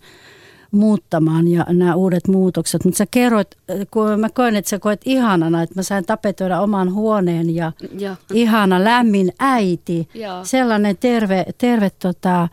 muuttamaan 0.75 1.49
ja 1.49 1.67
nämä 1.69 1.95
uudet 1.95 2.29
muutokset. 2.29 2.85
Mutta 2.85 2.99
sä 2.99 3.07
kerroit, 3.11 3.49
kun 3.91 4.21
mä 4.21 4.29
koen, 4.31 4.57
että 4.57 4.69
sä 4.69 4.79
koet 4.79 5.01
ihanana, 5.05 5.63
että 5.63 5.75
mä 5.75 5.83
sain 5.83 6.05
tapetoida 6.05 6.61
oman 6.61 6.95
huoneen 6.95 7.55
ja, 7.55 7.73
ja. 7.99 8.17
ihana 8.33 8.85
lämmin 8.85 9.33
äiti. 9.39 10.09
Ja. 10.15 10.41
Sellainen 10.45 10.97
terve, 10.97 11.45
terve 11.59 11.91
tota, 11.91 12.49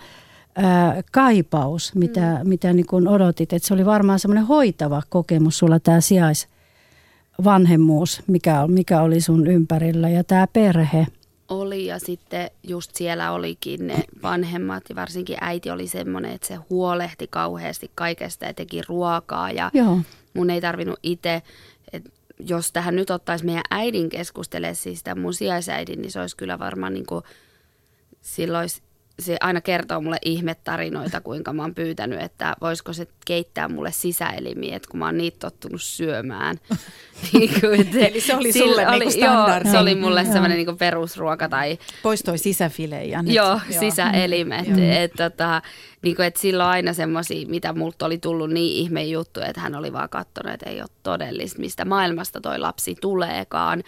ää, 0.56 1.02
kaipaus, 1.12 1.96
mitä, 1.96 2.40
mm. 2.44 2.50
mitä 2.50 2.74
niin 2.74 2.88
kun 2.88 3.08
odotit. 3.08 3.54
Että 3.54 3.68
se 3.68 3.74
oli 3.74 3.86
varmaan 3.86 4.20
semmoinen 4.20 4.46
hoitava 4.46 5.02
kokemus 5.10 5.58
sulla 5.58 5.80
tämä 5.80 6.02
sijais 6.02 6.48
vanhemmuus, 7.44 8.24
mikä, 8.28 8.68
mikä 8.68 9.02
oli 9.02 9.22
sun 9.22 9.48
ympärillä 9.48 10.10
ja 10.10 10.24
tämä 10.24 10.48
perhe. 10.48 11.08
Oli 11.52 11.86
ja 11.86 11.99
sitten 11.99 12.52
just 12.64 12.95
siellä 12.95 13.32
olikin 13.32 13.88
ne 13.88 14.04
vanhemmat 14.24 14.84
ja 14.89 14.95
varsinkin 14.95 15.38
äiti 15.41 15.70
oli 15.70 15.88
semmoinen, 15.88 16.32
että 16.32 16.47
se 16.47 16.56
huolehti 16.56 17.28
kauheasti 17.28 17.91
kaikesta 17.95 18.45
ja 18.45 18.54
teki 18.54 18.82
ruokaa 18.88 19.52
ja 19.52 19.72
Joo. 19.74 19.97
mun 20.34 20.49
ei 20.49 20.62
tarvinnut 20.62 20.99
itse, 21.04 21.41
että 21.93 22.10
jos 22.39 22.72
tähän 22.72 22.95
nyt 22.95 23.10
ottaisi 23.10 23.45
meidän 23.45 23.64
äidin 23.72 24.10
keskustele, 24.10 24.74
siis 24.74 25.04
tämän 25.04 25.22
mun 25.22 25.34
sijaisäidin, 25.34 26.02
niin 26.02 26.12
se 26.12 26.20
olisi 26.22 26.38
kyllä 26.38 26.60
varmaan 26.60 26.93
niin 26.93 27.06
kuin, 27.06 27.24
silloin 28.22 28.62
olisi 28.62 28.82
se 29.20 29.38
aina 29.41 29.62
kertoo 29.62 30.01
mulle 30.01 30.18
ihmetarinoita, 30.26 31.22
kuinka 31.22 31.53
mä 31.53 31.62
oon 31.62 31.76
pyytänyt, 31.76 32.22
että 32.22 32.55
voisiko 32.62 32.93
se 32.93 33.07
keittää 33.26 33.68
mulle 33.68 33.91
sisäelimiä, 33.91 34.76
että 34.76 34.89
kun 34.91 34.99
mä 34.99 35.05
oon 35.05 35.18
niitä 35.18 35.38
tottunut 35.39 35.82
syömään. 35.82 36.59
Niin 37.34 37.51
Eli 37.97 38.22
se 38.22 38.36
oli 38.36 38.53
sulle 38.53 38.88
oli, 38.88 38.99
niinku 38.99 39.12
standardi. 39.12 39.68
Joo, 39.68 39.72
se 39.72 39.80
oli 39.80 39.95
mulle 39.95 40.24
mm, 40.24 40.32
semmoinen 40.32 40.57
niinku 40.57 40.76
perusruoka. 40.76 41.49
Tai, 41.49 41.78
Pois 42.03 42.24
toi 42.24 42.38
sisäfile 42.38 43.03
ja 43.03 43.22
nyt. 43.22 43.34
Joo, 43.34 43.59
joo. 43.70 43.80
sisäelimet. 43.80 44.68
Mm, 44.68 44.91
et, 44.91 45.12
tota, 45.18 45.62
niinku, 46.01 46.22
et 46.22 46.38
silloin 46.38 46.70
aina 46.70 46.93
semmoisia, 46.93 47.47
mitä 47.47 47.74
multa 47.74 48.05
oli 48.05 48.18
tullut 48.18 48.49
niin 48.49 48.78
ihme 48.78 49.03
juttu, 49.03 49.41
että 49.41 49.62
hän 49.62 49.76
oli 49.76 49.93
vaan 49.93 50.09
katsonut, 50.09 50.53
että 50.53 50.70
ei 50.70 50.82
ole 50.82 50.89
todellista, 51.03 51.59
mistä 51.59 51.86
maailmasta 51.86 52.41
toi 52.41 52.59
lapsi 52.59 52.95
tuleekaan. 53.01 53.84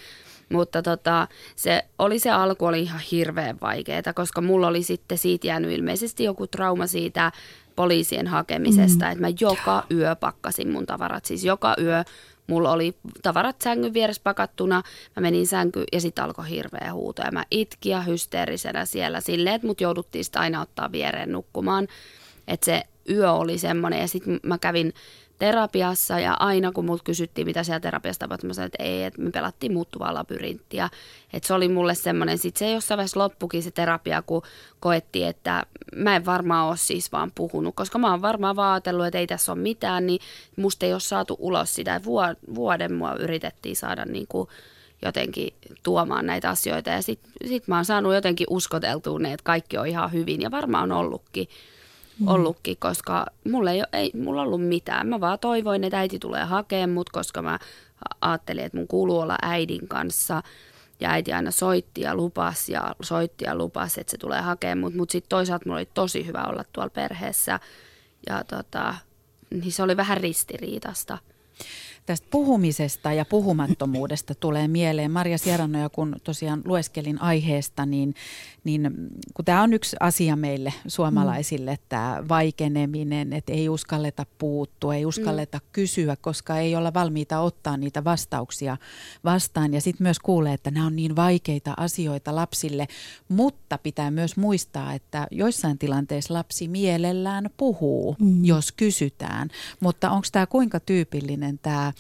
Mutta 0.54 0.82
tota, 0.82 1.28
se 1.56 1.86
oli 2.00 2.20
se 2.20 2.32
alku 2.32 2.66
oli 2.66 2.82
ihan 2.82 3.02
hirveän 3.12 3.58
vaikeaa, 3.62 4.14
koska 4.16 4.42
mulla 4.42 4.68
oli 4.68 4.84
sitten 4.84 5.18
siitä 5.18 5.48
jäänyt 5.48 5.72
ilmeisesti 5.72 6.24
joku 6.24 6.48
trauma 6.48 6.88
siitä 6.88 7.32
poliisien 7.76 8.28
hakemisesta, 8.28 9.06
mm. 9.06 9.12
että 9.12 9.22
mä 9.22 9.28
joka 9.40 9.84
yö 9.92 10.16
pakkasin 10.16 10.72
mun 10.72 10.86
tavarat. 10.86 11.26
Siis 11.26 11.46
joka 11.46 11.76
yö 11.82 12.04
mulla 12.48 12.72
oli 12.72 12.96
tavarat 13.22 13.62
sängyn 13.62 13.94
vieressä 13.94 14.22
pakattuna, 14.24 14.84
mä 15.16 15.22
menin 15.22 15.48
sänky 15.48 15.84
ja 15.92 16.02
sitten 16.02 16.24
alkoi 16.24 16.50
hirveä 16.50 16.94
huuto 16.94 17.22
ja 17.22 17.32
mä 17.32 17.46
itkiä 17.52 18.02
hysteerisenä 18.02 18.86
siellä 18.86 19.22
silleen, 19.22 19.56
että 19.56 19.68
mut 19.68 19.82
jouduttiin 19.82 20.26
sitä 20.26 20.40
aina 20.40 20.62
ottaa 20.62 20.92
viereen 20.92 21.32
nukkumaan. 21.32 21.88
Että 22.48 22.66
se 22.66 22.84
yö 23.10 23.32
oli 23.32 23.58
semmoinen 23.58 24.00
ja 24.00 24.08
sitten 24.08 24.40
mä 24.44 24.58
kävin 24.58 24.94
terapiassa 25.44 26.20
ja 26.20 26.34
aina 26.34 26.72
kun 26.72 26.86
multa 26.86 27.04
kysyttiin, 27.04 27.48
mitä 27.48 27.64
siellä 27.64 27.80
terapiassa 27.80 28.20
tapahtui, 28.20 28.48
mä 28.48 28.54
sanoin, 28.54 28.68
että 28.68 28.84
ei, 28.84 29.04
että 29.04 29.22
me 29.22 29.32
pelattiin 29.32 29.74
muuttuvaa 29.74 30.14
labyrinttiä. 30.14 30.90
Että 31.34 31.48
se 31.48 31.54
oli 31.54 31.68
mulle 31.68 31.96
semmoinen, 31.96 32.38
sit 32.38 32.58
se 32.58 32.72
jossain 32.72 32.98
vaiheessa 32.98 33.20
loppukin 33.20 33.64
se 33.64 33.72
terapia, 33.72 34.22
kun 34.22 34.42
koettiin, 34.80 35.28
että 35.28 35.66
mä 35.96 36.16
en 36.16 36.26
varmaan 36.26 36.68
ole 36.68 36.78
siis 36.78 37.12
vaan 37.12 37.32
puhunut, 37.36 37.76
koska 37.76 37.98
mä 37.98 38.12
oon 38.12 38.22
varmaan 38.22 38.56
vaatellut, 38.56 39.06
että 39.06 39.18
ei 39.18 39.28
tässä 39.28 39.52
ole 39.52 39.60
mitään, 39.60 40.08
niin 40.08 40.20
musta 40.56 40.86
ei 40.86 40.94
ole 40.94 41.00
saatu 41.00 41.36
ulos 41.40 41.76
sitä. 41.76 42.02
Vuoden 42.56 42.94
mua 42.94 43.16
yritettiin 43.16 43.76
saada 43.76 44.06
niin 44.06 44.28
kuin 44.30 44.50
jotenkin 45.02 45.54
tuomaan 45.84 46.26
näitä 46.26 46.50
asioita 46.50 46.90
ja 46.90 47.02
sitten 47.02 47.32
sit 47.46 47.68
mä 47.68 47.76
oon 47.76 47.86
saanut 47.86 48.14
jotenkin 48.14 48.48
uskoteltua 48.50 49.20
ne, 49.20 49.34
että 49.34 49.44
kaikki 49.44 49.78
on 49.78 49.88
ihan 49.88 50.12
hyvin 50.12 50.42
ja 50.42 50.52
varmaan 50.52 50.92
on 50.92 50.98
ollutkin 50.98 51.48
mm. 52.20 52.28
ollutkin, 52.28 52.78
koska 52.80 53.26
mulla 53.52 53.72
ei, 53.72 53.84
ei 53.94 54.12
mulla 54.24 54.42
ollut 54.42 54.68
mitään. 54.68 55.08
Mä 55.08 55.20
vaan 55.20 55.40
toivoin, 55.40 55.84
että 55.84 56.00
äiti 56.00 56.20
tulee 56.20 56.44
hakemaan 56.44 56.90
mut, 56.90 57.10
koska 57.10 57.42
mä 57.42 57.60
ajattelin, 58.22 58.64
että 58.64 58.78
mun 58.78 58.88
kuuluu 58.88 59.20
olla 59.20 59.38
äidin 59.42 59.88
kanssa. 59.88 60.44
Ja 61.00 61.12
äiti 61.12 61.34
aina 61.34 61.52
soitti 61.52 62.02
ja 62.02 62.16
lupas 62.16 62.70
ja 62.70 62.96
soitti 63.02 63.46
ja 63.46 63.56
lupas, 63.56 63.98
että 63.98 64.12
se 64.12 64.18
tulee 64.18 64.42
hakemaan 64.42 64.80
mut. 64.80 64.96
Mutta 64.96 65.12
sitten 65.12 65.30
toisaalta 65.30 65.66
mulla 65.66 65.78
oli 65.78 65.90
tosi 65.94 66.26
hyvä 66.26 66.44
olla 66.44 66.64
tuolla 66.74 66.90
perheessä. 66.90 67.60
Ja 68.30 68.44
tota, 68.44 68.96
niin 69.52 69.72
se 69.72 69.84
oli 69.84 69.98
vähän 69.98 70.18
ristiriitasta– 70.18 71.18
Tästä 72.06 72.28
puhumisesta 72.32 73.14
ja 73.14 73.26
puhumattomuudesta 73.26 74.36
tulee 74.36 74.68
mieleen. 74.68 75.12
Maria 75.12 75.38
Sierannoja, 75.38 75.90
kun 75.90 76.16
tosiaan 76.24 76.62
lueskelin 76.66 77.22
aiheesta, 77.22 77.86
niin, 77.86 78.16
niin 78.64 78.92
kun 79.34 79.46
tämä 79.46 79.62
on 79.62 79.74
yksi 79.74 79.96
asia 80.00 80.36
meille 80.36 80.74
suomalaisille, 80.88 81.72
mm. 81.72 81.82
tämä 81.90 82.24
vaikeneminen, 82.30 83.34
että 83.34 83.54
ei 83.54 83.70
uskalleta 83.70 84.26
puuttua, 84.38 84.96
ei 84.96 85.06
uskalleta 85.06 85.58
mm. 85.58 85.68
kysyä, 85.72 86.16
koska 86.16 86.58
ei 86.58 86.76
olla 86.76 86.94
valmiita 86.94 87.40
ottaa 87.40 87.78
niitä 87.78 88.04
vastauksia 88.04 88.78
vastaan. 89.24 89.74
Ja 89.74 89.82
sitten 89.82 90.04
myös 90.04 90.20
kuulee, 90.20 90.54
että 90.54 90.72
nämä 90.72 90.86
on 90.86 90.96
niin 90.96 91.16
vaikeita 91.16 91.74
asioita 91.78 92.36
lapsille, 92.36 92.88
mutta 93.30 93.78
pitää 93.78 94.12
myös 94.12 94.38
muistaa, 94.38 94.94
että 94.94 95.28
joissain 95.32 95.78
tilanteissa 95.78 96.34
lapsi 96.34 96.68
mielellään 96.68 97.50
puhuu, 97.58 98.16
mm. 98.20 98.46
jos 98.46 98.72
kysytään. 98.72 99.50
Mutta 99.80 100.12
onko 100.12 100.28
tämä 100.32 100.46
kuinka 100.46 100.80
tyypillinen 100.80 101.60
tämä 101.60 101.94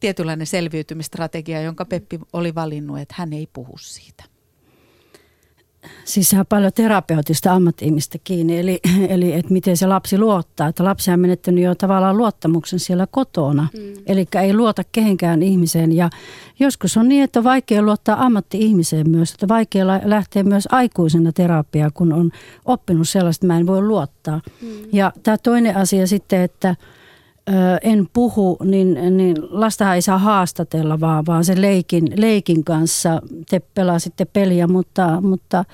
tietynlainen 0.00 0.46
selviytymistrategia, 0.46 1.62
jonka 1.62 1.84
Peppi 1.84 2.20
oli 2.32 2.54
valinnut, 2.54 2.98
että 2.98 3.14
hän 3.18 3.32
ei 3.32 3.48
puhu 3.52 3.78
siitä. 3.78 4.24
Siis 6.04 6.30
se 6.30 6.38
on 6.38 6.46
paljon 6.48 6.72
terapeutista 6.72 7.52
ammatti-ihmistä 7.52 8.18
kiinni, 8.24 8.58
eli, 8.58 8.80
eli 9.08 9.32
että 9.32 9.52
miten 9.52 9.76
se 9.76 9.86
lapsi 9.86 10.18
luottaa. 10.18 10.68
Että 10.68 10.84
lapsi 10.84 11.10
on 11.10 11.20
menettänyt 11.20 11.64
jo 11.64 11.74
tavallaan 11.74 12.16
luottamuksen 12.16 12.78
siellä 12.78 13.06
kotona, 13.10 13.68
mm. 13.76 14.02
eli 14.06 14.26
ei 14.42 14.54
luota 14.54 14.82
kehenkään 14.92 15.42
ihmiseen. 15.42 15.92
Ja 15.92 16.10
joskus 16.58 16.96
on 16.96 17.08
niin, 17.08 17.24
että 17.24 17.40
on 17.40 17.44
vaikea 17.44 17.82
luottaa 17.82 18.24
ammatti-ihmiseen 18.24 19.10
myös, 19.10 19.32
että 19.32 19.48
vaikea 19.48 19.86
lähteä 20.04 20.42
myös 20.42 20.68
aikuisena 20.70 21.32
terapiaan, 21.32 21.92
kun 21.94 22.12
on 22.12 22.30
oppinut 22.64 23.08
sellaista, 23.08 23.46
että 23.46 23.54
mä 23.54 23.60
en 23.60 23.66
voi 23.66 23.82
luottaa. 23.82 24.40
Mm. 24.62 24.68
Ja 24.92 25.12
tämä 25.22 25.38
toinen 25.38 25.76
asia 25.76 26.06
sitten, 26.06 26.40
että– 26.40 26.76
en 27.82 28.08
puhu, 28.12 28.56
niin, 28.64 29.16
niin 29.16 29.36
lasta 29.40 29.94
ei 29.94 30.02
saa 30.02 30.18
haastatella, 30.18 31.00
vaan, 31.00 31.26
vaan 31.26 31.44
se 31.44 31.60
leikin, 31.60 32.12
leikin 32.16 32.64
kanssa 32.64 33.22
te 33.50 33.60
pelasitte 33.74 34.24
peliä, 34.24 34.66
mutta, 34.66 35.20
mutta 35.20 35.64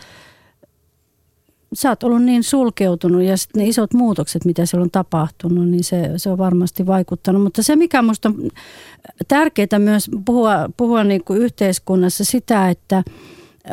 sä 1.73 1.89
oot 1.89 2.03
ollut 2.03 2.23
niin 2.23 2.43
sulkeutunut 2.43 3.23
ja 3.23 3.37
sitten 3.37 3.63
ne 3.63 3.69
isot 3.69 3.95
muutokset, 3.95 4.45
mitä 4.45 4.67
siellä 4.67 4.85
on 4.85 4.91
tapahtunut, 4.91 5.69
niin 5.69 5.85
se, 5.85 6.11
se 6.17 6.31
on 6.31 6.39
varmasti 6.39 6.87
vaikuttanut. 6.87 7.43
Mutta 7.43 7.63
se, 7.63 7.77
mikä 7.77 8.03
minusta 8.03 8.29
on 8.29 8.51
tärkeää 9.29 9.79
myös 9.79 10.11
puhua, 10.25 10.69
puhua 10.77 11.05
niin 11.05 11.25
kuin 11.25 11.43
yhteiskunnassa 11.43 12.25
sitä, 12.25 12.71
että 12.71 13.03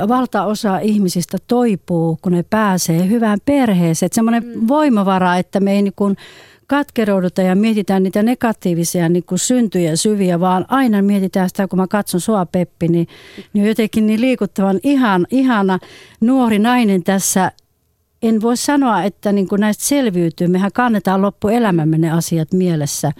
valtaosa 0.08 0.80
ihmisistä 0.80 1.38
toipuu, 1.48 2.18
kun 2.22 2.32
ne 2.32 2.44
pääsee 2.50 3.10
hyvään 3.10 3.40
perheeseen. 3.46 4.08
Että 4.08 4.16
semmoinen 4.16 4.44
mm. 4.46 4.68
voimavara, 4.68 5.38
että 5.38 5.60
me 5.60 5.72
ei 5.72 5.82
niin 5.82 5.94
kuin– 5.96 6.18
katkerouduta 6.74 7.42
ja 7.42 7.56
mietitään 7.56 8.04
niitä 8.04 8.24
negatiivisia 8.24 9.10
niin 9.10 9.24
kuin 9.24 9.40
syntyjä 9.40 9.96
syviä, 9.96 10.40
vaan 10.40 10.66
aina 10.68 11.02
mietitään 11.02 11.50
sitä, 11.50 11.68
kun 11.68 11.80
mä 11.80 11.88
katson 11.88 12.22
sua 12.22 12.46
Peppi, 12.46 12.88
niin, 12.88 13.08
niin 13.54 13.66
jotenkin 13.66 14.08
niin 14.08 14.22
liikuttavan 14.22 14.80
ihan, 14.84 15.28
ihana 15.32 15.80
nuori 16.22 16.60
nainen 16.60 17.04
tässä. 17.04 17.52
En 18.22 18.42
voi 18.42 18.58
sanoa, 18.58 19.04
että 19.04 19.32
niin 19.32 19.48
kuin 19.48 19.62
näistä 19.62 19.84
selviytyy. 19.84 20.48
Mehän 20.48 20.72
kannetaan 20.74 21.22
loppuelämämme 21.22 21.98
ne 21.98 22.12
asiat 22.12 22.54
mielessä, 22.54 23.12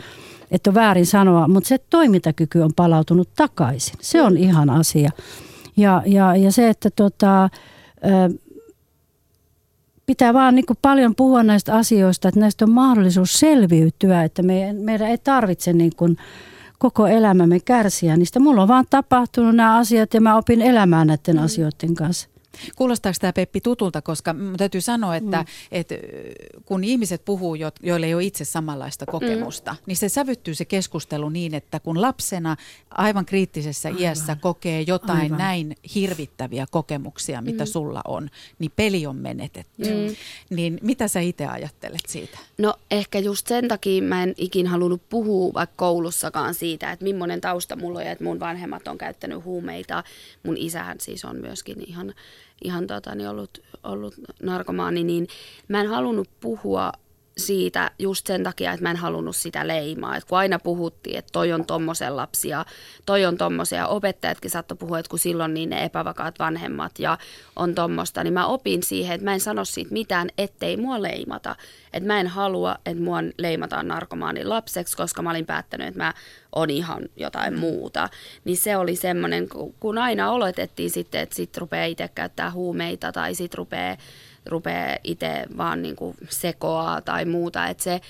että 0.52 0.70
on 0.70 0.74
väärin 0.74 1.06
sanoa, 1.06 1.48
mutta 1.48 1.68
se 1.68 1.78
toimintakyky 1.90 2.60
on 2.60 2.74
palautunut 2.76 3.30
takaisin. 3.36 3.96
Se 4.02 4.22
on 4.22 4.38
ihan 4.38 4.70
asia. 4.70 5.10
Ja, 5.78 6.04
ja, 6.06 6.36
ja 6.36 6.52
se, 6.52 6.70
että 6.70 6.90
tota, 6.96 7.50
pitää 10.06 10.34
vaan 10.34 10.56
niin 10.56 10.66
paljon 10.82 11.16
puhua 11.16 11.44
näistä 11.44 11.76
asioista, 11.76 12.28
että 12.28 12.40
näistä 12.40 12.66
on 12.66 12.72
mahdollisuus 12.72 13.34
selviytyä, 13.34 14.24
että 14.24 14.44
me, 14.44 14.74
meidän 14.74 15.08
ei 15.08 15.18
tarvitse 15.18 15.74
niin 15.74 15.96
kuin 15.96 16.18
koko 16.80 17.08
elämämme 17.08 17.60
kärsiä 17.60 18.18
niistä. 18.18 18.40
Mulla 18.40 18.62
on 18.62 18.68
vaan 18.68 18.86
tapahtunut 18.90 19.56
nämä 19.56 19.78
asiat 19.78 20.14
ja 20.14 20.22
mä 20.22 20.38
opin 20.38 20.62
elämään 20.62 21.08
näiden 21.08 21.36
mm. 21.36 21.44
asioiden 21.44 21.96
kanssa. 21.96 22.30
Kuulostaako 22.76 23.18
tämä 23.22 23.34
Peppi 23.34 23.62
tutulta, 23.62 24.02
koska 24.02 24.36
täytyy 24.58 24.82
sanoa, 24.82 25.16
että, 25.16 25.38
mm. 25.38 25.46
että 25.72 25.96
kun 26.66 26.84
ihmiset 26.84 27.26
puhuu, 27.26 27.56
joille 27.84 28.06
ei 28.06 28.14
ole 28.14 28.24
itse 28.24 28.46
samanlaista 28.46 29.06
kokemusta, 29.06 29.72
mm. 29.72 29.78
niin 29.86 29.98
se 29.98 30.10
sävyttyy 30.10 30.56
se 30.56 30.66
keskustelu 30.66 31.30
niin, 31.30 31.54
että 31.54 31.80
kun 31.80 32.02
lapsena 32.02 32.56
aivan 32.90 33.26
kriittisessä 33.26 33.90
aivan. 33.90 34.02
iässä 34.02 34.38
kokee 34.42 34.82
jotain 34.82 35.20
aivan. 35.20 35.38
näin 35.38 35.76
hirvittäviä 35.96 36.66
kokemuksia, 36.72 37.42
mitä 37.42 37.64
mm. 37.64 37.68
sulla 37.68 38.02
on, 38.08 38.30
niin 38.60 38.72
peli 38.76 39.06
on 39.06 39.16
menetetty. 39.16 39.90
Mm. 39.90 40.16
Niin 40.50 40.80
mitä 40.82 41.08
sä 41.08 41.20
itse 41.20 41.46
ajattelet 41.46 42.02
siitä? 42.08 42.40
No 42.58 42.74
ehkä 42.92 43.20
just 43.20 43.48
sen 43.48 43.68
takia 43.68 44.02
mä 44.02 44.24
en 44.24 44.34
ikin 44.38 44.68
halunnut 44.68 45.02
puhua 45.10 45.54
vaikka 45.54 45.74
koulussakaan 45.76 46.54
siitä, 46.54 46.92
että 46.92 47.04
millainen 47.04 47.42
tausta 47.42 47.76
mulla 47.76 48.00
on 48.00 48.06
ja 48.06 48.12
että 48.12 48.24
mun 48.24 48.40
vanhemmat 48.40 48.88
on 48.88 48.98
käyttänyt 48.98 49.44
huumeita. 49.44 50.04
Mun 50.44 50.58
isähän 50.58 51.00
siis 51.00 51.26
on 51.26 51.36
myöskin 51.36 51.84
ihan 51.88 52.14
ihan 52.64 52.88
tota, 52.88 53.16
niin 53.16 53.30
ollut, 53.30 53.60
ollut 53.84 54.16
narkomaani, 54.44 55.04
niin 55.04 55.28
mä 55.68 55.82
en 55.82 55.88
halunnut 55.88 56.30
puhua 56.40 56.92
siitä 57.38 57.92
just 58.00 58.28
sen 58.28 58.44
takia, 58.44 58.72
että 58.72 58.84
mä 58.84 58.92
en 58.92 58.98
halunnut 58.98 59.36
sitä 59.36 59.68
leimaa. 59.68 60.18
Et 60.18 60.26
kun 60.26 60.38
aina 60.38 60.60
puhuttiin, 60.60 61.18
että 61.18 61.32
toi 61.32 61.54
on 61.54 61.66
tommosen 61.66 62.16
lapsia, 62.16 62.66
toi 63.06 63.26
on 63.26 63.38
tommosen 63.38 63.78
ja 63.78 63.88
opettajatkin 63.88 64.52
saattoi 64.52 64.78
puhua, 64.78 65.00
että 65.00 65.10
kun 65.10 65.20
silloin 65.20 65.54
niin 65.54 65.70
ne 65.70 65.84
epävakaat 65.84 66.40
vanhemmat 66.40 67.00
ja 67.00 67.18
on 67.56 67.76
tommosta, 67.76 68.24
niin 68.24 68.34
mä 68.34 68.46
opin 68.46 68.84
siihen, 68.84 69.16
että 69.16 69.26
mä 69.26 69.34
en 69.34 69.40
sano 69.40 69.66
siitä 69.66 69.94
mitään, 69.94 70.30
ettei 70.38 70.78
mua 70.78 71.02
leimata. 71.02 71.56
Että 71.94 72.08
mä 72.08 72.20
en 72.20 72.28
halua, 72.28 72.76
että 72.86 73.04
mua 73.04 73.18
leimataan 73.38 73.88
narkomaanin 73.88 74.50
lapseksi, 74.50 74.98
koska 74.98 75.22
mä 75.22 75.30
olin 75.30 75.46
päättänyt, 75.46 75.88
että 75.88 76.04
mä 76.04 76.14
on 76.56 76.70
ihan 76.70 77.04
jotain 77.16 77.60
muuta. 77.60 78.10
Niin 78.46 78.58
se 78.58 78.78
oli 78.78 78.96
semmoinen, 78.96 79.48
kun 79.80 79.98
aina 79.98 80.32
oletettiin 80.32 80.90
sitten, 80.90 81.22
että 81.22 81.36
sit 81.36 81.58
rupeaa 81.58 81.86
itse 81.86 82.08
käyttää 82.16 82.52
huumeita 82.52 83.12
tai 83.12 83.36
sit 83.36 83.54
rupeaa 83.54 83.98
rupeaa 84.46 84.98
itse 85.04 85.46
vaan 85.58 85.82
niin 85.82 85.96
kuin 85.96 86.18
sekoaa 86.30 87.02
tai 87.02 87.26
muuta. 87.26 87.68
Et 87.68 87.80
se, 87.80 88.02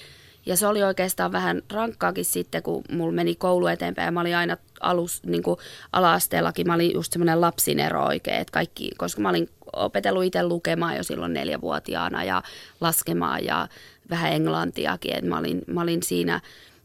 ja 0.46 0.58
se 0.58 0.68
oli 0.68 0.84
oikeastaan 0.84 1.32
vähän 1.32 1.62
rankkaakin 1.72 2.26
sitten, 2.26 2.64
kun 2.64 2.84
mulla 2.92 3.12
meni 3.12 3.36
koulu 3.36 3.68
eteenpäin 3.68 4.14
mä 4.14 4.22
olin 4.22 4.36
aina 4.38 4.58
alus, 4.82 5.24
niin 5.24 5.44
kuin 5.44 5.60
ala-asteellakin, 5.92 6.68
mä 6.68 6.74
olin 6.74 6.94
just 6.94 7.14
semmoinen 7.14 7.42
lapsinero 7.42 8.06
oikein, 8.06 8.38
että 8.38 8.52
kaikki, 8.52 8.92
koska 8.98 9.22
mä 9.22 9.30
olin 9.30 9.50
opetellut 9.74 10.24
itse 10.24 10.44
lukemaan 10.44 10.98
jo 10.98 11.04
silloin 11.04 11.34
neljävuotiaana 11.34 12.24
ja 12.24 12.44
laskemaan 12.82 13.46
ja 13.46 13.68
vähän 14.10 14.34
englantiakin, 14.34 15.14
että 15.14 15.30
mä 15.30 15.38
olin, 15.38 15.62
mä 15.68 15.82
olin 15.82 16.04
siinä 16.04 16.42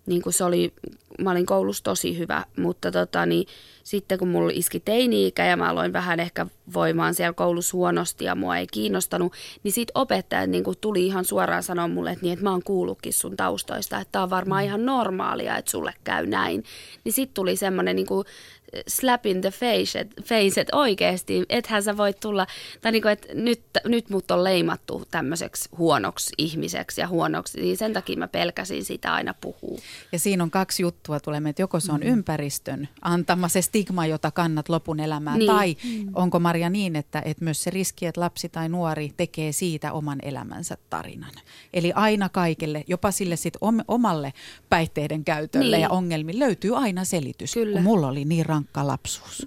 niin 0.07 0.23
kuin 0.23 0.33
se 0.33 0.45
oli, 0.45 0.73
mä 1.19 1.31
olin 1.31 1.47
koulussa 1.47 1.85
tosi 1.85 2.19
hyvä, 2.19 2.45
mutta 2.57 2.91
tota, 2.91 3.27
niin, 3.27 3.47
sitten 3.89 4.19
kun 4.19 4.29
mulla 4.29 4.51
iski 4.55 4.81
teini-ikä 4.81 5.45
ja 5.45 5.57
mä 5.57 5.69
aloin 5.69 5.93
vähän 5.93 6.21
ehkä 6.21 6.47
voimaan 6.75 7.15
siellä 7.15 7.33
koulussa 7.33 7.77
huonosti 7.77 8.25
ja 8.25 8.35
mua 8.35 8.57
ei 8.57 8.67
kiinnostanut, 8.67 9.33
niin 9.63 9.73
sitten 9.73 9.93
opettajat 9.99 10.51
niin 10.51 10.65
tuli 10.81 11.07
ihan 11.07 11.25
suoraan 11.25 11.63
sanoa 11.63 11.89
mulle, 11.89 12.11
että, 12.11 12.23
niin, 12.23 12.33
että 12.33 12.43
mä 12.43 12.51
oon 12.51 12.63
kuullutkin 12.63 13.13
sun 13.13 13.37
taustoista, 13.37 13.99
että 13.99 14.13
tää 14.13 14.23
on 14.23 14.31
varmaan 14.31 14.65
ihan 14.65 14.87
normaalia, 14.87 15.57
että 15.57 15.71
sulle 15.71 15.95
käy 16.05 16.27
näin. 16.27 16.65
Niin 17.05 17.13
sitten 17.13 17.35
tuli 17.35 17.57
semmoinen 17.57 17.97
niin 17.97 18.07
slap 18.89 19.27
in 19.27 19.41
the 19.41 19.51
face, 19.51 20.01
et, 20.01 20.15
face, 20.25 20.61
et 20.61 20.69
oikeasti, 20.73 21.45
ethän 21.49 21.83
sä 21.83 21.97
voi 21.97 22.15
tulla, 22.15 22.47
tai 22.81 22.93
niin 22.93 23.03
kuin, 23.03 23.13
että 23.13 23.29
nyt, 23.35 23.63
nyt 23.85 24.11
mut 24.11 24.31
on 24.31 24.45
leimattu 24.45 25.05
tämmöiseksi 25.11 25.69
huonoksi 25.79 26.35
ihmiseksi 26.39 27.01
ja 27.01 27.09
huonoksi, 27.09 27.61
niin 27.61 27.77
sen 27.77 27.93
takia 27.93 28.17
mä 28.17 28.29
pelkäsin 28.29 28.85
sitä 28.85 29.15
aina 29.15 29.35
puhua. 29.41 29.79
Ja 30.13 30.19
siinä 30.19 30.43
on 30.43 30.51
kaksi 30.51 30.83
juttua 30.83 31.21
tulemme, 31.21 31.51
että 31.51 31.63
joko 31.63 31.81
se 31.81 31.93
on 31.93 32.01
mm. 32.01 32.07
ympäristön 32.07 32.89
antama 33.03 33.49
se 33.49 33.63
stigma, 33.63 34.07
jota 34.07 34.31
kannat 34.31 34.69
lopun 34.69 35.01
elämää, 35.01 35.37
niin. 35.37 35.47
tai 35.47 35.77
mm. 35.85 36.09
onko 36.15 36.39
Maria 36.39 36.71
niin, 36.71 36.97
että, 36.97 37.23
että 37.25 37.45
myös 37.45 37.63
se 37.63 37.71
riski, 37.71 38.07
että 38.07 38.21
lapsi 38.21 38.49
tai 38.49 38.69
nuori 38.69 39.13
tekee 39.17 39.53
siitä 39.53 39.93
oman 39.93 40.19
elämänsä 40.23 40.77
tarinan. 40.91 41.33
Eli 41.75 41.93
aina 41.93 42.29
kaikelle, 42.29 42.85
jopa 42.87 43.11
sille 43.11 43.37
sit 43.37 43.55
omalle 43.89 44.33
päihteiden 44.69 45.25
käytölle 45.25 45.77
niin. 45.77 45.83
ja 45.83 45.89
ongelmiin 45.89 46.39
löytyy 46.39 46.77
aina 46.77 47.05
selitys, 47.05 47.55
Kyllä. 47.55 47.73
kun 47.73 47.83
mulla 47.83 48.09
oli 48.09 48.25
niin 48.25 48.47
rankka 48.59 48.87
lapsuus. 48.87 49.47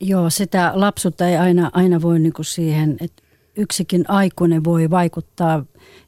Joo, 0.00 0.30
sitä 0.30 0.72
lapsuutta 0.74 1.28
ei 1.28 1.36
aina, 1.36 1.70
aina 1.72 2.02
voi 2.02 2.18
niinku 2.18 2.42
siihen, 2.42 2.96
että 3.00 3.22
yksikin 3.56 4.04
aikuinen 4.08 4.64
voi 4.64 4.90
vaikuttaa 4.90 5.64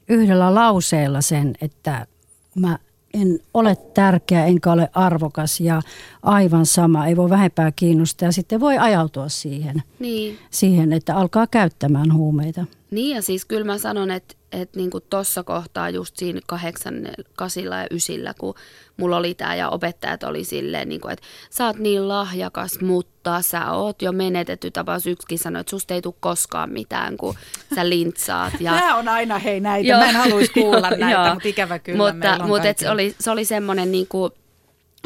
yhdellä 0.09 0.55
lauseella 0.55 1.21
sen, 1.21 1.55
että 1.61 2.07
mä 2.55 2.79
en 3.13 3.39
ole 3.53 3.75
tärkeä 3.75 4.45
enkä 4.45 4.71
ole 4.71 4.89
arvokas 4.93 5.59
ja 5.59 5.81
aivan 6.23 6.65
sama, 6.65 7.07
ei 7.07 7.15
voi 7.15 7.29
vähempää 7.29 7.71
kiinnostaa 7.71 8.27
ja 8.27 8.31
sitten 8.31 8.59
voi 8.59 8.77
ajautua 8.77 9.29
siihen, 9.29 9.83
niin. 9.99 10.37
siihen 10.49 10.93
että 10.93 11.15
alkaa 11.15 11.47
käyttämään 11.47 12.13
huumeita. 12.13 12.65
Niin 12.91 13.15
ja 13.15 13.21
siis 13.21 13.45
kyllä 13.45 13.65
mä 13.65 13.77
sanon, 13.77 14.11
että, 14.11 14.35
että 14.61 14.79
niin 14.79 14.89
tuossa 15.09 15.43
kohtaa 15.43 15.89
just 15.89 16.17
siinä 16.17 16.39
kahdeksan, 16.47 16.93
kasilla 17.35 17.75
ja 17.75 17.87
ysillä, 17.91 18.33
kun 18.39 18.55
mulla 18.97 19.17
oli 19.17 19.33
tämä 19.33 19.55
ja 19.55 19.69
opettajat 19.69 20.23
oli 20.23 20.43
silleen, 20.43 20.89
niin 20.89 21.01
kuin, 21.01 21.13
että 21.13 21.25
sä 21.49 21.65
oot 21.65 21.77
niin 21.77 22.07
lahjakas, 22.07 22.81
mutta 22.81 23.41
sä 23.41 23.71
oot 23.71 24.01
jo 24.01 24.11
menetetty 24.11 24.71
tapaus. 24.71 25.07
Yksikin 25.07 25.39
sanoi, 25.39 25.59
että 25.59 25.69
susta 25.69 25.93
ei 25.93 26.01
tule 26.01 26.15
koskaan 26.19 26.69
mitään, 26.69 27.17
kun 27.17 27.35
sä 27.75 27.89
lintsaat. 27.89 28.53
Ja... 28.59 28.71
Nämä 28.71 28.95
on 28.95 29.07
aina 29.07 29.39
hei 29.39 29.59
näitä, 29.59 29.89
joo, 29.89 29.99
mä 29.99 30.09
en 30.09 30.15
haluaisi 30.15 30.51
kuulla 30.53 30.89
näitä, 30.97 31.11
joo, 31.11 31.33
mutta 31.33 31.49
ikävä 31.49 31.79
kyllä 31.79 31.97
Mutta, 32.13 32.47
mutta 32.47 32.67
et 32.67 32.77
se 32.77 32.89
oli, 32.89 33.15
se 33.19 33.31
oli 33.31 33.45
semmoinen 33.45 33.91
niin 33.91 34.07
kuin, 34.07 34.31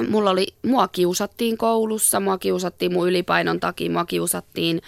mulla 0.08 0.30
oli, 0.30 0.48
mua 0.66 0.88
kiusattiin 0.88 1.58
koulussa, 1.58 2.20
mua 2.20 2.38
kiusattiin 2.38 2.94
mun 2.94 3.08
ylipainon 3.08 3.60
takia, 3.60 3.92
mua 3.92 4.06
kiusattiin 4.06 4.82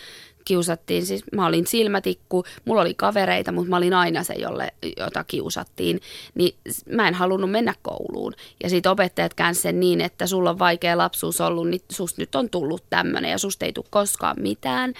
kiusattiin, 0.45 1.05
siis 1.05 1.23
mä 1.35 1.45
olin 1.45 1.67
silmätikku, 1.67 2.43
mulla 2.65 2.81
oli 2.81 2.93
kavereita, 2.93 3.51
mutta 3.51 3.69
mä 3.69 3.77
olin 3.77 3.93
aina 3.93 4.23
se, 4.23 4.33
jolle, 4.33 4.73
jota 4.97 5.23
kiusattiin, 5.23 5.99
niin 6.35 6.55
mä 6.89 7.07
en 7.07 7.13
halunnut 7.13 7.51
mennä 7.51 7.73
kouluun. 7.81 8.33
Ja 8.63 8.69
sitten 8.69 8.91
opettajat 8.91 9.33
käänsi 9.33 9.61
sen 9.61 9.79
niin, 9.79 10.01
että 10.01 10.27
sulla 10.27 10.49
on 10.49 10.59
vaikea 10.59 10.97
lapsuus 10.97 11.41
ollut, 11.41 11.67
niin 11.67 11.81
susta 11.91 12.21
nyt 12.21 12.35
on 12.35 12.49
tullut 12.49 12.83
tämmöinen 12.89 13.31
ja 13.31 13.37
susta 13.37 13.65
ei 13.65 13.73
tule 13.73 13.85
koskaan 13.89 14.35
mitään. 14.41 14.93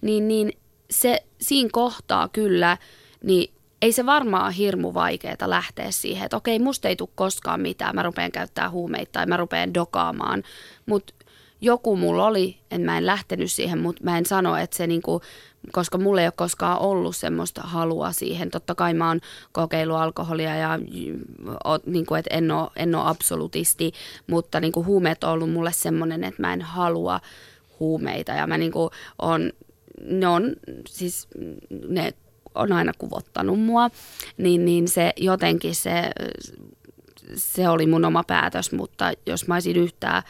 Niin, 0.00 0.28
niin 0.28 0.52
se 0.90 1.22
siinä 1.40 1.68
kohtaa 1.72 2.28
kyllä, 2.28 2.76
niin 3.24 3.50
ei 3.82 3.92
se 3.92 4.06
varmaan 4.06 4.52
hirmu 4.52 4.94
vaikeaa 4.94 5.36
lähteä 5.46 5.90
siihen, 5.90 6.24
että 6.24 6.36
okei, 6.36 6.58
musta 6.58 6.88
ei 6.88 6.96
tule 6.96 7.08
koskaan 7.14 7.60
mitään, 7.60 7.94
mä 7.94 8.02
rupean 8.02 8.32
käyttää 8.32 8.70
huumeita 8.70 9.12
tai 9.12 9.26
mä 9.26 9.36
rupean 9.36 9.74
dokaamaan, 9.74 10.42
mutta 10.86 11.14
joku 11.60 11.96
mulla 11.96 12.26
oli, 12.26 12.58
en 12.70 12.80
mä 12.80 12.98
en 12.98 13.06
lähtenyt 13.06 13.52
siihen, 13.52 13.78
mutta 13.78 14.04
mä 14.04 14.18
en 14.18 14.26
sano, 14.26 14.56
että 14.56 14.76
se 14.76 14.86
niinku, 14.86 15.20
koska 15.72 15.98
mulla 15.98 16.20
ei 16.20 16.26
ole 16.26 16.32
koskaan 16.36 16.78
ollut 16.78 17.16
semmoista 17.16 17.62
halua 17.62 18.12
siihen. 18.12 18.50
Totta 18.50 18.74
kai 18.74 18.94
mä 18.94 19.08
oon 19.08 19.20
kokeillut 19.52 19.96
alkoholia 19.96 20.56
ja 20.56 20.78
niinku, 21.86 22.14
että 22.14 22.34
en 22.34 22.50
ole, 22.50 22.70
en 22.76 22.94
absolutisti, 22.94 23.92
mutta 24.26 24.60
niinku, 24.60 24.84
huumeet 24.84 25.24
on 25.24 25.30
ollut 25.30 25.50
mulle 25.50 25.72
semmoinen, 25.72 26.24
että 26.24 26.42
mä 26.42 26.52
en 26.52 26.62
halua 26.62 27.20
huumeita 27.80 28.32
ja 28.32 28.46
mä 28.46 28.58
niinku, 28.58 28.90
on, 29.18 29.52
ne 30.04 30.28
on 30.28 30.56
siis 30.88 31.28
ne 31.88 32.14
on 32.54 32.72
aina 32.72 32.92
kuvottanut 32.98 33.60
mua, 33.60 33.90
niin, 34.38 34.64
niin 34.64 34.88
se 34.88 35.12
jotenkin 35.16 35.74
se, 35.74 36.10
se 37.34 37.68
oli 37.68 37.86
mun 37.86 38.04
oma 38.04 38.24
päätös, 38.26 38.72
mutta 38.72 39.12
jos 39.26 39.48
mä 39.48 39.54
olisin 39.54 39.76
yhtään 39.76 40.22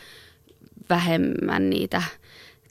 vähemmän 0.91 1.71
niitä 1.71 2.03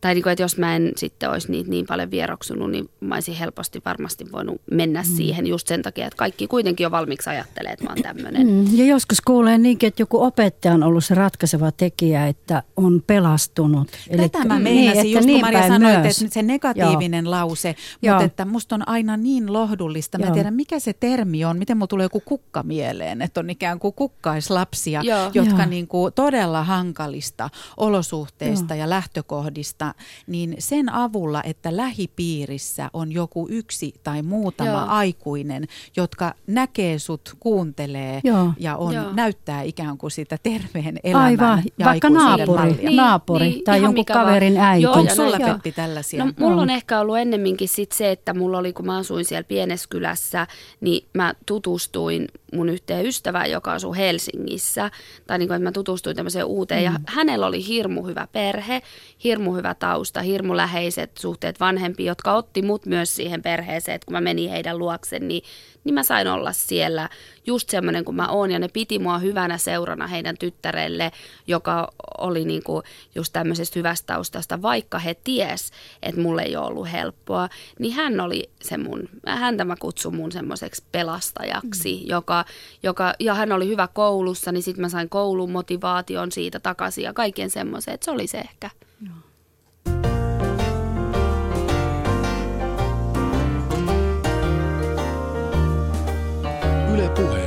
tai 0.01 0.13
niin 0.13 0.23
kuin, 0.23 0.31
että 0.31 0.43
jos 0.43 0.57
mä 0.57 0.75
en 0.75 0.91
sitten 0.95 1.29
olisi 1.29 1.51
niitä 1.51 1.69
niin 1.69 1.85
paljon 1.85 2.11
vieroksunut, 2.11 2.71
niin 2.71 2.89
mä 2.99 3.15
olisin 3.15 3.35
helposti 3.35 3.81
varmasti 3.85 4.31
voinut 4.31 4.61
mennä 4.71 5.01
mm. 5.01 5.15
siihen 5.15 5.47
just 5.47 5.67
sen 5.67 5.81
takia, 5.81 6.05
että 6.05 6.17
kaikki 6.17 6.47
kuitenkin 6.47 6.83
jo 6.83 6.91
valmiiksi 6.91 7.29
ajattelee, 7.29 7.71
että 7.71 7.85
mä 7.85 7.89
oon 7.89 8.03
tämmöinen. 8.03 8.47
Mm. 8.47 8.77
Ja 8.77 8.85
joskus 8.85 9.21
kuulee 9.21 9.57
niinkin, 9.57 9.87
että 9.87 10.01
joku 10.01 10.23
opettaja 10.23 10.73
on 10.73 10.83
ollut 10.83 11.05
se 11.05 11.15
ratkaiseva 11.15 11.71
tekijä, 11.71 12.27
että 12.27 12.63
on 12.75 13.03
pelastunut. 13.07 13.87
Tätä 14.17 14.37
Eli, 14.37 14.47
mä 14.47 14.59
meinasin 14.59 15.03
niin, 15.03 15.13
just, 15.13 15.25
niin 15.25 15.41
kun 15.41 15.47
Maria 15.47 15.67
sanoi, 15.67 15.95
että 15.95 16.09
se 16.29 16.41
negatiivinen 16.41 17.25
Joo. 17.25 17.31
lause, 17.31 17.75
Joo. 18.01 18.13
mutta 18.13 18.25
että 18.25 18.45
musta 18.45 18.75
on 18.75 18.87
aina 18.87 19.17
niin 19.17 19.53
lohdullista. 19.53 20.17
Mä 20.17 20.25
Joo. 20.25 20.33
tiedän, 20.33 20.53
mikä 20.53 20.79
se 20.79 20.93
termi 20.93 21.45
on, 21.45 21.57
miten 21.57 21.77
mulla 21.77 21.87
tulee 21.87 22.05
joku 22.05 22.19
kukka 22.19 22.63
mieleen, 22.63 23.21
että 23.21 23.39
on 23.39 23.49
ikään 23.49 23.79
kuin 23.79 23.93
kukkaislapsia, 23.93 25.01
Joo. 25.03 25.31
jotka 25.33 25.65
Niin 25.65 25.87
kuin 25.87 26.13
todella 26.13 26.63
hankalista 26.63 27.49
olosuhteista 27.77 28.75
Joo. 28.75 28.81
ja 28.81 28.89
lähtökohdista 28.89 29.86
niin 30.27 30.55
sen 30.59 30.93
avulla, 30.93 31.43
että 31.43 31.77
lähipiirissä 31.77 32.89
on 32.93 33.11
joku 33.11 33.47
yksi 33.51 33.93
tai 34.03 34.21
muutama 34.21 34.69
Joo. 34.69 34.85
aikuinen, 34.87 35.67
jotka 35.97 36.33
näkee 36.47 36.99
sut, 36.99 37.35
kuuntelee 37.39 38.21
Joo. 38.23 38.53
ja 38.59 38.77
on, 38.77 38.93
Joo. 38.93 39.13
näyttää 39.13 39.61
ikään 39.61 39.97
kuin 39.97 40.11
sitä 40.11 40.37
terveen 40.43 40.99
elämän 41.03 41.25
Aivan, 41.25 41.63
ja 41.77 41.85
vaikka 41.85 42.09
naapuri, 42.09 42.73
niin, 42.73 42.95
naapuri 42.95 43.49
niin, 43.49 43.63
tai 43.63 43.81
jonkun 43.81 44.05
kaverin 44.05 44.57
äiti. 44.57 44.83
Joo, 44.83 44.93
Onko 44.93 45.15
sulla 45.15 45.37
Petti 45.39 45.71
tällaisia? 45.71 46.25
No, 46.25 46.33
mulla 46.39 46.61
on 46.61 46.69
ehkä 46.69 46.99
ollut 46.99 47.17
ennemminkin 47.17 47.69
sit 47.69 47.91
se, 47.91 48.11
että 48.11 48.33
mulla 48.33 48.57
oli, 48.57 48.73
kun 48.73 48.85
mä 48.85 48.97
asuin 48.97 49.25
siellä 49.25 49.43
pienessä 49.43 49.87
kylässä, 49.89 50.47
niin 50.81 51.07
mä 51.13 51.33
tutustuin 51.45 52.27
mun 52.53 52.69
yhteen 52.69 53.05
ystävään, 53.05 53.51
joka 53.51 53.73
asuu 53.73 53.93
Helsingissä. 53.93 54.91
Tai 55.27 55.37
niin 55.39 55.47
kuin, 55.47 55.55
että 55.55 55.63
mä 55.63 55.71
tutustuin 55.71 56.15
tämmöiseen 56.15 56.45
uuteen. 56.45 56.81
Mm. 56.81 56.85
Ja 56.85 56.99
hänellä 57.07 57.45
oli 57.45 57.67
hirmu 57.67 58.03
hyvä 58.03 58.27
perhe, 58.31 58.81
hirmu 59.23 59.53
hyvä 59.53 59.73
tausta, 59.73 60.21
hirmu 60.21 60.55
läheiset 60.55 61.17
suhteet 61.17 61.59
vanhempi, 61.59 62.05
jotka 62.05 62.33
otti 62.33 62.61
mut 62.61 62.85
myös 62.85 63.15
siihen 63.15 63.41
perheeseen. 63.41 63.95
Että 63.95 64.05
kun 64.05 64.13
mä 64.13 64.21
menin 64.21 64.49
heidän 64.49 64.79
luoksen, 64.79 65.27
niin 65.27 65.43
niin 65.87 65.93
mä 65.93 66.03
sain 66.03 66.27
olla 66.27 66.53
siellä 66.53 67.09
just 67.45 67.69
semmoinen 67.69 68.05
kuin 68.05 68.15
mä 68.15 68.27
oon. 68.27 68.51
Ja 68.51 68.59
ne 68.59 68.67
piti 68.67 68.99
mua 68.99 69.19
hyvänä 69.19 69.57
seurana 69.57 70.07
heidän 70.07 70.37
tyttärelle, 70.37 71.11
joka 71.47 71.91
oli 72.17 72.45
niinku 72.45 72.83
just 73.15 73.33
tämmöisestä 73.33 73.79
hyvästä 73.79 74.13
taustasta, 74.13 74.61
vaikka 74.61 74.99
he 74.99 75.13
ties, 75.13 75.71
että 76.03 76.21
mulle 76.21 76.41
ei 76.41 76.55
ole 76.55 76.67
ollut 76.67 76.91
helppoa. 76.91 77.49
Niin 77.79 77.93
hän 77.93 78.19
oli 78.19 78.49
se 78.61 78.77
mun, 78.77 79.09
häntä 79.27 79.65
mä 79.65 79.75
kutsun 79.79 80.15
mun 80.15 80.31
semmoiseksi 80.31 80.83
pelastajaksi, 80.91 81.99
mm. 82.01 82.09
joka, 82.09 82.45
joka, 82.83 83.13
ja 83.19 83.33
hän 83.33 83.51
oli 83.51 83.67
hyvä 83.67 83.87
koulussa, 83.87 84.51
niin 84.51 84.63
sitten 84.63 84.81
mä 84.81 84.89
sain 84.89 85.09
koulun 85.09 85.51
motivaation 85.51 86.31
siitä 86.31 86.59
takaisin 86.59 87.03
ja 87.03 87.13
kaiken 87.13 87.49
semmoisen, 87.49 87.93
että 87.93 88.05
se 88.05 88.11
oli 88.11 88.27
se 88.27 88.37
ehkä. 88.37 88.69
Joo. 89.01 89.15
Yle 89.15 89.26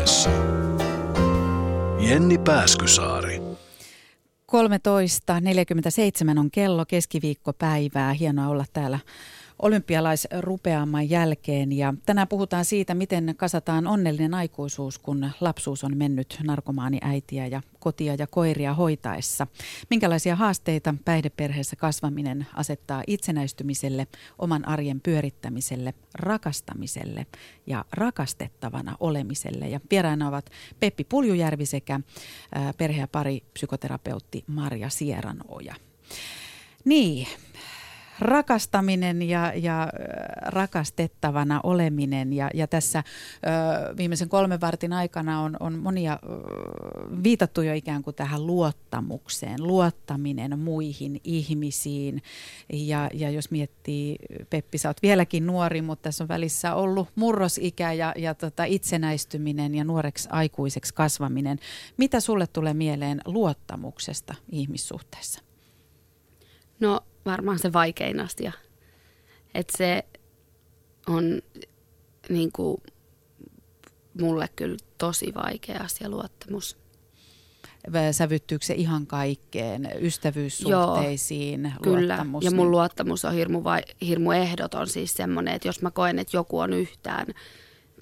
puheessa. 0.01 0.31
Jenni 1.99 2.39
Pääskysaari. 2.39 3.39
13.47 3.39 3.45
on 6.39 6.51
kello 6.53 6.87
keskiviikkopäivää. 6.87 8.13
Hienoa 8.13 8.49
olla 8.49 8.65
täällä 8.73 8.99
olympialaisrupeaman 9.63 11.11
jälkeen. 11.11 11.73
Ja 11.73 11.95
tänään 12.07 12.29
puhutaan 12.29 12.65
siitä, 12.65 12.95
miten 12.95 13.35
kasataan 13.37 13.87
onnellinen 13.87 14.35
aikuisuus, 14.35 14.99
kun 14.99 15.31
lapsuus 15.41 15.85
on 15.85 15.97
mennyt 15.97 16.39
narkomaaniäitiä 16.43 17.47
ja 17.47 17.63
kotia 17.79 18.15
ja 18.15 18.27
koiria 18.27 18.75
hoitaessa. 18.75 19.47
Minkälaisia 19.91 20.37
haasteita 20.37 20.95
päihdeperheessä 21.05 21.77
kasvaminen 21.77 22.47
asettaa 22.55 23.03
itsenäistymiselle, 23.07 24.07
oman 24.39 24.69
arjen 24.69 25.01
pyörittämiselle, 25.01 25.95
rakastamiselle 26.15 27.27
ja 27.67 27.85
rakastettavana 27.93 28.97
olemiselle. 29.01 29.69
Ja 29.69 29.81
vieraana 29.91 30.29
ovat 30.29 30.51
Peppi 30.81 31.05
Puljujärvi 31.05 31.67
sekä 31.67 32.01
perhe- 32.77 33.01
ja 33.01 33.09
pari 33.09 33.43
psykoterapeutti 33.53 34.45
Marja 34.47 34.89
Sieranoja. 34.91 35.75
Niin, 36.85 37.27
rakastaminen 38.21 39.23
ja, 39.23 39.53
ja 39.57 39.89
rakastettavana 40.43 41.61
oleminen. 41.63 42.33
Ja, 42.33 42.51
ja 42.55 42.67
tässä 42.67 42.99
ö, 42.99 43.97
viimeisen 43.97 44.29
kolmen 44.29 44.61
vartin 44.61 44.93
aikana 44.93 45.41
on, 45.41 45.57
on 45.61 45.79
monia 45.79 46.19
ö, 46.23 46.27
viitattu 47.23 47.63
jo 47.63 47.75
ikään 47.75 48.03
kuin 48.03 48.17
tähän 48.17 48.47
luottamukseen, 48.47 49.67
luottaminen 49.67 50.59
muihin 50.59 51.21
ihmisiin. 51.25 52.23
Ja, 52.73 53.11
ja 53.15 53.31
jos 53.31 53.51
miettii, 53.51 54.17
Peppi, 54.51 54.79
sä 54.79 54.89
oot 54.89 55.03
vieläkin 55.03 55.47
nuori, 55.47 55.83
mutta 55.83 56.03
tässä 56.03 56.25
on 56.25 56.29
välissä 56.29 56.75
ollut 56.75 57.09
murrosikä 57.15 57.93
ja, 57.93 58.15
ja 58.17 58.35
tota 58.35 58.65
itsenäistyminen 58.65 59.75
ja 59.75 59.85
nuoreksi 59.85 60.29
aikuiseksi 60.33 60.95
kasvaminen. 60.95 61.59
Mitä 61.97 62.21
sulle 62.21 62.47
tulee 62.47 62.75
mieleen 62.75 63.21
luottamuksesta 63.25 64.35
ihmissuhteessa? 64.53 65.41
No 66.81 67.01
varmaan 67.27 67.59
se 67.59 67.73
vaikein 67.73 68.21
asia. 68.21 68.53
Että 69.55 69.79
se 69.79 70.05
on 71.07 71.43
niin 72.29 72.53
kuin, 72.53 72.83
mulle 74.21 74.49
kyllä 74.57 74.77
tosi 74.99 75.35
vaikea 75.35 75.81
asia 75.81 76.09
luottamus. 76.09 76.81
Sävyttyykö 78.13 78.65
se 78.65 78.75
ihan 78.75 79.07
kaikkeen, 79.07 79.91
ystävyyssuhteisiin, 80.01 81.63
Joo, 81.63 81.73
kyllä. 81.83 82.15
luottamus? 82.15 82.45
ja 82.45 82.51
mun 82.51 82.71
luottamus 82.71 83.25
on 83.25 83.35
hirmu, 83.35 83.65
vai, 83.65 83.83
hirmu 84.01 84.33
ehdoton 84.33 84.87
siis 84.87 85.15
semmoinen, 85.15 85.55
että 85.55 85.69
jos 85.69 85.83
mä 85.83 85.91
koen, 85.91 86.19
että 86.19 86.37
joku 86.37 86.59
on 86.59 86.73
yhtään 86.73 87.27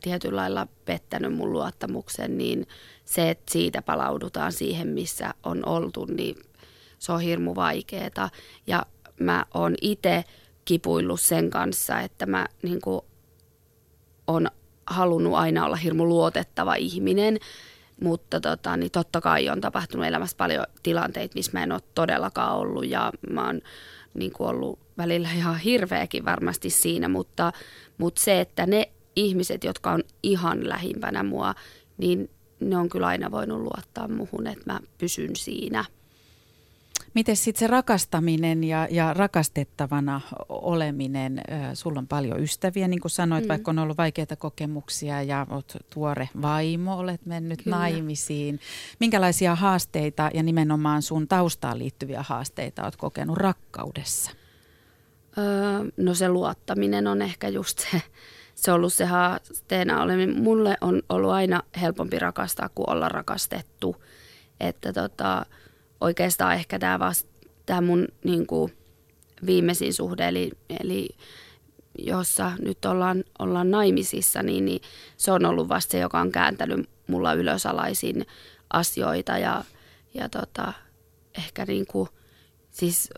tietyllä 0.03 0.37
lailla 0.37 0.67
pettänyt 0.85 1.35
mun 1.35 1.53
luottamuksen, 1.53 2.39
niin 2.39 2.67
se, 3.05 3.31
että 3.31 3.53
siitä 3.53 3.83
palaudutaan 3.83 4.53
siihen, 4.53 4.89
missä 4.89 5.35
on 5.43 5.69
oltu, 5.69 6.05
niin 6.05 6.37
se 6.99 7.13
on 7.13 7.21
hirmu 7.21 7.55
vaikeeta. 7.55 8.31
Ja 8.67 8.87
mä 9.21 9.45
oon 9.55 9.75
itse 9.81 10.25
kipuillut 10.65 11.21
sen 11.21 11.51
kanssa, 11.51 12.01
että 12.01 12.27
mä 12.27 12.47
niin 12.63 12.81
kuin, 12.81 13.01
on 14.27 14.49
halunnut 14.87 15.35
aina 15.35 15.65
olla 15.65 15.77
hirmu 15.77 16.07
luotettava 16.07 16.75
ihminen, 16.75 17.39
mutta 18.03 18.41
tota, 18.41 18.77
niin 18.77 18.91
totta 18.91 19.21
kai 19.21 19.49
on 19.49 19.61
tapahtunut 19.61 20.07
elämässä 20.07 20.37
paljon 20.37 20.67
tilanteita, 20.83 21.35
missä 21.35 21.53
mä 21.55 21.63
en 21.63 21.73
ole 21.73 21.81
todellakaan 21.95 22.57
ollut 22.57 22.87
ja 22.87 23.13
mä 23.31 23.47
oon 23.47 23.61
niin 24.15 24.33
kuin 24.33 24.51
ollut 24.51 24.79
välillä 24.99 25.29
ihan 25.33 25.59
hirveäkin 25.59 26.25
varmasti 26.25 26.71
siinä, 26.71 27.09
mutta, 27.09 27.53
mutta 27.99 28.21
se, 28.21 28.41
että 28.41 28.67
ne 28.67 28.93
ihmiset, 29.17 29.65
jotka 29.65 29.91
on 29.91 30.03
ihan 30.23 30.69
lähimpänä 30.69 31.23
mua, 31.23 31.55
niin 31.99 32.31
ne 32.61 32.77
on 32.77 32.89
kyllä 32.89 33.07
aina 33.07 33.31
voinut 33.31 33.61
luottaa 33.61 34.09
muhun, 34.09 34.47
että 34.47 34.73
mä 34.73 34.81
pysyn 34.99 35.37
siinä– 35.37 35.85
Miten 37.19 37.37
sitten 37.37 37.59
se 37.59 37.67
rakastaminen 37.67 38.65
ja, 38.65 38.89
ja 38.91 39.15
rakastettavana 39.15 40.21
oleminen, 40.49 41.41
sulla 41.75 41.99
on 41.99 42.07
paljon 42.07 42.43
ystäviä, 42.43 42.89
niin 42.89 43.01
kuin 43.01 43.11
sanoit, 43.11 43.45
mm. 43.45 43.49
vaikka 43.49 43.71
on 43.71 43.79
ollut 43.79 43.99
vaikeita 43.99 44.37
kokemuksia 44.37 45.23
ja 45.23 45.47
olet 45.51 45.77
tuore 45.95 46.29
vaimo, 46.43 46.99
olet 46.99 47.27
mennyt 47.27 47.63
Kyllä. 47.63 47.77
naimisiin. 47.77 48.61
Minkälaisia 49.01 49.55
haasteita 49.55 50.31
ja 50.35 50.43
nimenomaan 50.43 51.03
sun 51.03 51.29
taustaan 51.29 51.79
liittyviä 51.79 52.23
haasteita 52.23 52.83
olet 52.83 52.97
kokenut 52.97 53.37
rakkaudessa? 53.37 54.31
Öö, 55.39 55.45
no 55.97 56.15
se 56.15 56.29
luottaminen 56.29 57.07
on 57.07 57.23
ehkä 57.23 57.49
just 57.49 57.79
se, 57.79 58.03
se 58.55 58.73
on 58.73 58.77
ollut 58.77 58.93
se 58.93 59.05
haasteena. 59.05 60.07
Mulle 60.35 60.77
on 60.81 61.03
ollut 61.09 61.31
aina 61.31 61.63
helpompi 61.81 62.19
rakastaa 62.19 62.69
kuin 62.75 62.91
olla 62.91 63.09
rakastettu. 63.09 63.97
Että 64.61 64.93
tota, 64.93 65.47
oikeastaan 66.01 66.55
ehkä 66.55 66.79
tämä, 66.79 66.99
vasta, 66.99 67.31
tämä 67.67 67.81
mun 67.81 68.09
niin 68.25 68.47
kuin 68.47 68.73
viimeisin 69.47 69.95
suhde, 69.95 70.29
eli, 70.29 70.51
eli 70.81 71.09
jossa 71.99 72.53
nyt 72.59 72.85
ollaan, 72.85 73.25
ollaan 73.39 73.71
naimisissa, 73.71 74.43
niin, 74.43 74.65
niin 74.65 74.83
se 75.17 75.33
on 75.33 75.45
ollut 75.45 75.69
vasta 75.69 75.93
se, 75.93 75.99
joka 75.99 76.21
on 76.21 76.33
kääntänyt 76.33 76.89
mulla 77.07 77.33
ylösalaisin 77.33 78.27
asioita 78.71 79.39
ja, 79.39 79.65
ja 80.15 80.29
tota, 80.29 80.73
ehkä 81.39 81.65
niin 81.65 81.87
kuin, 81.87 82.09
siis 82.71 83.11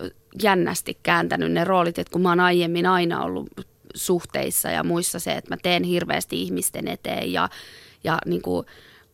jännästi 0.43 0.99
kääntänyt 1.03 1.53
ne 1.53 1.65
roolit, 1.65 1.99
että 1.99 2.13
kun 2.13 2.23
mä 2.23 2.29
oon 2.29 2.41
aiemmin 2.41 2.87
aina 2.87 3.23
ollut 3.23 3.49
suhteissa 3.95 4.71
ja 4.71 4.85
muissa 4.85 5.19
se, 5.19 5.33
että 5.33 5.55
mä 5.55 5.57
teen 5.63 5.83
hirveästi 5.83 6.43
ihmisten 6.43 6.89
eteen 6.89 7.33
ja, 7.33 7.49
ja 8.05 8.19
niin 8.27 8.43
kuin, 8.43 8.67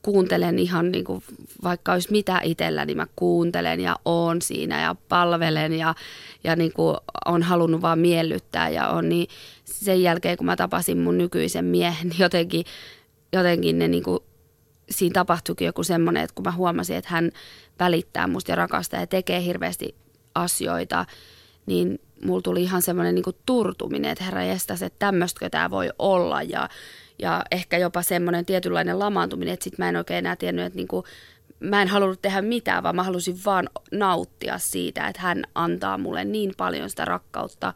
kuuntelen 0.07 0.59
ihan 0.59 0.93
niin 0.93 1.05
kuin, 1.05 1.23
vaikka 1.63 1.93
olisi 1.93 2.13
mitä 2.13 2.41
itsellä, 2.43 2.85
niin 2.85 2.97
mä 2.97 3.07
kuuntelen 3.17 3.81
ja 3.81 3.97
oon 4.05 4.43
siinä 4.43 4.83
ja 4.83 4.97
palvelen 5.09 5.73
ja, 5.73 5.95
ja 6.45 6.57
niin 6.57 6.73
kuin 6.73 6.97
on 7.27 7.43
halunnut 7.43 7.83
vaan 7.83 7.99
miellyttää 7.99 8.69
ja 8.69 8.89
on 8.89 9.09
niin 9.09 9.29
sen 9.65 10.03
jälkeen, 10.03 10.37
kun 10.37 10.47
mä 10.47 10.57
tapasin 10.57 10.99
mun 10.99 11.19
nykyisen 11.19 11.65
miehen, 11.65 12.07
niin 12.09 12.19
jotenkin, 12.19 12.65
jotenkin 13.33 13.79
ne 13.79 13.89
niin 13.89 14.03
kuin, 14.03 14.19
siinä 14.91 15.15
tapahtuikin 15.15 15.67
joku 15.67 15.85
semmoinen, 15.85 16.23
että 16.23 16.35
kun 16.35 16.45
mä 16.45 16.53
huomasin, 16.53 16.97
että 16.97 17.11
hän 17.11 17.31
välittää 17.79 18.27
musta 18.27 18.53
ja 18.53 18.57
rakastaa 18.57 19.01
ja 19.01 19.07
tekee 19.07 19.43
hirveästi 19.43 19.95
asioita, 20.35 21.07
niin 21.67 22.01
mulla 22.25 22.43
tuli 22.43 22.63
ihan 22.63 22.83
semmoinen 22.83 23.15
niin 23.15 23.37
turtuminen, 23.47 24.11
että 24.11 24.25
herra 24.25 24.45
jestas, 24.45 24.83
että 24.83 24.99
tämmöistkö 24.99 25.51
tämä 25.51 25.71
voi 25.71 25.91
olla 25.99 26.43
ja 26.43 26.69
ja 27.19 27.43
ehkä 27.51 27.79
jopa 27.79 28.03
semmoinen 28.03 28.47
tietynlainen 28.47 28.99
lamaantuminen, 28.99 29.55
että 29.55 29.65
sitten 29.65 29.85
mä 29.85 29.89
en 29.89 29.97
oikein 29.97 30.19
enää 30.19 30.37
tiennyt, 30.37 30.67
että 30.67 30.77
niinku, 30.77 31.05
mä 31.61 31.83
en 31.83 31.89
halunnut 31.89 32.23
tehdä 32.23 32.43
mitään, 32.43 32.83
vaan 32.83 32.97
mä 32.97 33.03
halusin 33.03 33.39
vaan 33.45 33.69
nauttia 33.93 34.59
siitä, 34.59 35.09
että 35.09 35.23
hän 35.23 35.45
antaa 35.55 35.99
mulle 35.99 36.25
niin 36.25 36.53
paljon 36.57 36.91
sitä 36.91 37.05
rakkautta. 37.05 37.75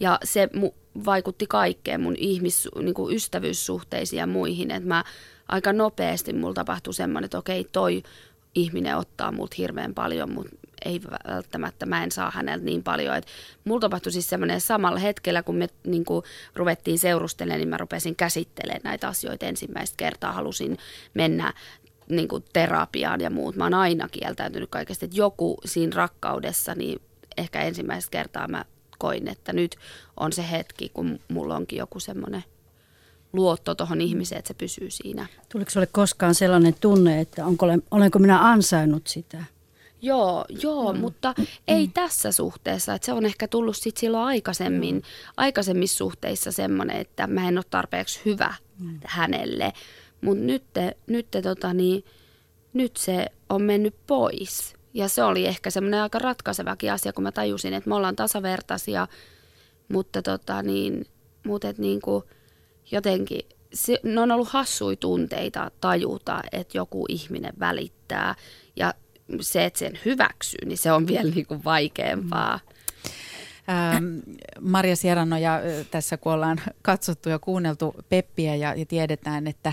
Ja 0.00 0.18
se 0.24 0.48
mu- 0.56 1.04
vaikutti 1.04 1.46
kaikkeen 1.46 2.00
mun 2.00 2.16
ihmis, 2.18 2.68
niinku 2.82 3.10
ystävyyssuhteisiin 3.10 4.18
ja 4.20 4.26
muihin, 4.26 4.70
että 4.70 4.88
mä 4.88 5.04
aika 5.48 5.72
nopeasti 5.72 6.32
mulla 6.32 6.54
tapahtui 6.54 6.94
semmoinen, 6.94 7.24
että 7.24 7.38
okei, 7.38 7.66
toi 7.72 8.02
ihminen 8.54 8.96
ottaa 8.96 9.32
multa 9.32 9.54
hirveän 9.58 9.94
paljon, 9.94 10.32
mutta 10.32 10.56
ei 10.86 11.00
välttämättä, 11.28 11.86
mä 11.86 12.04
en 12.04 12.12
saa 12.12 12.30
häneltä 12.30 12.64
niin 12.64 12.82
paljon. 12.82 13.16
Et 13.16 13.26
mulla 13.64 13.80
tapahtui 13.80 14.12
siis 14.12 14.28
semmoinen 14.28 14.60
samalla 14.60 14.98
hetkellä, 14.98 15.42
kun 15.42 15.56
me 15.56 15.68
niin 15.86 16.04
kuin, 16.04 16.24
ruvettiin 16.54 16.98
seurustelemaan, 16.98 17.60
niin 17.60 17.68
mä 17.68 17.76
rupesin 17.76 18.16
käsittelemään 18.16 18.80
näitä 18.84 19.08
asioita 19.08 19.46
ensimmäistä 19.46 19.94
kertaa. 19.96 20.32
Halusin 20.32 20.78
mennä 21.14 21.52
niin 22.08 22.28
kuin, 22.28 22.44
terapiaan 22.52 23.20
ja 23.20 23.30
muut. 23.30 23.56
Mä 23.56 23.64
oon 23.64 23.74
aina 23.74 24.08
kieltäytynyt 24.08 24.70
kaikesta, 24.70 25.04
että 25.04 25.16
joku 25.16 25.58
siinä 25.64 25.96
rakkaudessa, 25.96 26.74
niin 26.74 27.02
ehkä 27.36 27.62
ensimmäistä 27.62 28.10
kertaa 28.10 28.48
mä 28.48 28.64
koin, 28.98 29.28
että 29.28 29.52
nyt 29.52 29.76
on 30.16 30.32
se 30.32 30.50
hetki, 30.50 30.88
kun 30.88 31.20
mulla 31.28 31.56
onkin 31.56 31.78
joku 31.78 32.00
semmoinen 32.00 32.44
luotto 33.32 33.74
tuohon 33.74 34.00
ihmiseen, 34.00 34.38
että 34.38 34.48
se 34.48 34.54
pysyy 34.54 34.90
siinä. 34.90 35.26
Tuliko 35.48 35.70
sinulle 35.70 35.88
koskaan 35.92 36.34
sellainen 36.34 36.74
tunne, 36.80 37.20
että 37.20 37.46
onko, 37.46 37.66
olenko 37.90 38.18
minä 38.18 38.48
ansainnut 38.50 39.06
sitä? 39.06 39.44
Joo, 40.02 40.44
joo 40.62 40.92
mm. 40.92 41.00
mutta 41.00 41.34
ei 41.68 41.86
mm. 41.86 41.92
tässä 41.92 42.32
suhteessa. 42.32 42.94
Että 42.94 43.06
se 43.06 43.12
on 43.12 43.26
ehkä 43.26 43.48
tullut 43.48 43.76
sit 43.76 43.96
silloin 43.96 44.26
aikaisemmin, 44.26 44.94
mm. 44.94 45.02
aikaisemmissa 45.36 45.96
suhteissa 45.96 46.52
semmoinen, 46.52 46.96
että 46.96 47.26
mä 47.26 47.48
en 47.48 47.58
ole 47.58 47.64
tarpeeksi 47.70 48.20
hyvä 48.24 48.54
mm. 48.78 49.00
hänelle. 49.04 49.72
Mutta 50.20 50.44
nyt, 50.44 50.64
nyt, 51.06 51.26
tota, 51.42 51.74
niin, 51.74 52.04
nyt 52.72 52.96
se 52.96 53.26
on 53.48 53.62
mennyt 53.62 53.94
pois. 54.06 54.74
Ja 54.94 55.08
se 55.08 55.24
oli 55.24 55.46
ehkä 55.46 55.70
semmoinen 55.70 56.00
aika 56.00 56.18
ratkaisevakin 56.18 56.92
asia, 56.92 57.12
kun 57.12 57.22
mä 57.22 57.32
tajusin, 57.32 57.74
että 57.74 57.88
me 57.88 57.94
ollaan 57.94 58.16
tasavertaisia, 58.16 59.06
mutta 59.88 60.22
tota, 60.22 60.62
niin, 60.62 61.06
mutta 61.46 61.68
et 61.68 61.78
niin 61.78 62.00
kuin, 62.00 62.24
jotenkin 62.90 63.40
se, 63.74 64.00
ne 64.02 64.20
on 64.20 64.30
ollut 64.32 64.48
hassui 64.48 64.96
tunteita 64.96 65.70
tajuta, 65.80 66.42
että 66.52 66.78
joku 66.78 67.04
ihminen 67.08 67.52
välittää. 67.58 68.34
Ja 68.76 68.94
se, 69.40 69.64
että 69.64 69.78
sen 69.78 69.98
hyväksyy, 70.04 70.58
niin 70.64 70.78
se 70.78 70.92
on 70.92 71.06
vielä 71.06 71.30
niin 71.30 71.46
kuin 71.46 71.64
vaikeampaa. 71.64 72.60
Ähm, 73.68 74.04
Maria 74.60 74.96
Sieranoja, 74.96 75.60
tässä 75.90 76.16
kun 76.16 76.32
ollaan 76.32 76.60
katsottu 76.82 77.28
ja 77.28 77.38
kuunneltu 77.38 77.94
Peppiä 78.08 78.54
ja, 78.54 78.74
ja 78.74 78.86
tiedetään, 78.86 79.46
että 79.46 79.72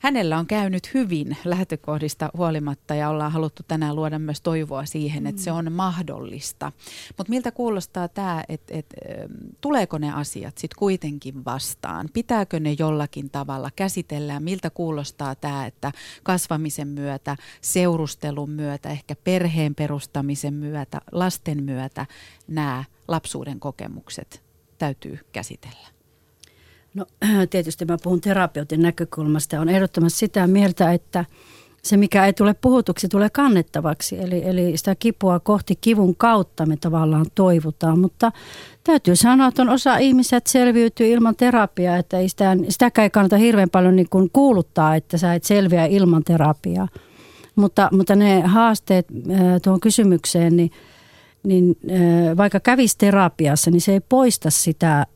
hänellä 0.00 0.38
on 0.38 0.46
käynyt 0.46 0.94
hyvin 0.94 1.36
lähtökohdista 1.44 2.30
huolimatta 2.36 2.94
ja 2.94 3.08
ollaan 3.08 3.32
haluttu 3.32 3.62
tänään 3.68 3.96
luoda 3.96 4.18
myös 4.18 4.40
toivoa 4.40 4.86
siihen, 4.86 5.26
että 5.26 5.42
se 5.42 5.50
mm. 5.50 5.56
on 5.56 5.72
mahdollista. 5.72 6.72
Mutta 7.18 7.30
miltä 7.30 7.52
kuulostaa 7.52 8.08
tämä, 8.08 8.44
että 8.48 8.74
et, 8.74 8.86
tuleeko 9.60 9.98
ne 9.98 10.12
asiat 10.12 10.58
sitten 10.58 10.78
kuitenkin 10.78 11.44
vastaan? 11.44 12.08
Pitääkö 12.12 12.60
ne 12.60 12.76
jollakin 12.78 13.30
tavalla 13.30 13.70
käsitellä? 13.76 14.40
Miltä 14.40 14.70
kuulostaa 14.70 15.34
tämä, 15.34 15.66
että 15.66 15.92
kasvamisen 16.22 16.88
myötä, 16.88 17.36
seurustelun 17.60 18.50
myötä, 18.50 18.90
ehkä 18.90 19.16
perheen 19.24 19.74
perustamisen 19.74 20.54
myötä, 20.54 21.00
lasten 21.12 21.62
myötä 21.62 22.06
nämä 22.48 22.84
lapsuuden 23.08 23.60
kokemukset 23.60 24.42
täytyy 24.78 25.18
käsitellä? 25.32 25.99
No 26.94 27.06
tietysti 27.50 27.84
mä 27.84 27.96
puhun 28.02 28.20
terapeutin 28.20 28.82
näkökulmasta. 28.82 29.60
On 29.60 29.68
ehdottomasti 29.68 30.18
sitä 30.18 30.46
mieltä, 30.46 30.92
että 30.92 31.24
se 31.82 31.96
mikä 31.96 32.26
ei 32.26 32.32
tule 32.32 32.54
puhutuksi, 32.54 33.08
tulee 33.08 33.30
kannettavaksi. 33.30 34.18
Eli, 34.18 34.42
eli 34.44 34.76
sitä 34.76 34.94
kipua 34.94 35.40
kohti 35.40 35.78
kivun 35.80 36.16
kautta 36.16 36.66
me 36.66 36.76
tavallaan 36.76 37.26
toivotaan. 37.34 37.98
Mutta 37.98 38.32
täytyy 38.84 39.16
sanoa, 39.16 39.46
että 39.46 39.62
on 39.62 39.68
osa 39.68 39.96
ihmiset 39.96 40.46
selviytyy 40.46 41.08
ilman 41.08 41.36
terapiaa. 41.36 41.96
Että 41.96 42.18
ei 42.18 42.28
sitä, 42.28 42.56
sitäkään 42.68 43.04
ei 43.04 43.10
kannata 43.10 43.36
hirveän 43.36 43.70
paljon 43.70 43.96
niin 43.96 44.08
kuin 44.10 44.30
kuuluttaa, 44.32 44.96
että 44.96 45.18
sä 45.18 45.34
et 45.34 45.44
selviä 45.44 45.86
ilman 45.86 46.24
terapiaa. 46.24 46.88
Mutta, 47.56 47.88
mutta 47.92 48.16
ne 48.16 48.40
haasteet 48.40 49.06
tuohon 49.62 49.80
kysymykseen, 49.80 50.56
niin, 50.56 50.70
niin 51.42 51.76
vaikka 52.36 52.60
kävisi 52.60 52.98
terapiassa, 52.98 53.70
niin 53.70 53.80
se 53.80 53.92
ei 53.92 54.00
poista 54.00 54.50
sitä 54.50 55.06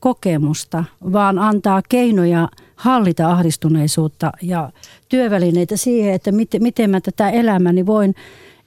kokemusta, 0.00 0.84
vaan 1.12 1.38
antaa 1.38 1.82
keinoja 1.88 2.48
hallita 2.76 3.30
ahdistuneisuutta 3.30 4.32
ja 4.42 4.70
työvälineitä 5.08 5.76
siihen, 5.76 6.14
että 6.14 6.32
miten, 6.32 6.62
miten 6.62 6.90
mä 6.90 7.00
tätä 7.00 7.30
elämäni 7.30 7.86
voin 7.86 8.14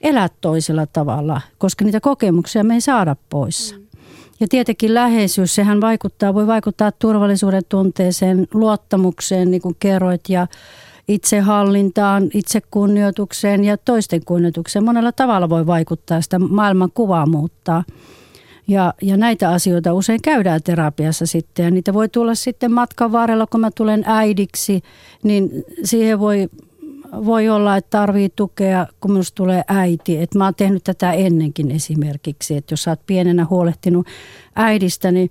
elää 0.00 0.28
toisella 0.40 0.86
tavalla, 0.86 1.40
koska 1.58 1.84
niitä 1.84 2.00
kokemuksia 2.00 2.64
me 2.64 2.74
ei 2.74 2.80
saada 2.80 3.16
pois. 3.30 3.74
Mm. 3.78 3.84
Ja 4.40 4.46
tietenkin 4.48 4.94
läheisyys, 4.94 5.54
sehän 5.54 5.80
vaikuttaa, 5.80 6.34
voi 6.34 6.46
vaikuttaa 6.46 6.92
turvallisuuden 6.92 7.62
tunteeseen, 7.68 8.46
luottamukseen, 8.54 9.50
niin 9.50 9.62
kuin 9.62 9.76
kerroit, 9.80 10.20
ja 10.28 10.46
itsehallintaan, 11.08 12.30
itsekunnioitukseen 12.34 13.64
ja 13.64 13.76
toisten 13.76 14.24
kunnioitukseen. 14.24 14.84
Monella 14.84 15.12
tavalla 15.12 15.48
voi 15.48 15.66
vaikuttaa 15.66 16.20
sitä 16.20 16.38
maailman 16.38 16.90
kuvaa 16.94 17.26
muuttaa. 17.26 17.84
Ja, 18.66 18.94
ja 19.02 19.16
näitä 19.16 19.50
asioita 19.50 19.92
usein 19.92 20.22
käydään 20.22 20.62
terapiassa 20.62 21.26
sitten 21.26 21.64
ja 21.64 21.70
niitä 21.70 21.94
voi 21.94 22.08
tulla 22.08 22.34
sitten 22.34 22.72
matkan 22.72 23.12
varrella, 23.12 23.46
kun 23.46 23.60
mä 23.60 23.70
tulen 23.70 24.02
äidiksi, 24.06 24.82
niin 25.22 25.50
siihen 25.84 26.20
voi, 26.20 26.48
voi 27.24 27.48
olla, 27.48 27.76
että 27.76 27.90
tarvii 27.90 28.28
tukea, 28.36 28.86
kun 29.00 29.10
minusta 29.10 29.34
tulee 29.34 29.62
äiti. 29.68 30.18
Et 30.18 30.34
mä 30.34 30.44
oon 30.44 30.54
tehnyt 30.54 30.84
tätä 30.84 31.12
ennenkin 31.12 31.70
esimerkiksi, 31.70 32.56
että 32.56 32.72
jos 32.72 32.82
sä 32.82 32.90
oot 32.90 33.06
pienenä 33.06 33.46
huolehtinut 33.50 34.06
äidistä, 34.54 35.12
niin 35.12 35.30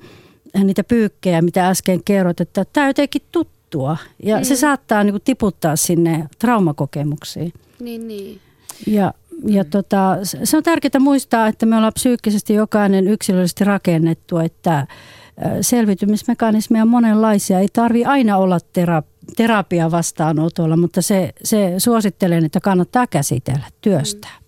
niitä 0.64 0.84
pyykkejä, 0.84 1.42
mitä 1.42 1.70
äsken 1.70 2.04
kerroit, 2.04 2.42
että 2.42 2.66
tämä 2.74 2.86
on 2.86 2.90
jotenkin 2.90 3.22
tuttua. 3.32 3.98
Ja 4.24 4.38
mm. 4.38 4.44
se 4.44 4.56
saattaa 4.56 5.04
niin 5.04 5.14
kuin, 5.14 5.22
tiputtaa 5.26 5.76
sinne 5.76 6.28
traumakokemuksiin. 6.40 7.54
Niin, 7.80 8.08
niin. 8.08 8.40
Ja 8.88 9.14
ja 9.46 9.66
tota, 9.66 10.18
se 10.44 10.58
on 10.58 10.64
tärkeää 10.64 11.00
muistaa, 11.00 11.48
että 11.48 11.66
me 11.66 11.76
ollaan 11.76 11.94
psyykkisesti 11.94 12.54
jokainen 12.54 13.08
yksilöllisesti 13.08 13.64
rakennettu, 13.64 14.38
että 14.38 14.88
selvitymismekanismeja 15.62 16.84
on 16.84 16.88
monenlaisia. 16.88 17.60
Ei 17.60 17.68
tarvi 17.74 18.06
aina 18.06 18.38
olla 18.38 18.60
tera, 18.74 19.04
terapia 19.38 19.92
vastaanotolla, 19.92 20.78
mutta 20.78 21.02
se, 21.02 21.34
se 21.44 21.74
suosittelen, 21.78 22.46
että 22.46 22.60
kannattaa 22.60 23.08
käsitellä, 23.08 23.66
työstää. 23.82 24.32
Mm. 24.40 24.44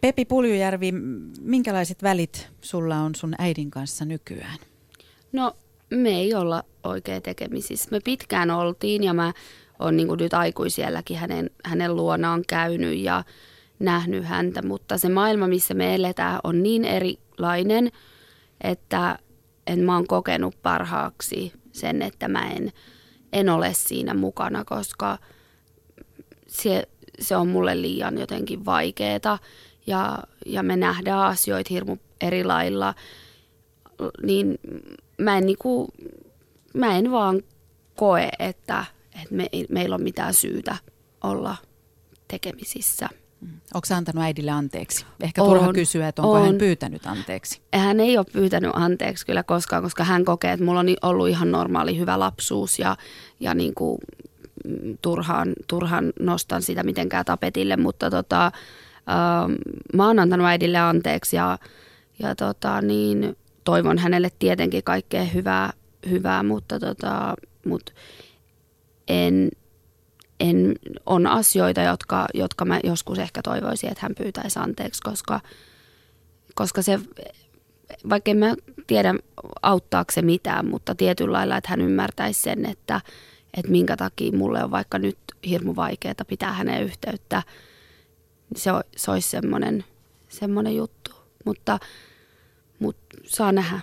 Pepi 0.00 0.24
Puljujärvi, 0.24 0.92
minkälaiset 1.40 2.02
välit 2.02 2.48
sulla 2.60 2.96
on 2.96 3.14
sun 3.14 3.34
äidin 3.38 3.70
kanssa 3.70 4.04
nykyään? 4.04 4.58
No 5.32 5.56
me 5.90 6.10
ei 6.10 6.34
olla 6.34 6.62
oikein 6.84 7.22
tekemisissä. 7.22 7.88
Me 7.90 8.00
pitkään 8.04 8.50
oltiin 8.50 9.04
ja 9.04 9.14
mä 9.14 9.32
oon 9.78 9.96
niin 9.96 10.08
nyt 10.20 10.34
aikuisielläkin 10.34 11.16
hänen, 11.16 11.50
hänen 11.64 11.96
luonaan 11.96 12.42
käynyt 12.48 12.98
ja 12.98 13.24
nähnyt 13.78 14.24
häntä, 14.24 14.62
mutta 14.62 14.98
se 14.98 15.08
maailma, 15.08 15.48
missä 15.48 15.74
me 15.74 15.94
eletään, 15.94 16.40
on 16.44 16.62
niin 16.62 16.84
erilainen, 16.84 17.90
että 18.60 19.18
en 19.66 19.78
mä 19.78 19.94
oon 19.94 20.06
kokenut 20.06 20.62
parhaaksi 20.62 21.52
sen, 21.72 22.02
että 22.02 22.28
mä 22.28 22.50
en, 22.50 22.72
en 23.32 23.48
ole 23.48 23.74
siinä 23.74 24.14
mukana, 24.14 24.64
koska 24.64 25.18
se, 26.46 26.88
se 27.18 27.36
on 27.36 27.48
mulle 27.48 27.82
liian 27.82 28.18
jotenkin 28.18 28.64
vaikeeta 28.64 29.38
ja, 29.86 30.18
ja 30.46 30.62
me 30.62 30.76
nähdään 30.76 31.22
asioita 31.22 31.74
hirmu 31.74 31.96
eri 32.20 32.44
lailla, 32.44 32.94
niin 34.22 34.58
mä 35.18 35.38
en, 35.38 35.46
niinku, 35.46 35.88
mä 36.74 36.98
en 36.98 37.10
vaan 37.10 37.42
koe, 37.96 38.28
että, 38.38 38.84
että 39.22 39.34
me, 39.34 39.48
meillä 39.68 39.94
on 39.94 40.02
mitään 40.02 40.34
syytä 40.34 40.76
olla 41.22 41.56
tekemisissä. 42.28 43.08
Onko 43.74 43.86
antanut 43.94 44.24
äidille 44.24 44.50
anteeksi? 44.50 45.06
Ehkä 45.20 45.42
on, 45.42 45.48
turha 45.48 45.72
kysyä, 45.72 46.08
että 46.08 46.22
onko 46.22 46.34
on. 46.34 46.46
hän 46.46 46.58
pyytänyt 46.58 47.06
anteeksi. 47.06 47.60
Hän 47.74 48.00
ei 48.00 48.18
ole 48.18 48.26
pyytänyt 48.32 48.70
anteeksi 48.74 49.26
kyllä 49.26 49.42
koskaan, 49.42 49.82
koska 49.82 50.04
hän 50.04 50.24
kokee, 50.24 50.52
että 50.52 50.64
mulla 50.64 50.80
on 50.80 50.86
ollut 51.02 51.28
ihan 51.28 51.50
normaali 51.50 51.98
hyvä 51.98 52.18
lapsuus 52.18 52.78
ja, 52.78 52.96
ja 53.40 53.54
niin 53.54 53.74
kuin, 53.74 53.98
mm, 54.64 54.98
turhaan, 55.02 55.52
turhaan 55.66 56.12
nostan 56.20 56.62
sitä 56.62 56.82
mitenkään 56.82 57.24
tapetille, 57.24 57.76
mutta 57.76 58.10
tota, 58.10 58.46
ähm, 58.46 59.52
mä 59.94 60.06
oon 60.06 60.18
antanut 60.18 60.46
äidille 60.46 60.78
anteeksi 60.78 61.36
ja, 61.36 61.58
ja 62.18 62.34
tota, 62.34 62.80
niin, 62.80 63.36
toivon 63.64 63.98
hänelle 63.98 64.30
tietenkin 64.38 64.84
kaikkea 64.84 65.24
hyvää, 65.24 65.72
hyvää 66.10 66.42
mutta, 66.42 66.80
tota, 66.80 67.34
mutta 67.66 67.92
en, 69.08 69.48
en, 70.40 70.74
on 71.06 71.26
asioita, 71.26 71.80
jotka, 71.80 72.26
jotka 72.34 72.64
mä 72.64 72.80
joskus 72.84 73.18
ehkä 73.18 73.42
toivoisin, 73.42 73.90
että 73.90 74.02
hän 74.02 74.14
pyytäisi 74.14 74.58
anteeksi, 74.58 75.02
koska, 75.02 75.40
koska 76.54 76.82
se, 76.82 77.00
vaikka 78.08 78.30
en 78.30 78.36
mä 78.36 78.54
tiedä 78.86 79.14
auttaako 79.62 80.12
se 80.12 80.22
mitään, 80.22 80.66
mutta 80.66 80.94
tietyllä 80.94 81.32
lailla, 81.32 81.56
että 81.56 81.70
hän 81.70 81.80
ymmärtäisi 81.80 82.42
sen, 82.42 82.66
että, 82.66 83.00
että 83.54 83.70
minkä 83.70 83.96
takia 83.96 84.36
mulle 84.36 84.64
on 84.64 84.70
vaikka 84.70 84.98
nyt 84.98 85.18
hirmu 85.48 85.76
vaikeaa 85.76 86.14
pitää 86.28 86.52
hänen 86.52 86.82
yhteyttä, 86.82 87.42
se, 88.56 88.70
se 88.96 89.10
olisi 89.10 89.30
semmoinen, 89.30 89.84
semmoinen 90.28 90.76
juttu. 90.76 91.10
Mutta, 91.44 91.78
mutta 92.78 93.16
saa 93.24 93.52
nähdä. 93.52 93.80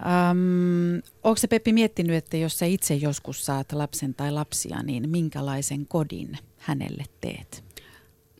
Um, 0.00 1.02
onko 1.22 1.36
se 1.36 1.46
Peppi 1.46 1.72
miettinyt, 1.72 2.16
että 2.16 2.36
jos 2.36 2.58
sä 2.58 2.66
itse 2.66 2.94
joskus 2.94 3.46
saat 3.46 3.72
lapsen 3.72 4.14
tai 4.14 4.32
lapsia, 4.32 4.82
niin 4.82 5.08
minkälaisen 5.08 5.86
kodin 5.86 6.38
hänelle 6.58 7.04
teet? 7.20 7.64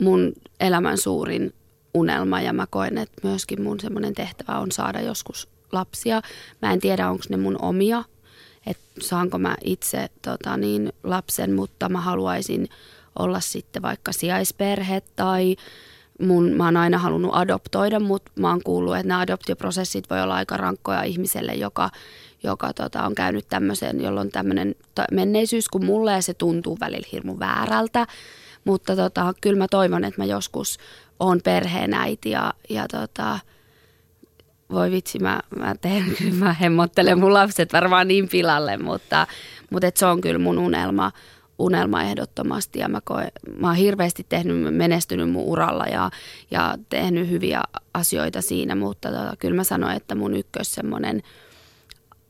Mun 0.01 0.33
elämän 0.61 0.99
suurin 0.99 1.55
unelma 1.95 2.41
ja 2.41 2.53
mä 2.53 2.67
koen, 2.71 2.99
että 2.99 3.29
myöskin 3.29 3.63
mun 3.63 3.81
semmoinen 3.81 4.15
tehtävä 4.15 4.59
on 4.59 4.73
saada 4.73 5.01
joskus 5.01 5.49
lapsia. 5.73 6.23
Mä 6.63 6.73
en 6.73 6.81
tiedä, 6.81 7.11
onko 7.11 7.25
ne 7.29 7.37
mun 7.37 7.63
omia, 7.63 8.05
että 8.67 8.85
saanko 9.01 9.39
mä 9.39 9.57
itse 9.65 10.09
tota, 10.23 10.57
niin, 10.57 10.93
lapsen, 11.03 11.53
mutta 11.53 11.89
mä 11.89 12.01
haluaisin 12.01 12.69
olla 13.19 13.41
sitten 13.41 13.83
vaikka 13.83 14.13
sijaisperhe 14.13 15.03
tai 15.17 15.57
mun, 16.23 16.53
mä 16.53 16.65
oon 16.65 16.77
aina 16.77 16.99
halunnut 16.99 17.35
adoptoida, 17.35 18.01
mutta 18.01 18.33
mä 18.41 18.51
oon 18.51 18.63
kuullut, 18.65 18.97
että 18.97 19.09
nämä 19.09 19.21
adoptioprosessit 19.21 20.11
voi 20.11 20.23
olla 20.23 20.35
aika 20.35 20.57
rankkoja 20.57 21.03
ihmiselle, 21.03 21.53
joka, 21.53 21.91
joka 22.43 22.73
tota, 22.73 23.03
on 23.03 23.15
käynyt 23.15 23.49
tämmöisen, 23.49 24.01
jolloin 24.01 24.31
tämmöinen 24.31 24.75
menneisyys 25.13 25.69
kuin 25.69 25.85
mulle 25.85 26.13
ja 26.13 26.23
se 26.23 26.35
tuntuu 26.35 26.77
välillä 26.81 27.09
hirmu 27.13 27.39
väärältä. 27.39 28.07
Mutta 28.65 28.97
tota, 28.97 29.35
kyllä 29.41 29.59
mä 29.59 29.67
toivon, 29.71 30.05
että 30.05 30.21
mä 30.21 30.25
joskus 30.25 30.79
oon 31.21 31.41
perheenäiti 31.45 32.31
ja, 32.31 32.55
ja 32.71 32.89
tota, 32.89 33.39
voi 34.71 34.91
vitsi, 34.91 35.19
mä, 35.19 35.41
mä, 35.57 35.75
teen, 35.81 36.17
mä 36.41 36.53
hemmottelen 36.53 37.19
mun 37.19 37.35
lapset 37.35 37.73
varmaan 37.73 38.09
niin 38.09 38.29
pilalle, 38.29 38.77
mutta, 38.77 39.27
mutta 39.71 39.87
et 39.87 39.97
se 39.97 40.07
on 40.07 40.21
kyllä 40.21 40.39
mun 40.39 40.59
unelma, 40.59 41.13
unelma 41.59 42.03
ehdottomasti 42.03 42.79
ja 42.79 42.89
mä, 42.89 43.01
koen, 43.05 43.33
mä 43.57 43.67
oon 43.67 43.77
hirveästi 43.77 44.27
tehnyt, 44.29 44.75
menestynyt 44.75 45.31
mun 45.31 45.45
uralla 45.45 45.85
ja, 45.85 46.11
ja 46.51 46.79
tehnyt 46.89 47.31
hyviä 47.31 47.63
asioita 47.95 48.43
siinä, 48.43 48.75
mutta 48.75 49.09
tota, 49.09 49.35
kyllä 49.39 49.57
mä 49.57 49.65
sanoin, 49.65 49.97
että 49.97 50.15
mun 50.15 50.37
ykkös 50.37 50.75
semmoinen, 50.75 51.23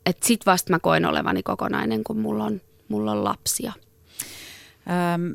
että 0.05 0.27
sit 0.27 0.45
vasta 0.45 0.71
mä 0.71 0.79
koen 0.79 1.05
olevani 1.05 1.43
kokonainen, 1.43 2.03
kun 2.03 2.19
mulla 2.19 2.43
on, 2.43 2.61
mulla 2.89 3.11
on 3.11 3.23
lapsia. 3.23 3.73
Ähm, 4.89 5.31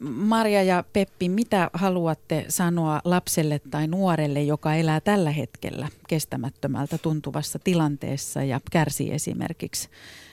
Marja 0.00 0.62
ja 0.62 0.84
Peppi, 0.92 1.28
mitä 1.28 1.70
haluatte 1.72 2.44
sanoa 2.48 3.00
lapselle 3.04 3.60
tai 3.70 3.86
nuorelle, 3.86 4.42
joka 4.42 4.74
elää 4.74 5.00
tällä 5.00 5.30
hetkellä 5.30 5.88
kestämättömältä 6.08 6.98
tuntuvassa 6.98 7.58
tilanteessa 7.58 8.42
ja 8.42 8.60
kärsii 8.70 9.12
esimerkiksi 9.12 9.88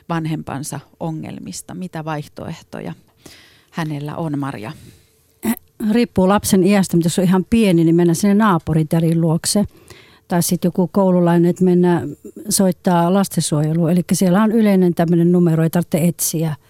vanhempansa 0.10 0.80
ongelmista? 1.00 1.74
Mitä 1.74 2.06
vaihtoehtoja 2.06 2.94
hänellä 3.72 4.16
on, 4.16 4.40
Marja? 4.40 4.72
Riippuu 5.92 6.28
lapsen 6.28 6.64
iästä, 6.64 6.98
mutta 6.98 7.06
jos 7.06 7.20
on 7.20 7.26
ihan 7.26 7.46
pieni, 7.50 7.84
niin 7.84 7.96
mennä 7.96 8.14
sinne 8.14 8.34
naapuritärin 8.34 9.22
luokse. 9.22 9.66
Tai 10.28 10.44
sitten 10.44 10.68
joku 10.68 10.88
koululainen, 10.88 11.50
että 11.50 11.64
mennä 11.64 12.02
soittaa 12.50 13.14
lastensuojeluun. 13.14 13.92
Eli 13.92 14.02
siellä 14.12 14.44
on 14.44 14.52
yleinen 14.52 14.94
tämmöinen 14.94 15.32
numero, 15.32 15.64
ei 15.64 15.70
tarvitse 15.70 16.08
etsiä– 16.08 16.56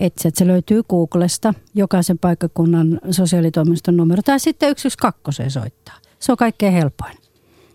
etsiä. 0.00 0.28
Että 0.28 0.38
se 0.38 0.46
löytyy 0.46 0.82
Googlesta, 0.82 1.54
jokaisen 1.74 2.18
paikkakunnan 2.18 3.00
sosiaalitoimiston 3.10 3.96
numero, 3.96 4.22
tai 4.22 4.40
sitten 4.40 4.74
112 4.76 5.50
soittaa. 5.50 5.94
Se 6.18 6.32
on 6.32 6.38
kaikkein 6.38 6.72
helpoin. 6.72 7.16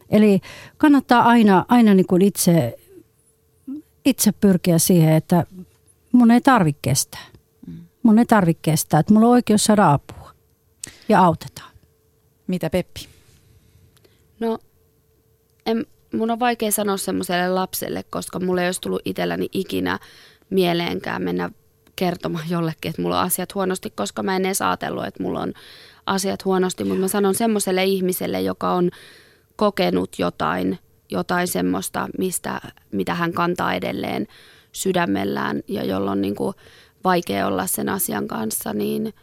Eli 0.10 0.40
kannattaa 0.78 1.24
aina, 1.24 1.66
aina 1.68 1.94
niin 1.94 2.08
kuin 2.08 2.22
itse, 2.22 2.78
itse 4.06 4.32
pyrkiä 4.32 4.78
siihen, 4.78 5.14
että 5.14 5.46
mun 6.12 6.32
ei 6.32 6.42
tarvitse 6.42 6.80
kestää. 6.82 7.26
Mun 8.04 8.20
ei 8.20 8.26
tarvitse 8.26 8.60
kestää, 8.62 9.00
että 9.00 9.14
mulla 9.14 9.28
on 9.28 9.34
oikeus 9.34 9.64
saada 9.64 9.94
apua 9.94 10.32
ja 11.10 11.22
autetaan. 11.24 11.72
Mitä 12.48 12.70
Peppi? 12.70 13.08
No, 14.40 14.60
en, 15.66 15.86
mun 16.14 16.32
on 16.32 16.40
vaikea 16.40 16.72
sanoa 16.72 16.98
semmoiselle 16.98 17.50
lapselle, 17.50 18.04
koska 18.10 18.40
mulle 18.40 18.62
ei 18.62 18.68
olisi 18.68 18.82
tullut 18.82 19.02
itselläni 19.06 19.48
ikinä 19.52 20.00
mieleenkään 20.50 21.22
mennä 21.22 21.50
kertomaan 21.96 22.50
jollekin, 22.50 22.90
että 22.90 23.02
mulla 23.02 23.20
on 23.20 23.26
asiat 23.26 23.56
huonosti, 23.56 23.90
koska 23.90 24.24
mä 24.24 24.36
en 24.36 24.46
edes 24.46 24.62
ajatellut, 24.62 25.06
että 25.06 25.24
mulla 25.24 25.40
on 25.40 25.54
asiat 26.06 26.46
huonosti, 26.46 26.84
mutta 26.84 27.00
mä 27.00 27.08
sanon 27.08 27.36
semmoiselle 27.36 27.84
ihmiselle, 27.84 28.42
joka 28.42 28.72
on 28.74 28.92
kokenut 29.56 30.20
jotain, 30.20 30.80
jotain 31.12 31.48
semmoista, 31.48 32.08
mistä, 32.18 32.62
mitä 32.92 33.14
hän 33.14 33.34
kantaa 33.34 33.74
edelleen 33.74 34.28
sydämellään 34.72 35.62
ja 35.68 35.84
jolla 35.84 36.12
on 36.12 36.22
niin 36.22 36.36
kuin 36.36 36.56
vaikea 37.04 37.48
olla 37.48 37.68
sen 37.68 37.90
asian 37.90 38.28
kanssa, 38.28 38.74
niin 38.74 39.14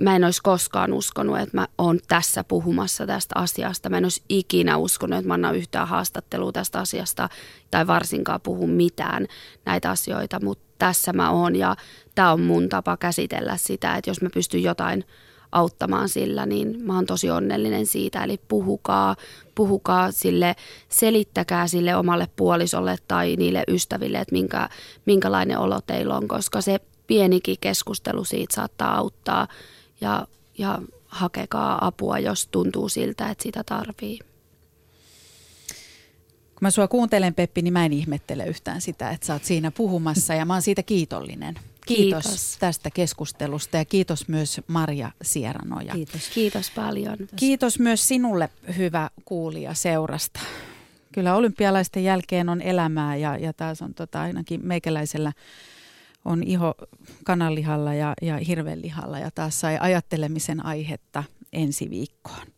mä 0.00 0.16
en 0.16 0.24
olisi 0.24 0.42
koskaan 0.42 0.92
uskonut, 0.92 1.38
että 1.38 1.56
mä 1.56 1.68
oon 1.78 1.98
tässä 2.08 2.44
puhumassa 2.44 3.06
tästä 3.06 3.34
asiasta. 3.38 3.88
Mä 3.88 3.98
en 3.98 4.04
olisi 4.04 4.22
ikinä 4.28 4.76
uskonut, 4.76 5.18
että 5.18 5.28
mä 5.28 5.34
annan 5.34 5.56
yhtään 5.56 5.88
haastattelua 5.88 6.52
tästä 6.52 6.78
asiasta 6.78 7.28
tai 7.70 7.86
varsinkaan 7.86 8.40
puhu 8.40 8.66
mitään 8.66 9.26
näitä 9.64 9.90
asioita, 9.90 10.40
mutta 10.44 10.64
tässä 10.78 11.12
mä 11.12 11.30
oon 11.30 11.56
ja 11.56 11.76
tämä 12.14 12.32
on 12.32 12.40
mun 12.40 12.68
tapa 12.68 12.96
käsitellä 12.96 13.56
sitä, 13.56 13.96
että 13.96 14.10
jos 14.10 14.22
mä 14.22 14.30
pystyn 14.34 14.62
jotain 14.62 15.04
auttamaan 15.52 16.08
sillä, 16.08 16.46
niin 16.46 16.82
mä 16.82 16.94
oon 16.94 17.06
tosi 17.06 17.30
onnellinen 17.30 17.86
siitä. 17.86 18.24
Eli 18.24 18.40
puhukaa, 18.48 19.16
puhukaa 19.54 20.12
sille, 20.12 20.56
selittäkää 20.88 21.66
sille 21.66 21.96
omalle 21.96 22.28
puolisolle 22.36 22.96
tai 23.08 23.36
niille 23.36 23.64
ystäville, 23.68 24.18
että 24.18 24.32
minkä, 24.32 24.68
minkälainen 25.06 25.58
olo 25.58 25.80
teillä 25.80 26.16
on, 26.16 26.28
koska 26.28 26.60
se 26.60 26.80
pienikin 27.06 27.56
keskustelu 27.60 28.24
siitä 28.24 28.54
saattaa 28.54 28.96
auttaa 28.96 29.48
ja, 30.00 30.26
ja 30.58 30.78
hakekaa 31.06 31.86
apua, 31.86 32.18
jos 32.18 32.48
tuntuu 32.50 32.88
siltä, 32.88 33.30
että 33.30 33.42
sitä 33.42 33.64
tarvii. 33.64 34.18
Kun 36.58 36.66
mä 36.66 36.70
sua 36.70 36.88
kuuntelen 36.88 37.34
Peppi, 37.34 37.62
niin 37.62 37.72
mä 37.72 37.84
en 37.84 37.92
ihmettele 37.92 38.46
yhtään 38.46 38.80
sitä, 38.80 39.10
että 39.10 39.26
sä 39.26 39.32
oot 39.32 39.44
siinä 39.44 39.70
puhumassa 39.70 40.34
ja 40.34 40.44
mä 40.44 40.52
oon 40.52 40.62
siitä 40.62 40.82
kiitollinen. 40.82 41.54
Kiitos, 41.88 42.24
kiitos. 42.24 42.56
tästä 42.60 42.90
keskustelusta 42.90 43.76
ja 43.76 43.84
kiitos 43.84 44.28
myös 44.28 44.60
Marja 44.66 45.10
Sieranoja. 45.22 45.92
Kiitos. 45.92 46.28
Kiitos 46.34 46.70
paljon. 46.70 47.16
Kiitos 47.36 47.78
myös 47.78 48.08
sinulle 48.08 48.48
hyvä 48.76 49.10
kuulija 49.24 49.74
seurasta. 49.74 50.40
Kyllä 51.12 51.34
olympialaisten 51.34 52.04
jälkeen 52.04 52.48
on 52.48 52.62
elämää 52.62 53.16
ja, 53.16 53.36
ja 53.36 53.52
taas 53.52 53.82
on 53.82 53.94
tota, 53.94 54.20
ainakin 54.20 54.60
meikäläisellä 54.66 55.32
on 56.24 56.42
iho 56.42 56.74
kananlihalla 57.24 57.94
ja, 57.94 58.14
ja 58.22 58.36
hirvelihalla 58.36 59.18
ja 59.18 59.30
taas 59.30 59.60
sai 59.60 59.78
ajattelemisen 59.80 60.66
aihetta 60.66 61.24
ensi 61.52 61.90
viikkoon. 61.90 62.46